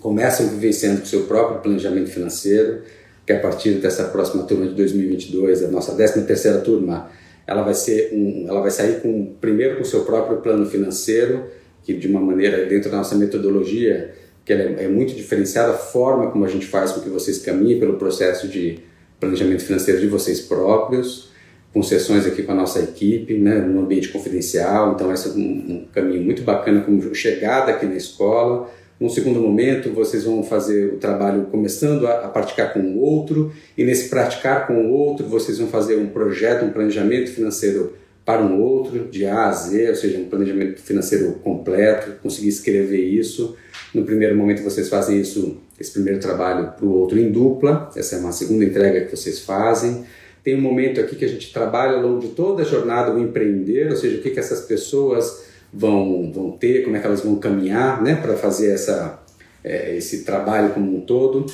começam 0.00 0.48
vivenciando 0.48 1.02
o 1.02 1.06
seu 1.06 1.24
próprio 1.24 1.60
planejamento 1.60 2.08
financeiro, 2.08 2.80
que 3.26 3.34
a 3.34 3.38
partir 3.38 3.72
dessa 3.72 4.04
próxima 4.04 4.44
turma 4.44 4.66
de 4.66 4.72
2022, 4.72 5.64
a 5.64 5.68
nossa 5.68 5.94
13 5.94 6.22
terceira 6.22 6.58
turma, 6.60 7.10
ela 7.48 7.62
vai 7.62 7.72
ser 7.72 8.10
um, 8.12 8.44
ela 8.46 8.60
vai 8.60 8.70
sair 8.70 9.00
com 9.00 9.34
primeiro 9.40 9.76
com 9.76 9.82
o 9.82 9.86
seu 9.86 10.04
próprio 10.04 10.36
plano 10.36 10.66
financeiro, 10.66 11.46
que 11.82 11.94
de 11.94 12.06
uma 12.06 12.20
maneira 12.20 12.66
dentro 12.66 12.90
da 12.90 12.98
nossa 12.98 13.14
metodologia, 13.14 14.14
que 14.44 14.52
é, 14.52 14.84
é 14.84 14.88
muito 14.88 15.14
diferenciada 15.14 15.70
a 15.70 15.76
forma 15.76 16.30
como 16.30 16.44
a 16.44 16.48
gente 16.48 16.66
faz 16.66 16.92
com 16.92 17.00
que 17.00 17.08
vocês 17.08 17.38
caminhem 17.38 17.80
pelo 17.80 17.94
processo 17.94 18.46
de 18.46 18.80
planejamento 19.18 19.64
financeiro 19.64 19.98
de 19.98 20.06
vocês 20.06 20.40
próprios 20.40 21.28
com 21.72 21.82
sessões 21.82 22.26
aqui 22.26 22.42
com 22.42 22.52
a 22.52 22.54
nossa 22.54 22.80
equipe, 22.80 23.34
né, 23.34 23.56
no 23.56 23.80
ambiente 23.80 24.08
confidencial. 24.08 24.92
Então, 24.92 25.12
esse 25.12 25.28
é 25.28 25.32
um, 25.32 25.36
um 25.36 25.86
caminho 25.92 26.22
muito 26.22 26.42
bacana 26.42 26.80
como 26.80 27.14
chegada 27.14 27.72
aqui 27.72 27.86
na 27.86 27.96
escola. 27.96 28.70
Num 29.00 29.08
segundo 29.08 29.40
momento, 29.40 29.90
vocês 29.90 30.24
vão 30.24 30.42
fazer 30.42 30.94
o 30.94 30.96
trabalho 30.96 31.46
começando 31.52 32.06
a, 32.06 32.24
a, 32.24 32.28
praticar 32.28 32.72
com 32.72 32.80
o 32.80 32.98
outro, 32.98 33.52
e 33.76 33.84
nesse 33.84 34.08
praticar 34.08 34.66
com 34.66 34.74
o 34.74 34.90
outro, 34.90 35.24
vocês 35.26 35.58
vão 35.58 35.68
fazer 35.68 35.96
um 35.96 36.08
projeto, 36.08 36.64
um 36.64 36.70
planejamento 36.70 37.30
financeiro 37.30 37.94
para 38.24 38.42
um 38.42 38.60
outro, 38.60 39.08
de 39.08 39.24
A 39.24 39.46
a 39.46 39.52
Z, 39.52 39.88
ou 39.88 39.94
seja, 39.94 40.18
um 40.18 40.24
planejamento 40.24 40.82
financeiro 40.82 41.32
completo, 41.44 42.20
conseguir 42.20 42.48
escrever 42.48 43.00
isso. 43.00 43.56
No 43.94 44.04
primeiro 44.04 44.36
momento, 44.36 44.62
vocês 44.62 44.88
fazem 44.88 45.20
isso, 45.20 45.58
esse 45.78 45.92
primeiro 45.92 46.18
trabalho 46.18 46.72
para 46.72 46.84
o 46.84 46.92
outro 46.92 47.18
em 47.18 47.30
dupla, 47.30 47.90
essa 47.96 48.16
é 48.16 48.18
uma 48.18 48.32
segunda 48.32 48.64
entrega 48.64 49.06
que 49.06 49.16
vocês 49.16 49.38
fazem. 49.40 50.04
Tem 50.42 50.56
um 50.56 50.60
momento 50.60 51.00
aqui 51.00 51.14
que 51.14 51.24
a 51.24 51.28
gente 51.28 51.52
trabalha 51.52 51.96
ao 51.96 52.02
longo 52.02 52.20
de 52.20 52.28
toda 52.28 52.62
a 52.62 52.66
jornada 52.66 53.14
o 53.14 53.20
empreender, 53.20 53.90
ou 53.90 53.96
seja, 53.96 54.18
o 54.18 54.20
que, 54.20 54.30
que 54.30 54.40
essas 54.40 54.62
pessoas 54.62 55.47
vão, 55.72 56.32
vão 56.32 56.50
ter, 56.52 56.82
como 56.84 56.96
é 56.96 57.00
que 57.00 57.06
elas 57.06 57.20
vão 57.20 57.36
caminhar 57.36 58.02
né, 58.02 58.14
para 58.14 58.36
fazer 58.36 58.70
essa, 58.72 59.22
é, 59.62 59.96
esse 59.96 60.24
trabalho 60.24 60.70
como 60.70 60.96
um 60.96 61.00
todo. 61.00 61.46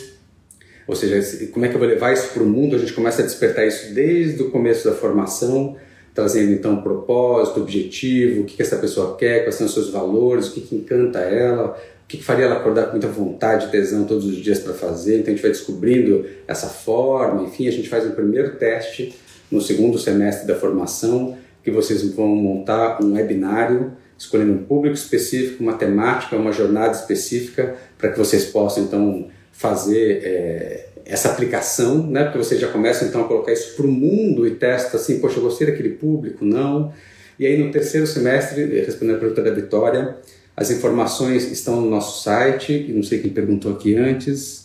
Ou 0.87 0.95
seja, 0.95 1.49
como 1.49 1.65
é 1.65 1.69
que 1.69 1.75
eu 1.75 1.79
vou 1.79 1.89
levar 1.89 2.13
isso 2.13 2.29
para 2.29 2.43
o 2.43 2.47
mundo? 2.47 2.77
A 2.77 2.79
gente 2.79 2.93
começa 2.93 3.23
a 3.23 3.25
despertar 3.25 3.67
isso 3.67 3.95
desde 3.95 4.43
o 4.43 4.51
começo 4.51 4.89
da 4.89 4.95
formação, 4.95 5.77
trazendo 6.15 6.53
então 6.53 6.83
propósito, 6.83 7.61
objetivo, 7.61 8.43
o 8.43 8.45
que, 8.45 8.57
que 8.57 8.63
essa 8.63 8.77
pessoa 8.77 9.17
quer, 9.17 9.45
quais 9.45 9.55
são 9.55 9.67
os 9.67 9.73
seus 9.73 9.91
valores, 9.91 10.49
o 10.49 10.53
que, 10.53 10.61
que 10.61 10.77
encanta 10.77 11.21
ela, 11.21 11.71
o 12.05 12.07
que, 12.07 12.19
que 12.19 12.23
faria 12.23 12.45
ela 12.45 12.57
acordar 12.57 12.85
com 12.87 12.93
muita 12.93 13.09
vontade, 13.09 13.71
tesão 13.71 14.05
todos 14.05 14.27
os 14.27 14.37
dias 14.37 14.59
para 14.59 14.75
fazer. 14.75 15.21
Então 15.21 15.33
a 15.33 15.37
gente 15.37 15.43
vai 15.43 15.51
descobrindo 15.51 16.27
essa 16.47 16.69
forma, 16.69 17.45
enfim, 17.45 17.67
a 17.67 17.73
gente 17.73 17.89
faz 17.89 18.07
um 18.07 18.11
primeiro 18.11 18.57
teste 18.57 19.15
no 19.51 19.61
segundo 19.61 19.99
semestre 19.99 20.47
da 20.47 20.55
formação, 20.55 21.37
que 21.63 21.71
vocês 21.71 22.03
vão 22.15 22.29
montar 22.29 23.03
um 23.03 23.15
webinário 23.15 23.93
escolhendo 24.19 24.53
um 24.53 24.65
público 24.65 24.97
específico, 24.97 25.63
uma 25.63 25.75
temática, 25.75 26.37
uma 26.37 26.53
jornada 26.53 26.93
específica, 26.93 27.75
para 27.99 28.11
que 28.11 28.19
vocês 28.19 28.47
possam 28.47 28.85
então 28.85 29.29
fazer 29.53 30.21
é, 30.25 30.87
essa 31.05 31.31
aplicação, 31.31 32.07
né? 32.07 32.25
Porque 32.25 32.39
vocês 32.39 32.61
já 32.61 32.69
começam 32.69 33.09
então 33.09 33.23
a 33.23 33.29
colocar 33.29 33.53
isso 33.53 33.75
para 33.77 33.87
o 33.87 33.91
mundo 33.91 34.47
e 34.47 34.53
testa 34.53 34.97
assim, 34.97 35.19
poxa, 35.21 35.39
eu 35.39 35.43
gostei 35.43 35.67
daquele 35.67 35.91
público, 35.91 36.45
não. 36.45 36.93
E 37.39 37.47
aí 37.47 37.63
no 37.63 37.71
terceiro 37.71 38.07
semestre, 38.07 38.65
respondendo 38.81 39.17
a 39.17 39.19
pergunta 39.19 39.43
da 39.43 39.51
Vitória, 39.51 40.17
as 40.57 40.71
informações 40.71 41.51
estão 41.51 41.81
no 41.81 41.91
nosso 41.91 42.23
site, 42.23 42.87
não 42.95 43.03
sei 43.03 43.19
quem 43.19 43.31
perguntou 43.31 43.73
aqui 43.73 43.97
antes. 43.97 44.65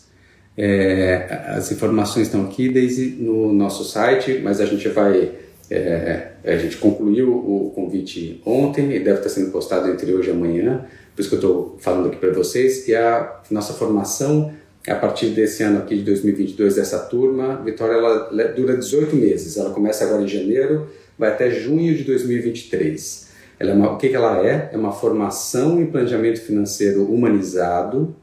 É, 0.55 1.25
as 1.47 1.71
informações 1.71 2.27
estão 2.27 2.45
aqui 2.45 2.69
desde 2.69 3.11
no 3.11 3.53
nosso 3.53 3.83
site, 3.83 4.39
mas 4.43 4.59
a 4.59 4.65
gente 4.65 4.87
vai. 4.89 5.31
É, 5.69 6.28
a 6.43 6.57
gente 6.57 6.77
concluiu 6.77 7.31
o 7.31 7.71
convite 7.75 8.41
ontem 8.45 8.91
e 8.95 8.99
deve 8.99 9.17
estar 9.17 9.29
sendo 9.29 9.51
postado 9.51 9.89
entre 9.89 10.13
hoje 10.13 10.29
e 10.29 10.31
amanhã, 10.31 10.85
por 11.15 11.21
isso 11.21 11.29
que 11.29 11.35
eu 11.35 11.39
estou 11.39 11.77
falando 11.79 12.07
aqui 12.07 12.15
para 12.15 12.31
vocês. 12.31 12.87
E 12.87 12.95
a 12.95 13.41
nossa 13.51 13.73
formação, 13.73 14.53
a 14.87 14.95
partir 14.95 15.31
desse 15.31 15.61
ano 15.63 15.79
aqui 15.79 15.97
de 15.97 16.03
2022, 16.03 16.75
dessa 16.75 16.97
turma, 16.99 17.61
Vitória, 17.63 17.93
ela 17.93 18.29
dura 18.55 18.77
18 18.77 19.15
meses. 19.17 19.57
Ela 19.57 19.71
começa 19.71 20.05
agora 20.05 20.21
em 20.21 20.27
janeiro, 20.27 20.87
vai 21.17 21.29
até 21.29 21.51
junho 21.51 21.93
de 21.93 22.03
2023. 22.03 23.27
Ela 23.59 23.71
é 23.71 23.73
uma, 23.73 23.91
o 23.91 23.97
que, 23.97 24.07
que 24.07 24.15
ela 24.15 24.45
é? 24.45 24.69
É 24.71 24.77
uma 24.77 24.93
formação 24.93 25.81
em 25.81 25.87
planejamento 25.87 26.39
financeiro 26.39 27.03
humanizado 27.03 28.15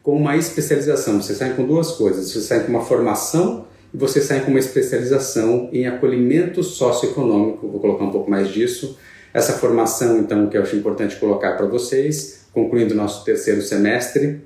com 0.00 0.16
uma 0.16 0.36
especialização. 0.36 1.20
Você 1.20 1.34
sai 1.34 1.54
com 1.54 1.66
duas 1.66 1.90
coisas. 1.90 2.30
Você 2.30 2.42
sai 2.42 2.60
com 2.60 2.68
uma 2.68 2.84
formação 2.84 3.66
e 3.92 3.96
você 3.96 4.20
sai 4.20 4.44
com 4.44 4.50
uma 4.50 4.58
especialização 4.58 5.68
em 5.72 5.86
acolhimento 5.86 6.62
socioeconômico. 6.62 7.68
Vou 7.68 7.80
colocar 7.80 8.04
um 8.04 8.10
pouco 8.10 8.30
mais 8.30 8.48
disso. 8.48 8.98
Essa 9.32 9.54
formação, 9.54 10.18
então, 10.18 10.48
que 10.48 10.56
eu 10.56 10.62
acho 10.62 10.76
importante 10.76 11.16
colocar 11.16 11.56
para 11.56 11.66
vocês, 11.66 12.46
concluindo 12.52 12.94
o 12.94 12.96
nosso 12.96 13.24
terceiro 13.24 13.62
semestre. 13.62 14.40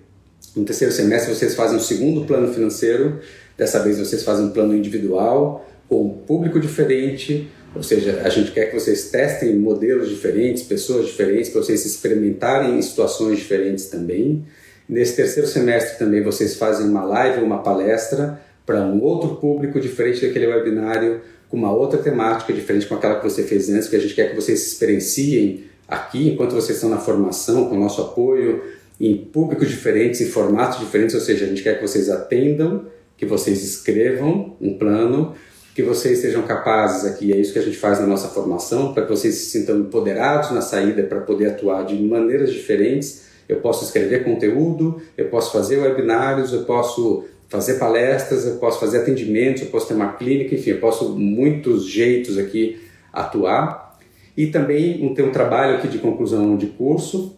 No 0.55 0.65
terceiro 0.65 0.93
semestre, 0.93 1.35
vocês 1.35 1.55
fazem 1.55 1.77
o 1.77 1.81
segundo 1.81 2.27
plano 2.27 2.53
financeiro. 2.53 3.21
Dessa 3.57 3.79
vez, 3.81 3.99
vocês 3.99 4.23
fazem 4.23 4.47
um 4.47 4.51
plano 4.51 4.75
individual, 4.75 5.67
com 5.89 6.07
um 6.07 6.11
público 6.11 6.59
diferente, 6.59 7.49
ou 7.75 7.83
seja, 7.83 8.23
a 8.25 8.29
gente 8.29 8.51
quer 8.51 8.67
que 8.67 8.75
vocês 8.79 9.11
testem 9.11 9.55
modelos 9.57 10.09
diferentes, 10.09 10.63
pessoas 10.63 11.07
diferentes, 11.07 11.51
para 11.51 11.63
vocês 11.63 11.85
experimentarem 11.87 12.79
em 12.79 12.83
situações 12.83 13.39
diferentes 13.39 13.87
também. 13.87 14.45
Nesse 14.89 15.15
terceiro 15.15 15.49
semestre 15.49 15.99
também 15.99 16.21
vocês 16.23 16.57
fazem 16.57 16.87
uma 16.87 17.05
live 17.05 17.45
uma 17.45 17.63
palestra 17.63 18.41
para 18.71 18.83
um 18.83 19.03
outro 19.03 19.35
público 19.35 19.81
diferente 19.81 20.25
daquele 20.25 20.47
webinário, 20.47 21.23
com 21.49 21.57
uma 21.57 21.73
outra 21.73 21.99
temática 21.99 22.53
diferente 22.53 22.87
com 22.87 22.95
aquela 22.95 23.17
que 23.17 23.25
você 23.25 23.43
fez 23.43 23.69
antes, 23.69 23.89
que 23.89 23.97
a 23.97 23.99
gente 23.99 24.15
quer 24.15 24.31
que 24.31 24.37
vocês 24.37 24.65
experienciem 24.65 25.65
aqui 25.89 26.29
enquanto 26.29 26.53
vocês 26.53 26.77
estão 26.77 26.89
na 26.89 26.99
formação, 26.99 27.69
com 27.69 27.75
o 27.75 27.81
nosso 27.81 28.01
apoio, 28.01 28.63
em 29.01 29.17
públicos 29.17 29.69
diferentes, 29.69 30.21
em 30.21 30.27
formatos 30.27 30.79
diferentes, 30.79 31.17
ou 31.17 31.21
seja, 31.21 31.47
a 31.47 31.49
gente 31.49 31.65
quer 31.65 31.81
que 31.81 31.83
vocês 31.83 32.09
atendam, 32.09 32.85
que 33.17 33.27
vocês 33.27 33.61
escrevam 33.65 34.55
um 34.61 34.79
plano, 34.79 35.35
que 35.75 35.83
vocês 35.83 36.19
sejam 36.19 36.43
capazes 36.43 37.05
aqui, 37.05 37.33
é 37.33 37.37
isso 37.37 37.53
que 37.53 37.59
a 37.59 37.63
gente 37.63 37.77
faz 37.77 37.99
na 37.99 38.07
nossa 38.07 38.29
formação, 38.29 38.95
para 38.95 39.03
que 39.03 39.11
vocês 39.11 39.35
se 39.35 39.47
sintam 39.47 39.81
empoderados 39.81 40.53
na 40.53 40.61
saída 40.61 41.03
para 41.03 41.19
poder 41.23 41.49
atuar 41.49 41.85
de 41.87 42.01
maneiras 42.01 42.53
diferentes. 42.53 43.23
Eu 43.49 43.57
posso 43.57 43.85
escrever 43.85 44.23
conteúdo, 44.23 45.03
eu 45.19 45.25
posso 45.25 45.51
fazer 45.51 45.79
webinários, 45.79 46.53
eu 46.53 46.63
posso 46.63 47.25
fazer 47.51 47.75
palestras, 47.75 48.47
eu 48.47 48.57
posso 48.57 48.81
fazer 48.81 48.99
atendimentos, 48.99 49.63
eu 49.63 49.69
posso 49.69 49.89
ter 49.89 49.95
uma 49.95 50.13
clínica, 50.13 50.55
enfim, 50.55 50.71
eu 50.71 50.81
posso 50.81 51.11
muitos 51.11 51.85
jeitos 51.85 52.39
aqui 52.39 52.81
atuar. 53.13 53.99
E 54.37 54.47
também 54.47 55.13
ter 55.15 55.23
um 55.23 55.33
trabalho 55.33 55.77
aqui 55.77 55.89
de 55.89 55.99
conclusão 55.99 56.57
de 56.57 56.67
curso, 56.69 57.37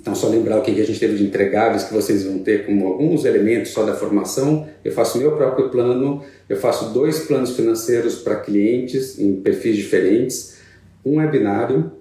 então, 0.00 0.14
só 0.14 0.28
lembrar 0.28 0.58
o 0.58 0.62
que 0.62 0.70
a 0.70 0.84
gente 0.84 0.98
teve 0.98 1.16
de 1.16 1.24
entregáveis 1.24 1.84
que 1.84 1.92
vocês 1.92 2.24
vão 2.24 2.38
ter 2.38 2.64
como 2.64 2.86
alguns 2.86 3.26
elementos 3.26 3.70
só 3.70 3.84
da 3.84 3.92
formação. 3.92 4.66
Eu 4.82 4.92
faço 4.92 5.18
meu 5.18 5.32
próprio 5.36 5.68
plano, 5.68 6.22
eu 6.48 6.56
faço 6.56 6.94
dois 6.94 7.18
planos 7.26 7.54
financeiros 7.54 8.14
para 8.16 8.36
clientes 8.36 9.18
em 9.18 9.34
perfis 9.42 9.76
diferentes, 9.76 10.56
um 11.04 11.18
webinário, 11.18 11.92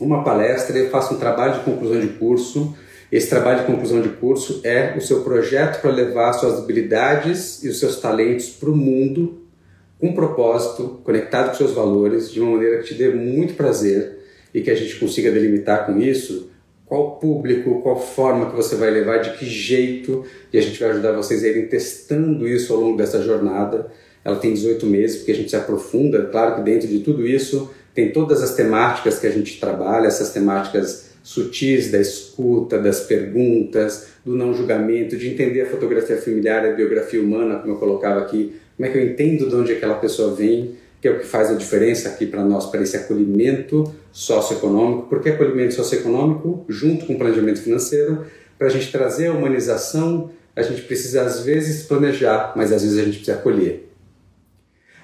uma 0.00 0.24
palestra, 0.24 0.76
eu 0.76 0.90
faço 0.90 1.14
um 1.14 1.18
trabalho 1.18 1.60
de 1.60 1.60
conclusão 1.60 2.00
de 2.00 2.08
curso. 2.08 2.76
Esse 3.10 3.28
trabalho 3.28 3.60
de 3.60 3.66
conclusão 3.66 4.00
de 4.00 4.08
curso 4.08 4.60
é 4.64 4.94
o 4.96 5.00
seu 5.00 5.22
projeto 5.22 5.80
para 5.80 5.92
levar 5.92 6.32
suas 6.32 6.58
habilidades 6.58 7.62
e 7.62 7.68
os 7.68 7.78
seus 7.78 8.00
talentos 8.00 8.50
para 8.50 8.70
o 8.70 8.76
mundo 8.76 9.42
com 9.98 10.12
propósito, 10.12 11.00
conectado 11.04 11.50
com 11.50 11.54
seus 11.56 11.72
valores, 11.72 12.30
de 12.30 12.40
uma 12.40 12.52
maneira 12.52 12.78
que 12.78 12.88
te 12.88 12.94
dê 12.94 13.08
muito 13.10 13.54
prazer 13.54 14.18
e 14.52 14.60
que 14.60 14.70
a 14.70 14.74
gente 14.74 14.96
consiga 14.96 15.30
delimitar 15.30 15.86
com 15.86 15.98
isso 15.98 16.50
qual 16.86 17.16
público, 17.16 17.80
qual 17.82 18.00
forma 18.00 18.48
que 18.48 18.56
você 18.56 18.76
vai 18.76 18.90
levar, 18.90 19.18
de 19.18 19.36
que 19.36 19.44
jeito, 19.44 20.24
e 20.52 20.58
a 20.58 20.62
gente 20.62 20.78
vai 20.78 20.90
ajudar 20.90 21.12
vocês 21.12 21.42
a 21.42 21.48
irem 21.48 21.66
testando 21.66 22.46
isso 22.46 22.72
ao 22.72 22.80
longo 22.80 22.96
dessa 22.96 23.20
jornada. 23.20 23.90
ela 24.24 24.36
tem 24.36 24.54
18 24.54 24.86
meses, 24.86 25.16
porque 25.18 25.32
a 25.32 25.34
gente 25.34 25.50
se 25.50 25.56
aprofunda, 25.56 26.26
claro 26.26 26.56
que 26.56 26.62
dentro 26.62 26.86
de 26.86 27.00
tudo 27.00 27.26
isso 27.26 27.70
tem 27.94 28.12
todas 28.12 28.42
as 28.42 28.54
temáticas 28.54 29.18
que 29.18 29.26
a 29.26 29.30
gente 29.30 29.58
trabalha, 29.58 30.06
essas 30.06 30.30
temáticas 30.32 31.05
sutis 31.26 31.90
da 31.90 31.98
escuta, 31.98 32.78
das 32.78 33.00
perguntas, 33.00 34.10
do 34.24 34.36
não 34.36 34.54
julgamento, 34.54 35.16
de 35.16 35.28
entender 35.28 35.62
a 35.62 35.66
fotografia 35.66 36.16
familiar, 36.16 36.64
a 36.64 36.70
biografia 36.70 37.20
humana, 37.20 37.56
como 37.56 37.72
eu 37.72 37.78
colocava 37.78 38.20
aqui, 38.20 38.54
como 38.76 38.88
é 38.88 38.92
que 38.92 38.96
eu 38.96 39.04
entendo 39.04 39.48
de 39.48 39.54
onde 39.56 39.72
aquela 39.72 39.96
pessoa 39.96 40.36
vem, 40.36 40.76
que 41.02 41.08
é 41.08 41.10
o 41.10 41.18
que 41.18 41.26
faz 41.26 41.50
a 41.50 41.54
diferença 41.54 42.10
aqui 42.10 42.26
para 42.26 42.44
nós, 42.44 42.66
para 42.66 42.80
esse 42.80 42.96
acolhimento 42.96 43.92
socioeconômico. 44.12 45.08
Por 45.08 45.20
que 45.20 45.30
acolhimento 45.30 45.74
socioeconômico? 45.74 46.64
Junto 46.68 47.06
com 47.06 47.18
planejamento 47.18 47.60
financeiro, 47.60 48.24
para 48.56 48.68
a 48.68 48.70
gente 48.70 48.92
trazer 48.92 49.26
a 49.26 49.32
humanização, 49.32 50.30
a 50.54 50.62
gente 50.62 50.82
precisa 50.82 51.22
às 51.22 51.44
vezes 51.44 51.82
planejar, 51.82 52.52
mas 52.54 52.72
às 52.72 52.82
vezes 52.82 52.98
a 53.00 53.02
gente 53.02 53.16
precisa 53.16 53.36
acolher. 53.36 53.85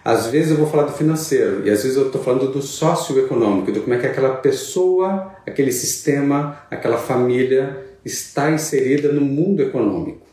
Às 0.05 0.26
vezes 0.26 0.50
eu 0.50 0.57
vou 0.57 0.66
falar 0.66 0.84
do 0.84 0.92
financeiro 0.92 1.64
e 1.64 1.70
às 1.70 1.82
vezes 1.82 1.96
eu 1.96 2.07
estou 2.07 2.20
falando 2.20 2.50
do 2.50 2.61
socioeconômico, 2.61 3.70
do 3.70 3.82
como 3.82 3.94
é 3.94 3.98
que 3.98 4.07
aquela 4.07 4.36
pessoa, 4.36 5.32
aquele 5.46 5.70
sistema, 5.70 6.59
aquela 6.68 6.98
família 6.98 7.76
está 8.05 8.50
inserida 8.50 9.12
no 9.12 9.20
mundo 9.20 9.62
econômico, 9.62 10.26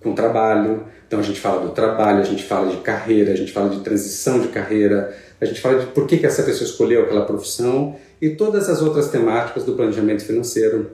com 0.00 0.14
trabalho. 0.14 0.84
Então 1.06 1.18
a 1.18 1.22
gente 1.22 1.40
fala 1.40 1.66
do 1.66 1.70
trabalho, 1.70 2.20
a 2.20 2.24
gente 2.24 2.44
fala 2.44 2.70
de 2.70 2.76
carreira, 2.76 3.32
a 3.32 3.36
gente 3.36 3.52
fala 3.52 3.70
de 3.70 3.80
transição 3.80 4.40
de 4.40 4.48
carreira, 4.48 5.12
a 5.40 5.44
gente 5.44 5.60
fala 5.60 5.80
de 5.80 5.86
por 5.86 6.06
que, 6.06 6.18
que 6.18 6.26
essa 6.26 6.44
pessoa 6.44 6.68
escolheu 6.68 7.02
aquela 7.02 7.24
profissão 7.24 7.96
e 8.22 8.30
todas 8.30 8.68
as 8.68 8.80
outras 8.80 9.08
temáticas 9.08 9.64
do 9.64 9.74
planejamento 9.74 10.24
financeiro 10.24 10.92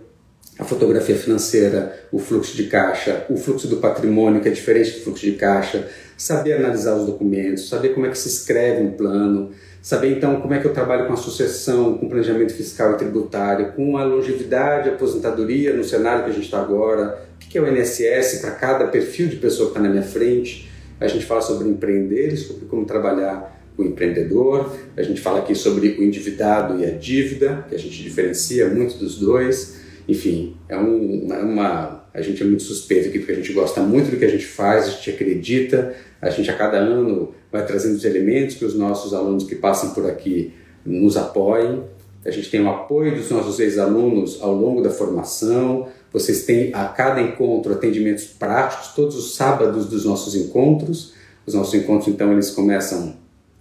a 0.59 0.65
fotografia 0.65 1.17
financeira, 1.17 2.07
o 2.13 2.19
fluxo 2.19 2.57
de 2.57 2.65
caixa, 2.65 3.27
o 3.29 3.37
fluxo 3.37 3.67
do 3.67 3.79
patrimônio, 3.79 4.41
que 4.41 4.49
é 4.49 4.53
diferente 4.53 4.93
do 4.93 5.01
fluxo 5.01 5.25
de 5.25 5.33
caixa, 5.33 5.89
saber 6.17 6.55
analisar 6.55 6.95
os 6.95 7.07
documentos, 7.07 7.69
saber 7.69 7.91
como 7.91 8.07
é 8.07 8.11
que 8.11 8.19
se 8.19 8.29
escreve 8.29 8.83
um 8.83 8.93
plano, 8.93 9.51
saber 9.83 10.17
então 10.17 10.41
como 10.41 10.55
é 10.55 10.61
que 10.61 10.67
eu 10.67 10.73
trabalho 10.73 11.07
com 11.09 11.13
a 11.13 11.17
sucessão, 11.17 11.99
com 11.99 12.09
planejamento 12.09 12.55
fiscal 12.55 12.93
e 12.93 12.99
tributário, 12.99 13.73
com 13.73 13.97
a 13.97 14.05
longevidade, 14.05 14.89
a 14.89 14.93
aposentadoria 14.93 15.75
no 15.75 15.83
cenário 15.83 16.25
que 16.25 16.31
a 16.31 16.33
gente 16.33 16.45
está 16.45 16.61
agora, 16.61 17.21
o 17.35 17.49
que 17.49 17.59
é 17.59 17.61
o 17.61 17.69
INSS 17.69 18.41
para 18.41 18.53
cada 18.53 18.87
perfil 18.87 19.27
de 19.27 19.37
pessoa 19.37 19.71
que 19.71 19.77
está 19.77 19.83
na 19.83 19.91
minha 19.93 20.05
frente. 20.05 20.71
A 21.01 21.09
gente 21.09 21.25
fala 21.25 21.43
sobre 21.43 21.69
empreender, 21.69 22.37
sobre 22.37 22.67
como 22.67 22.87
trabalhar 22.87 23.61
o 23.77 23.83
empreendedor, 23.83 24.73
a 24.97 25.03
gente 25.03 25.21
fala 25.21 25.41
aqui 25.41 25.53
sobre 25.53 25.89
o 25.99 26.03
endividado 26.05 26.79
e 26.79 26.87
a 26.87 26.91
dívida, 26.91 27.67
que 27.69 27.75
a 27.75 27.79
gente 27.79 28.01
diferencia 28.01 28.69
muito 28.69 28.97
dos 28.97 29.19
dois 29.19 29.83
enfim, 30.09 30.57
é, 30.69 30.77
um, 30.77 31.27
uma. 31.27 32.05
A 32.13 32.21
gente 32.21 32.43
é 32.43 32.47
muito 32.47 32.63
suspeito 32.63 33.09
aqui 33.09 33.19
porque 33.19 33.33
a 33.33 33.37
gente 33.37 33.53
gosta 33.53 33.81
muito 33.81 34.11
do 34.11 34.17
que 34.17 34.25
a 34.25 34.31
gente 34.31 34.47
faz, 34.47 34.87
a 34.87 34.91
gente 34.91 35.11
acredita, 35.11 35.95
a 36.23 36.31
gente 36.31 36.49
a 36.49 36.57
cada 36.57 36.77
ano 36.77 37.35
vai 37.51 37.67
trazendo 37.67 37.97
os 37.97 38.05
elementos 38.05 38.57
que 38.57 38.65
os 38.65 38.75
nossos 38.75 39.13
alunos 39.13 39.45
que 39.45 39.57
passam 39.57 39.91
por 39.91 40.07
aqui 40.07 40.53
nos 40.85 41.17
apoiem. 41.17 41.83
A 42.25 42.31
gente 42.31 42.51
tem 42.51 42.63
o 42.63 42.69
apoio 42.71 43.15
dos 43.15 43.31
nossos 43.31 43.59
ex-alunos 43.61 44.41
ao 44.41 44.55
longo 44.55 44.81
da 44.81 44.91
formação. 44.91 45.89
Vocês 46.13 46.45
têm 46.45 46.73
a 46.73 46.87
cada 46.87 47.21
encontro 47.21 47.73
atendimentos 47.73 48.25
práticos, 48.25 48.95
todos 48.95 49.17
os 49.17 49.35
sábados 49.35 49.87
dos 49.87 50.05
nossos 50.05 50.35
encontros. 50.35 51.13
Os 51.47 51.53
nossos 51.53 51.75
encontros, 51.75 52.09
então, 52.09 52.33
eles 52.33 52.51
começam 52.51 53.17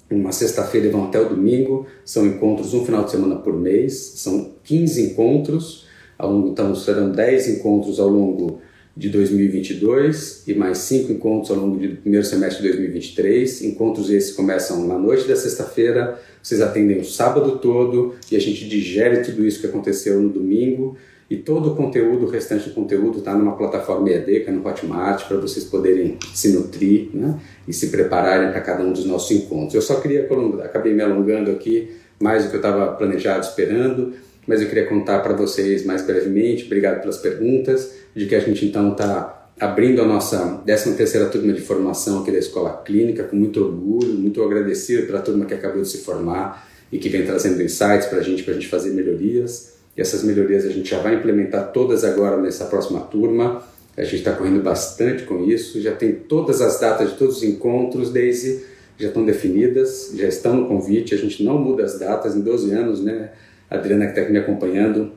uma 0.09 0.31
sexta-feira 0.31 0.87
e 0.87 0.89
vão 0.89 1.05
até 1.05 1.19
o 1.19 1.27
domingo. 1.27 1.87
São 2.05 2.25
encontros 2.25 2.73
um 2.73 2.85
final 2.85 3.03
de 3.03 3.11
semana 3.11 3.35
por 3.35 3.53
mês. 3.53 4.13
São 4.15 4.51
15 4.63 5.11
encontros 5.11 5.85
ao 6.17 6.31
longo, 6.31 6.49
então, 6.49 6.75
serão 6.75 7.11
10 7.11 7.47
encontros 7.49 7.99
ao 7.99 8.07
longo 8.07 8.61
de 8.95 9.09
2022 9.09 10.43
e 10.47 10.53
mais 10.53 10.77
5 10.79 11.11
encontros 11.11 11.49
ao 11.49 11.57
longo 11.57 11.77
do 11.77 11.95
primeiro 11.97 12.25
semestre 12.25 12.61
de 12.61 12.69
2023. 12.69 13.63
Encontros 13.63 14.09
esses 14.09 14.35
começam 14.35 14.85
na 14.85 14.97
noite 14.97 15.27
da 15.27 15.35
sexta-feira, 15.35 16.19
vocês 16.41 16.61
atendem 16.61 16.99
o 16.99 17.05
sábado 17.05 17.57
todo 17.57 18.13
e 18.31 18.35
a 18.35 18.39
gente 18.39 18.67
digere 18.67 19.23
tudo 19.23 19.45
isso 19.45 19.59
que 19.59 19.67
aconteceu 19.67 20.21
no 20.21 20.29
domingo. 20.29 20.95
E 21.29 21.37
todo 21.37 21.71
o 21.71 21.75
conteúdo, 21.75 22.25
o 22.25 22.29
restante 22.29 22.69
do 22.69 22.75
conteúdo, 22.75 23.19
está 23.19 23.33
numa 23.33 23.55
plataforma 23.55 24.07
EAD, 24.07 24.41
que 24.41 24.49
é 24.49 24.51
no 24.51 24.63
Hotmart, 24.63 25.27
para 25.27 25.37
vocês 25.37 25.65
poderem 25.65 26.19
se 26.31 26.49
nutrir 26.49 27.09
né? 27.11 27.39
e 27.67 27.73
se 27.73 27.87
prepararem 27.87 28.51
para 28.51 28.61
cada 28.61 28.83
um 28.83 28.93
dos 28.93 29.05
nossos 29.05 29.31
encontros. 29.31 29.73
Eu 29.73 29.81
só 29.81 29.95
queria, 29.95 30.27
acabei 30.63 30.93
me 30.93 31.01
alongando 31.01 31.49
aqui, 31.49 31.89
mais 32.21 32.43
do 32.43 32.49
que 32.49 32.57
eu 32.57 32.59
estava 32.59 32.91
planejado, 32.91 33.43
esperando 33.43 34.13
mas 34.47 34.61
eu 34.61 34.67
queria 34.67 34.85
contar 34.85 35.19
para 35.19 35.33
vocês 35.33 35.85
mais 35.85 36.01
brevemente, 36.01 36.65
obrigado 36.65 37.01
pelas 37.01 37.17
perguntas, 37.17 37.93
de 38.15 38.25
que 38.25 38.35
a 38.35 38.39
gente 38.39 38.65
então 38.65 38.91
está 38.91 39.49
abrindo 39.59 40.01
a 40.01 40.05
nossa 40.05 40.61
13 40.65 40.95
terceira 40.95 41.27
turma 41.27 41.53
de 41.53 41.61
formação 41.61 42.21
aqui 42.21 42.31
da 42.31 42.39
Escola 42.39 42.81
Clínica, 42.83 43.23
com 43.23 43.35
muito 43.35 43.63
orgulho, 43.63 44.13
muito 44.13 44.43
agradecido 44.43 45.05
pela 45.05 45.21
turma 45.21 45.45
que 45.45 45.53
acabou 45.53 45.81
de 45.81 45.87
se 45.87 45.99
formar 45.99 46.67
e 46.91 46.97
que 46.97 47.09
vem 47.09 47.25
trazendo 47.25 47.61
insights 47.61 48.07
para 48.07 48.19
a 48.19 48.21
gente, 48.21 48.43
para 48.43 48.53
a 48.53 48.55
gente 48.55 48.67
fazer 48.67 48.91
melhorias. 48.91 49.73
E 49.95 50.01
essas 50.01 50.23
melhorias 50.23 50.65
a 50.65 50.69
gente 50.69 50.89
já 50.89 50.99
vai 50.99 51.15
implementar 51.15 51.71
todas 51.71 52.03
agora 52.03 52.37
nessa 52.41 52.65
próxima 52.65 52.99
turma. 53.01 53.63
A 53.95 54.03
gente 54.03 54.17
está 54.17 54.33
correndo 54.33 54.61
bastante 54.61 55.23
com 55.23 55.43
isso, 55.43 55.79
já 55.79 55.93
tem 55.93 56.13
todas 56.13 56.61
as 56.61 56.79
datas 56.79 57.11
de 57.11 57.17
todos 57.17 57.37
os 57.37 57.43
encontros, 57.43 58.11
Daisy, 58.11 58.65
já 58.97 59.07
estão 59.07 59.23
definidas, 59.23 60.11
já 60.15 60.27
estão 60.27 60.55
no 60.55 60.67
convite, 60.67 61.13
a 61.13 61.17
gente 61.17 61.43
não 61.43 61.59
muda 61.59 61.83
as 61.83 61.99
datas 61.99 62.35
em 62.35 62.41
12 62.41 62.71
anos, 62.71 63.03
né? 63.03 63.31
Adriana 63.77 64.05
que 64.05 64.11
está 64.11 64.21
aqui 64.21 64.31
me 64.31 64.39
acompanhando, 64.39 65.11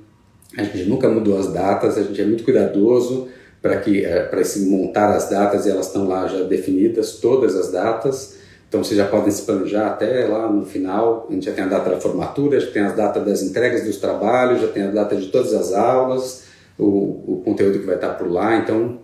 a 0.56 0.62
gente 0.62 0.88
nunca 0.88 1.08
mudou 1.08 1.38
as 1.38 1.52
datas, 1.52 1.98
a 1.98 2.02
gente 2.02 2.20
é 2.20 2.24
muito 2.24 2.44
cuidadoso 2.44 3.28
para 3.60 3.78
que 3.78 4.04
eh, 4.04 4.22
para 4.24 4.42
se 4.44 4.60
montar 4.66 5.14
as 5.14 5.28
datas 5.28 5.66
e 5.66 5.70
elas 5.70 5.86
estão 5.86 6.06
lá 6.06 6.26
já 6.26 6.42
definidas 6.44 7.16
todas 7.16 7.54
as 7.56 7.70
datas. 7.70 8.36
Então 8.68 8.82
vocês 8.82 8.96
já 8.96 9.06
podem 9.06 9.30
se 9.30 9.42
planejar 9.42 9.88
até 9.88 10.26
lá 10.26 10.50
no 10.50 10.64
final. 10.64 11.26
A 11.28 11.32
gente 11.32 11.46
já 11.46 11.52
tem 11.52 11.64
a 11.64 11.68
data 11.68 11.90
da 11.90 12.00
formatura, 12.00 12.58
já 12.58 12.70
tem 12.70 12.82
as 12.82 12.96
datas 12.96 13.24
das 13.24 13.42
entregas 13.42 13.84
dos 13.84 13.98
trabalhos, 13.98 14.60
já 14.60 14.68
tem 14.68 14.84
a 14.84 14.90
data 14.90 15.16
de 15.16 15.26
todas 15.26 15.52
as 15.52 15.72
aulas, 15.72 16.44
o, 16.78 16.84
o 16.84 17.42
conteúdo 17.44 17.78
que 17.78 17.86
vai 17.86 17.96
estar 17.96 18.10
por 18.10 18.30
lá. 18.30 18.56
Então 18.56 18.98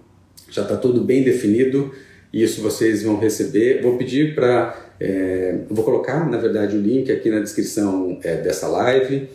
já 0.50 0.62
está 0.62 0.76
tudo 0.76 1.02
bem 1.02 1.22
definido 1.22 1.92
e 2.32 2.42
isso 2.42 2.62
vocês 2.62 3.02
vão 3.02 3.18
receber. 3.18 3.82
Vou 3.82 3.96
pedir 3.98 4.34
para. 4.34 4.76
É, 5.00 5.56
vou 5.68 5.84
colocar, 5.84 6.28
na 6.30 6.38
verdade, 6.38 6.76
o 6.76 6.80
link 6.80 7.10
aqui 7.10 7.28
na 7.28 7.40
descrição 7.40 8.18
é, 8.22 8.36
dessa 8.36 8.68
live 8.68 9.28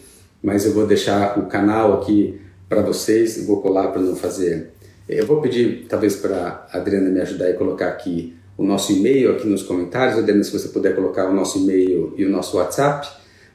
mas 0.48 0.66
eu 0.66 0.72
vou 0.72 0.88
deixar 0.88 1.38
o 1.38 1.48
canal 1.48 2.00
aqui 2.00 2.39
para 2.70 2.82
vocês, 2.82 3.45
vou 3.45 3.62
colar 3.62 3.89
para 3.89 4.02
não 4.02 4.16
fazer. 4.16 4.70
Eu 5.10 5.28
vou 5.28 5.41
pedir 5.41 5.86
talvez 5.89 6.16
para 6.16 6.66
a 6.72 6.78
Adriana 6.78 7.10
me 7.10 7.20
ajudar 7.20 7.50
e 7.50 7.54
colocar 7.56 7.89
aqui 7.89 8.34
o 8.58 8.64
nosso 8.64 8.93
e-mail 8.93 9.32
aqui 9.32 9.45
nos 9.45 9.64
comentários, 9.64 10.18
Adriana, 10.18 10.41
se 10.45 10.58
você 10.58 10.70
puder 10.70 10.95
colocar 10.95 11.30
o 11.30 11.34
nosso 11.34 11.60
e-mail 11.60 12.14
e 12.16 12.24
o 12.24 12.30
nosso 12.30 12.56
WhatsApp, 12.56 13.10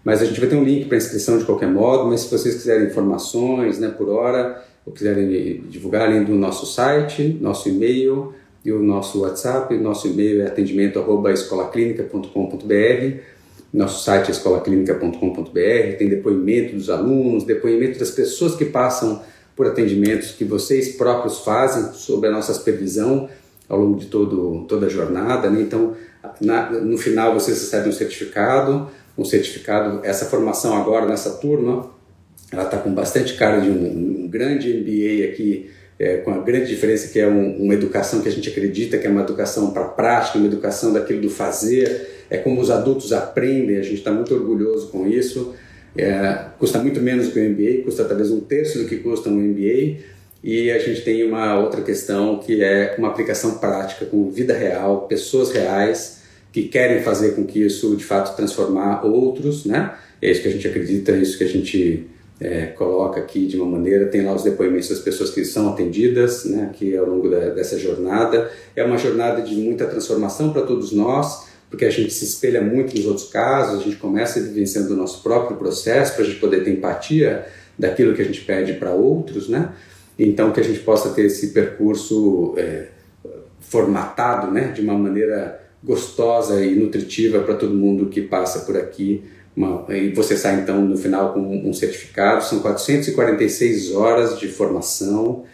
mas 0.04 0.20
a 0.20 0.26
gente 0.26 0.38
vai 0.38 0.50
ter 0.50 0.54
um 0.54 0.64
link 0.64 0.84
para 0.84 0.98
inscrição 0.98 1.38
de 1.38 1.46
qualquer 1.46 1.70
modo, 1.70 2.10
mas 2.10 2.20
se 2.20 2.30
vocês 2.30 2.56
quiserem 2.56 2.88
informações, 2.88 3.78
né, 3.78 3.88
por 3.88 4.10
hora, 4.10 4.62
ou 4.84 4.92
quiserem 4.92 5.62
divulgar 5.70 6.02
além 6.02 6.24
do 6.24 6.34
nosso 6.34 6.66
site, 6.66 7.38
nosso 7.40 7.70
e-mail 7.70 8.34
e 8.62 8.70
o 8.70 8.82
nosso 8.82 9.22
WhatsApp, 9.22 9.74
nosso 9.78 10.08
e-mail 10.08 10.42
é 10.42 10.46
atendimento@escolaclinica.com.br 10.46 13.32
nosso 13.72 14.04
site 14.04 14.28
é 14.28 14.30
escolaclinica.com.br, 14.32 15.96
tem 15.98 16.08
depoimento 16.08 16.76
dos 16.76 16.90
alunos, 16.90 17.44
depoimento 17.44 17.98
das 17.98 18.10
pessoas 18.10 18.54
que 18.54 18.66
passam 18.66 19.22
por 19.56 19.66
atendimentos 19.66 20.32
que 20.32 20.44
vocês 20.44 20.96
próprios 20.96 21.38
fazem 21.38 21.92
sobre 21.94 22.28
a 22.28 22.32
nossa 22.32 22.52
supervisão 22.52 23.28
ao 23.68 23.78
longo 23.78 23.98
de 23.98 24.06
todo, 24.06 24.66
toda 24.68 24.86
a 24.86 24.88
jornada. 24.88 25.48
Né? 25.48 25.62
Então, 25.62 25.94
na, 26.40 26.70
no 26.70 26.98
final 26.98 27.32
vocês 27.32 27.58
recebem 27.58 27.88
um 27.88 27.92
certificado, 27.92 28.88
um 29.16 29.24
certificado, 29.24 30.00
essa 30.04 30.26
formação 30.26 30.76
agora 30.76 31.06
nessa 31.06 31.30
turma, 31.30 31.90
ela 32.52 32.64
está 32.64 32.76
com 32.76 32.92
bastante 32.92 33.34
cara 33.34 33.60
de 33.60 33.70
um, 33.70 34.24
um 34.24 34.28
grande 34.28 34.68
MBA 34.68 35.32
aqui, 35.32 35.70
é, 35.98 36.18
com 36.18 36.32
a 36.32 36.38
grande 36.38 36.66
diferença 36.66 37.08
que 37.08 37.18
é 37.18 37.26
um, 37.26 37.62
uma 37.62 37.74
educação 37.74 38.20
que 38.20 38.28
a 38.28 38.32
gente 38.32 38.48
acredita 38.48 38.98
que 38.98 39.06
é 39.06 39.10
uma 39.10 39.22
educação 39.22 39.70
para 39.70 39.84
prática, 39.84 40.36
uma 40.36 40.46
educação 40.46 40.92
daquilo 40.92 41.22
do 41.22 41.30
fazer, 41.30 42.21
é 42.32 42.38
como 42.38 42.62
os 42.62 42.70
adultos 42.70 43.12
aprendem, 43.12 43.76
a 43.76 43.82
gente 43.82 43.96
está 43.96 44.10
muito 44.10 44.34
orgulhoso 44.34 44.88
com 44.88 45.06
isso. 45.06 45.54
É, 45.94 46.46
custa 46.58 46.78
muito 46.78 46.98
menos 46.98 47.28
que 47.28 47.38
o 47.38 47.42
MBA, 47.42 47.84
custa 47.84 48.06
talvez 48.06 48.30
um 48.30 48.40
terço 48.40 48.78
do 48.78 48.86
que 48.86 48.96
custa 48.96 49.28
um 49.28 49.34
MBA. 49.34 49.98
E 50.42 50.70
a 50.70 50.78
gente 50.78 51.02
tem 51.02 51.22
uma 51.24 51.60
outra 51.60 51.82
questão 51.82 52.38
que 52.38 52.64
é 52.64 52.94
uma 52.96 53.08
aplicação 53.08 53.58
prática 53.58 54.06
com 54.06 54.30
vida 54.30 54.54
real, 54.54 55.06
pessoas 55.06 55.52
reais 55.52 56.22
que 56.50 56.68
querem 56.68 57.02
fazer 57.02 57.32
com 57.32 57.44
que 57.44 57.62
isso 57.66 57.94
de 57.96 58.02
fato 58.02 58.34
transformar 58.34 59.04
outros, 59.04 59.66
né? 59.66 59.94
É 60.20 60.30
isso 60.30 60.40
que 60.40 60.48
a 60.48 60.52
gente 60.52 60.66
acredita, 60.66 61.12
é 61.12 61.18
isso 61.18 61.36
que 61.36 61.44
a 61.44 61.48
gente 61.48 62.06
é, 62.40 62.66
coloca 62.68 63.20
aqui 63.20 63.46
de 63.46 63.58
uma 63.58 63.66
maneira. 63.66 64.06
Tem 64.06 64.24
lá 64.24 64.34
os 64.34 64.42
depoimentos 64.42 64.88
das 64.88 65.00
pessoas 65.00 65.28
que 65.28 65.44
são 65.44 65.68
atendidas, 65.68 66.46
né? 66.46 66.70
Aqui 66.70 66.96
ao 66.96 67.04
longo 67.04 67.28
da, 67.28 67.50
dessa 67.50 67.78
jornada 67.78 68.50
é 68.74 68.82
uma 68.82 68.96
jornada 68.96 69.42
de 69.42 69.54
muita 69.54 69.84
transformação 69.84 70.50
para 70.50 70.62
todos 70.62 70.92
nós 70.92 71.51
porque 71.72 71.86
a 71.86 71.90
gente 71.90 72.12
se 72.12 72.26
espelha 72.26 72.60
muito 72.60 72.94
nos 72.94 73.06
outros 73.06 73.30
casos, 73.30 73.80
a 73.80 73.82
gente 73.82 73.96
começa 73.96 74.38
vivenciando 74.38 74.92
o 74.92 74.96
nosso 74.96 75.22
próprio 75.22 75.56
processo 75.56 76.14
para 76.14 76.22
a 76.22 76.26
gente 76.26 76.38
poder 76.38 76.62
ter 76.62 76.70
empatia 76.70 77.46
daquilo 77.78 78.14
que 78.14 78.20
a 78.20 78.24
gente 78.26 78.42
pede 78.42 78.74
para 78.74 78.90
outros, 78.90 79.48
né? 79.48 79.72
Então 80.18 80.52
que 80.52 80.60
a 80.60 80.62
gente 80.62 80.80
possa 80.80 81.08
ter 81.14 81.22
esse 81.24 81.46
percurso 81.48 82.52
é, 82.58 82.88
formatado, 83.58 84.50
né, 84.50 84.68
de 84.68 84.82
uma 84.82 84.98
maneira 84.98 85.62
gostosa 85.82 86.62
e 86.62 86.74
nutritiva 86.74 87.40
para 87.40 87.54
todo 87.54 87.72
mundo 87.72 88.10
que 88.10 88.20
passa 88.20 88.66
por 88.66 88.76
aqui. 88.76 89.24
Uma, 89.56 89.86
e 89.88 90.10
você 90.10 90.36
sai 90.36 90.60
então 90.60 90.84
no 90.84 90.98
final 90.98 91.32
com 91.32 91.40
um 91.40 91.72
certificado. 91.72 92.44
São 92.44 92.60
446 92.60 93.94
horas 93.94 94.38
de 94.38 94.46
formação 94.46 95.44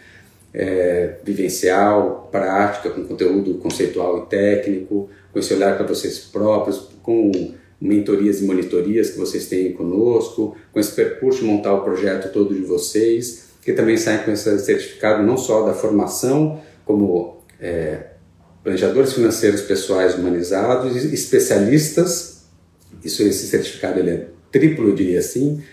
é, 0.53 1.15
vivencial, 1.23 2.27
prática, 2.29 2.89
com 2.89 3.05
conteúdo 3.05 3.53
conceitual 3.53 4.25
e 4.25 4.29
técnico, 4.29 5.09
com 5.31 5.39
esse 5.39 5.53
olhar 5.53 5.77
para 5.77 5.85
vocês 5.85 6.19
próprios, 6.19 6.89
com 7.03 7.53
mentorias 7.79 8.41
e 8.41 8.43
monitorias 8.43 9.11
que 9.11 9.17
vocês 9.17 9.47
têm 9.47 9.73
conosco, 9.73 10.55
com 10.71 10.79
esse 10.79 10.91
percurso 10.91 11.45
montar 11.45 11.73
o 11.73 11.81
projeto 11.81 12.31
todo 12.31 12.53
de 12.53 12.61
vocês, 12.61 13.49
que 13.61 13.73
também 13.73 13.97
saem 13.97 14.23
com 14.23 14.31
esse 14.31 14.59
certificado 14.59 15.23
não 15.23 15.37
só 15.37 15.65
da 15.65 15.73
formação, 15.73 16.61
como 16.85 17.37
é, 17.59 18.07
planejadores 18.63 19.13
financeiros 19.13 19.61
pessoais 19.61 20.15
humanizados, 20.15 20.95
especialistas, 20.95 22.43
isso 23.03 23.23
esse 23.23 23.47
certificado 23.47 23.99
ele 23.99 24.09
é 24.09 24.27
triplo, 24.51 24.89
eu 24.89 24.95
diria 24.95 25.19
assim, 25.19 25.63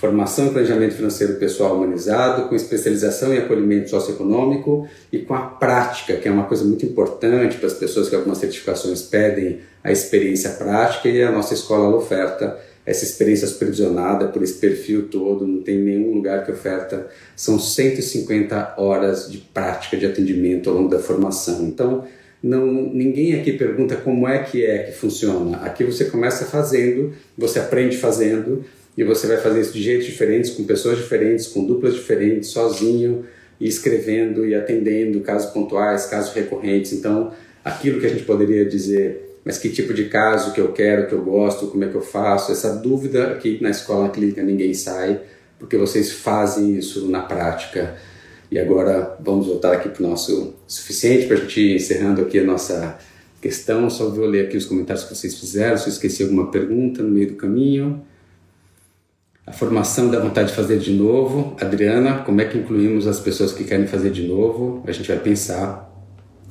formação 0.00 0.46
e 0.46 0.50
planejamento 0.50 0.94
financeiro 0.94 1.34
pessoal 1.34 1.76
humanizado, 1.76 2.48
com 2.48 2.54
especialização 2.54 3.34
em 3.34 3.38
acolhimento 3.38 3.90
socioeconômico 3.90 4.88
e 5.12 5.18
com 5.18 5.34
a 5.34 5.42
prática, 5.42 6.16
que 6.16 6.26
é 6.26 6.30
uma 6.30 6.44
coisa 6.44 6.64
muito 6.64 6.86
importante 6.86 7.58
para 7.58 7.66
as 7.66 7.74
pessoas 7.74 8.08
que 8.08 8.14
algumas 8.14 8.38
certificações 8.38 9.02
pedem 9.02 9.60
a 9.84 9.92
experiência 9.92 10.50
prática 10.50 11.08
e 11.08 11.22
a 11.22 11.30
nossa 11.30 11.52
escola 11.52 11.94
oferta 11.94 12.58
essa 12.86 13.04
experiência 13.04 13.46
supervisionada 13.46 14.28
por 14.28 14.42
esse 14.42 14.54
perfil 14.54 15.08
todo, 15.08 15.46
não 15.46 15.62
tem 15.62 15.78
nenhum 15.78 16.14
lugar 16.14 16.44
que 16.44 16.50
oferta, 16.50 17.08
são 17.36 17.58
150 17.58 18.74
horas 18.78 19.30
de 19.30 19.38
prática 19.38 19.96
de 19.96 20.06
atendimento 20.06 20.70
ao 20.70 20.76
longo 20.76 20.88
da 20.88 20.98
formação. 20.98 21.62
Então, 21.66 22.04
não, 22.42 22.66
ninguém 22.66 23.38
aqui 23.38 23.52
pergunta 23.52 23.96
como 23.96 24.26
é 24.26 24.38
que 24.38 24.64
é 24.64 24.84
que 24.84 24.92
funciona. 24.92 25.58
Aqui 25.58 25.84
você 25.84 26.06
começa 26.06 26.46
fazendo, 26.46 27.12
você 27.36 27.58
aprende 27.58 27.98
fazendo, 27.98 28.64
e 29.00 29.04
você 29.04 29.26
vai 29.26 29.38
fazer 29.38 29.62
isso 29.62 29.72
de 29.72 29.82
jeitos 29.82 30.04
diferentes, 30.04 30.50
com 30.50 30.62
pessoas 30.64 30.98
diferentes, 30.98 31.46
com 31.46 31.64
duplas 31.64 31.94
diferentes, 31.94 32.50
sozinho, 32.50 33.24
e 33.58 33.66
escrevendo 33.66 34.46
e 34.46 34.54
atendendo 34.54 35.20
casos 35.20 35.50
pontuais, 35.52 36.04
casos 36.04 36.34
recorrentes. 36.34 36.92
Então, 36.92 37.32
aquilo 37.64 37.98
que 37.98 38.04
a 38.04 38.10
gente 38.10 38.24
poderia 38.24 38.62
dizer, 38.62 39.38
mas 39.42 39.56
que 39.56 39.70
tipo 39.70 39.94
de 39.94 40.10
caso 40.10 40.52
que 40.52 40.60
eu 40.60 40.70
quero, 40.72 41.06
que 41.06 41.14
eu 41.14 41.22
gosto, 41.22 41.68
como 41.68 41.82
é 41.82 41.88
que 41.88 41.94
eu 41.94 42.02
faço, 42.02 42.52
essa 42.52 42.76
dúvida 42.76 43.28
aqui 43.32 43.58
na 43.62 43.70
escola 43.70 44.10
clínica 44.10 44.42
ninguém 44.42 44.74
sai, 44.74 45.18
porque 45.58 45.78
vocês 45.78 46.12
fazem 46.12 46.76
isso 46.76 47.08
na 47.08 47.22
prática. 47.22 47.96
E 48.50 48.58
agora 48.58 49.16
vamos 49.18 49.46
voltar 49.46 49.72
aqui 49.72 49.88
para 49.88 50.04
o 50.04 50.06
nosso 50.10 50.52
suficiente 50.68 51.26
para 51.26 51.38
a 51.38 51.40
gente 51.40 51.58
ir 51.58 51.76
encerrando 51.76 52.20
aqui 52.20 52.38
a 52.38 52.44
nossa 52.44 52.98
questão. 53.40 53.88
Só 53.88 54.10
vou 54.10 54.26
ler 54.26 54.44
aqui 54.44 54.58
os 54.58 54.66
comentários 54.66 55.06
que 55.06 55.14
vocês 55.16 55.34
fizeram. 55.36 55.78
Se 55.78 55.86
eu 55.86 55.92
esqueci 55.94 56.22
alguma 56.22 56.50
pergunta 56.50 57.02
no 57.02 57.08
meio 57.08 57.28
do 57.28 57.36
caminho. 57.36 58.09
A 59.50 59.52
formação 59.52 60.08
da 60.08 60.20
vontade 60.20 60.50
de 60.50 60.54
fazer 60.54 60.78
de 60.78 60.92
novo. 60.92 61.56
Adriana, 61.60 62.18
como 62.18 62.40
é 62.40 62.44
que 62.44 62.56
incluímos 62.56 63.08
as 63.08 63.18
pessoas 63.18 63.50
que 63.50 63.64
querem 63.64 63.84
fazer 63.84 64.12
de 64.12 64.22
novo? 64.22 64.80
A 64.86 64.92
gente 64.92 65.08
vai 65.08 65.18
pensar. 65.18 65.90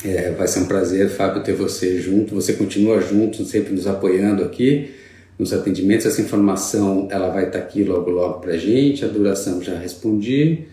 É, 0.03 0.31
vai 0.31 0.49
ser 0.49 0.59
um 0.59 0.65
prazer, 0.65 1.09
Fábio, 1.09 1.41
ter 1.41 1.53
você 1.53 1.97
junto. 2.01 2.35
Você 2.35 2.51
continua 2.51 2.99
junto, 2.99 3.45
sempre 3.45 3.71
nos 3.73 3.87
apoiando 3.87 4.43
aqui 4.43 4.91
nos 5.39 5.53
atendimentos. 5.53 6.05
Essa 6.05 6.21
informação 6.21 7.07
ela 7.09 7.29
vai 7.29 7.47
estar 7.47 7.59
aqui 7.59 7.85
logo 7.85 8.09
logo 8.09 8.41
para 8.41 8.55
a 8.55 8.57
gente. 8.57 9.05
A 9.05 9.07
duração 9.07 9.61
já 9.61 9.79
respondi. 9.79 10.65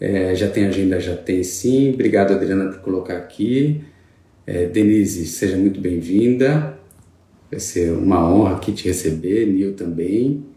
É, 0.00 0.36
já 0.36 0.48
tem 0.48 0.66
agenda? 0.66 1.00
Já 1.00 1.16
tem 1.16 1.42
sim. 1.42 1.94
Obrigado, 1.94 2.32
Adriana, 2.32 2.66
por 2.70 2.78
colocar 2.78 3.16
aqui. 3.16 3.80
É, 4.46 4.66
Denise, 4.66 5.26
seja 5.26 5.56
muito 5.56 5.80
bem-vinda. 5.80 6.78
Vai 7.50 7.58
ser 7.58 7.90
uma 7.90 8.24
honra 8.32 8.54
aqui 8.54 8.70
te 8.70 8.86
receber. 8.86 9.46
Nil 9.46 9.72
também. 9.72 10.54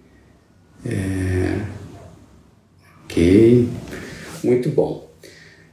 É... 0.86 1.60
Ok. 3.06 3.68
Muito 4.44 4.70
bom. 4.70 5.10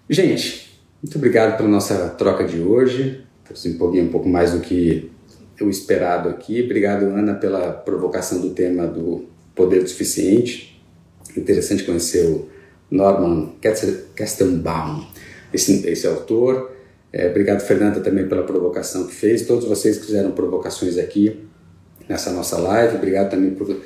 Gente, 0.09 0.81
muito 1.03 1.17
obrigado 1.19 1.57
pela 1.57 1.69
nossa 1.69 2.09
troca 2.11 2.45
de 2.45 2.61
hoje. 2.61 3.25
Eu 3.49 3.71
empolguei 3.71 4.03
um 4.03 4.09
pouco 4.09 4.29
mais 4.29 4.53
do 4.53 4.61
que 4.61 5.11
o 5.61 5.69
esperado 5.69 6.29
aqui. 6.29 6.63
Obrigado, 6.63 7.05
Ana, 7.05 7.35
pela 7.35 7.73
provocação 7.73 8.41
do 8.41 8.51
tema 8.51 8.87
do 8.87 9.27
poder 9.55 9.83
do 9.83 9.89
suficiente. 9.89 10.83
Interessante 11.37 11.85
conhecer 11.85 12.27
o 12.27 12.49
Norman 12.91 13.53
Kestenbaum, 14.15 15.05
esse, 15.53 15.87
esse 15.89 16.07
autor. 16.07 16.73
É, 17.13 17.29
obrigado, 17.29 17.61
Fernanda, 17.61 18.01
também 18.01 18.29
pela 18.29 18.43
provocação 18.43 19.07
que 19.07 19.15
fez. 19.15 19.47
Todos 19.47 19.67
vocês 19.67 19.99
que 19.99 20.07
fizeram 20.07 20.33
provocações 20.33 20.99
aqui 20.99 21.45
nessa 22.09 22.31
nossa 22.33 22.59
live. 22.59 22.97
Obrigado 22.97 23.31
também 23.31 23.51
por 23.51 23.81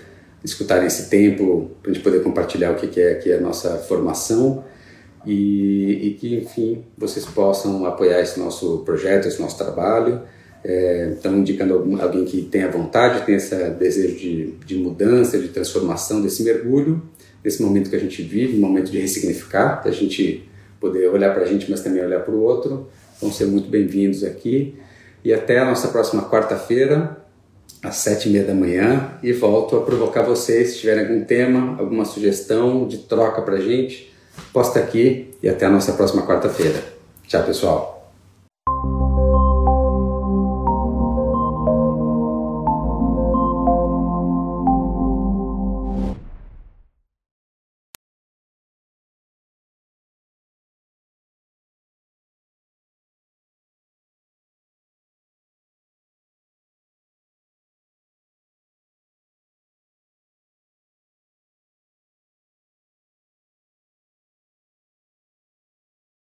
escutarem 0.45 0.87
esse 0.87 1.09
tempo, 1.09 1.71
para 1.83 1.91
a 1.91 1.95
gente 1.95 2.03
poder 2.03 2.23
compartilhar 2.23 2.73
o 2.73 2.75
que 2.77 3.01
é 3.01 3.13
aqui 3.13 3.33
a 3.33 3.41
nossa 3.41 3.77
formação 3.77 4.65
e, 5.27 6.09
e, 6.09 6.15
que, 6.15 6.37
enfim, 6.37 6.85
vocês 6.97 7.27
possam 7.27 7.85
apoiar 7.85 8.21
esse 8.21 8.41
nosso 8.41 8.79
projeto, 8.85 9.29
esse 9.29 9.41
nosso 9.41 9.59
trabalho. 9.59 10.23
É, 10.63 11.13
estamos 11.15 11.41
indicando 11.41 11.75
alguém 12.01 12.25
que 12.25 12.43
tenha 12.43 12.71
vontade, 12.71 13.25
tenha 13.25 13.39
esse 13.39 13.55
desejo 13.71 14.17
de, 14.17 14.53
de 14.65 14.77
mudança, 14.77 15.39
de 15.39 15.49
transformação, 15.49 16.23
desse 16.23 16.43
mergulho 16.43 17.03
desse 17.43 17.63
momento 17.63 17.91
que 17.91 17.97
a 17.97 18.01
gente 18.01 18.23
vive, 18.23 18.57
um 18.57 18.61
momento 18.61 18.91
de 18.91 18.99
ressignificar, 18.99 19.83
da 19.83 19.91
gente 19.91 20.49
poder 20.79 21.09
olhar 21.09 21.33
para 21.33 21.43
a 21.43 21.47
gente, 21.47 21.71
mas 21.71 21.81
também 21.81 22.03
olhar 22.03 22.21
para 22.21 22.35
o 22.35 22.41
outro. 22.41 22.89
Vão 23.21 23.33
ser 23.33 23.47
muito 23.47 23.69
bem-vindos 23.69 24.25
aqui. 24.25 24.77
E 25.25 25.33
até 25.33 25.59
a 25.59 25.65
nossa 25.65 25.89
próxima 25.89 26.29
quarta-feira, 26.29 27.20
às 27.83 27.97
sete 27.97 28.29
e 28.29 28.33
meia 28.33 28.45
da 28.45 28.55
manhã. 28.55 29.13
E 29.23 29.33
volto 29.33 29.77
a 29.77 29.83
provocar 29.83 30.23
vocês, 30.23 30.73
se 30.73 30.79
tiverem 30.81 31.07
algum 31.07 31.25
tema, 31.25 31.77
alguma 31.79 32.05
sugestão 32.05 32.87
de 32.87 32.99
troca 32.99 33.43
para 33.43 33.61
gente, 33.61 34.13
posta 34.53 34.79
aqui 34.79 35.31
e 35.43 35.49
até 35.49 35.67
a 35.67 35.71
nossa 35.71 35.93
próxima 35.93 36.27
quarta-feira. 36.27 36.83
Tchau, 37.27 37.43
pessoal! 37.45 38.00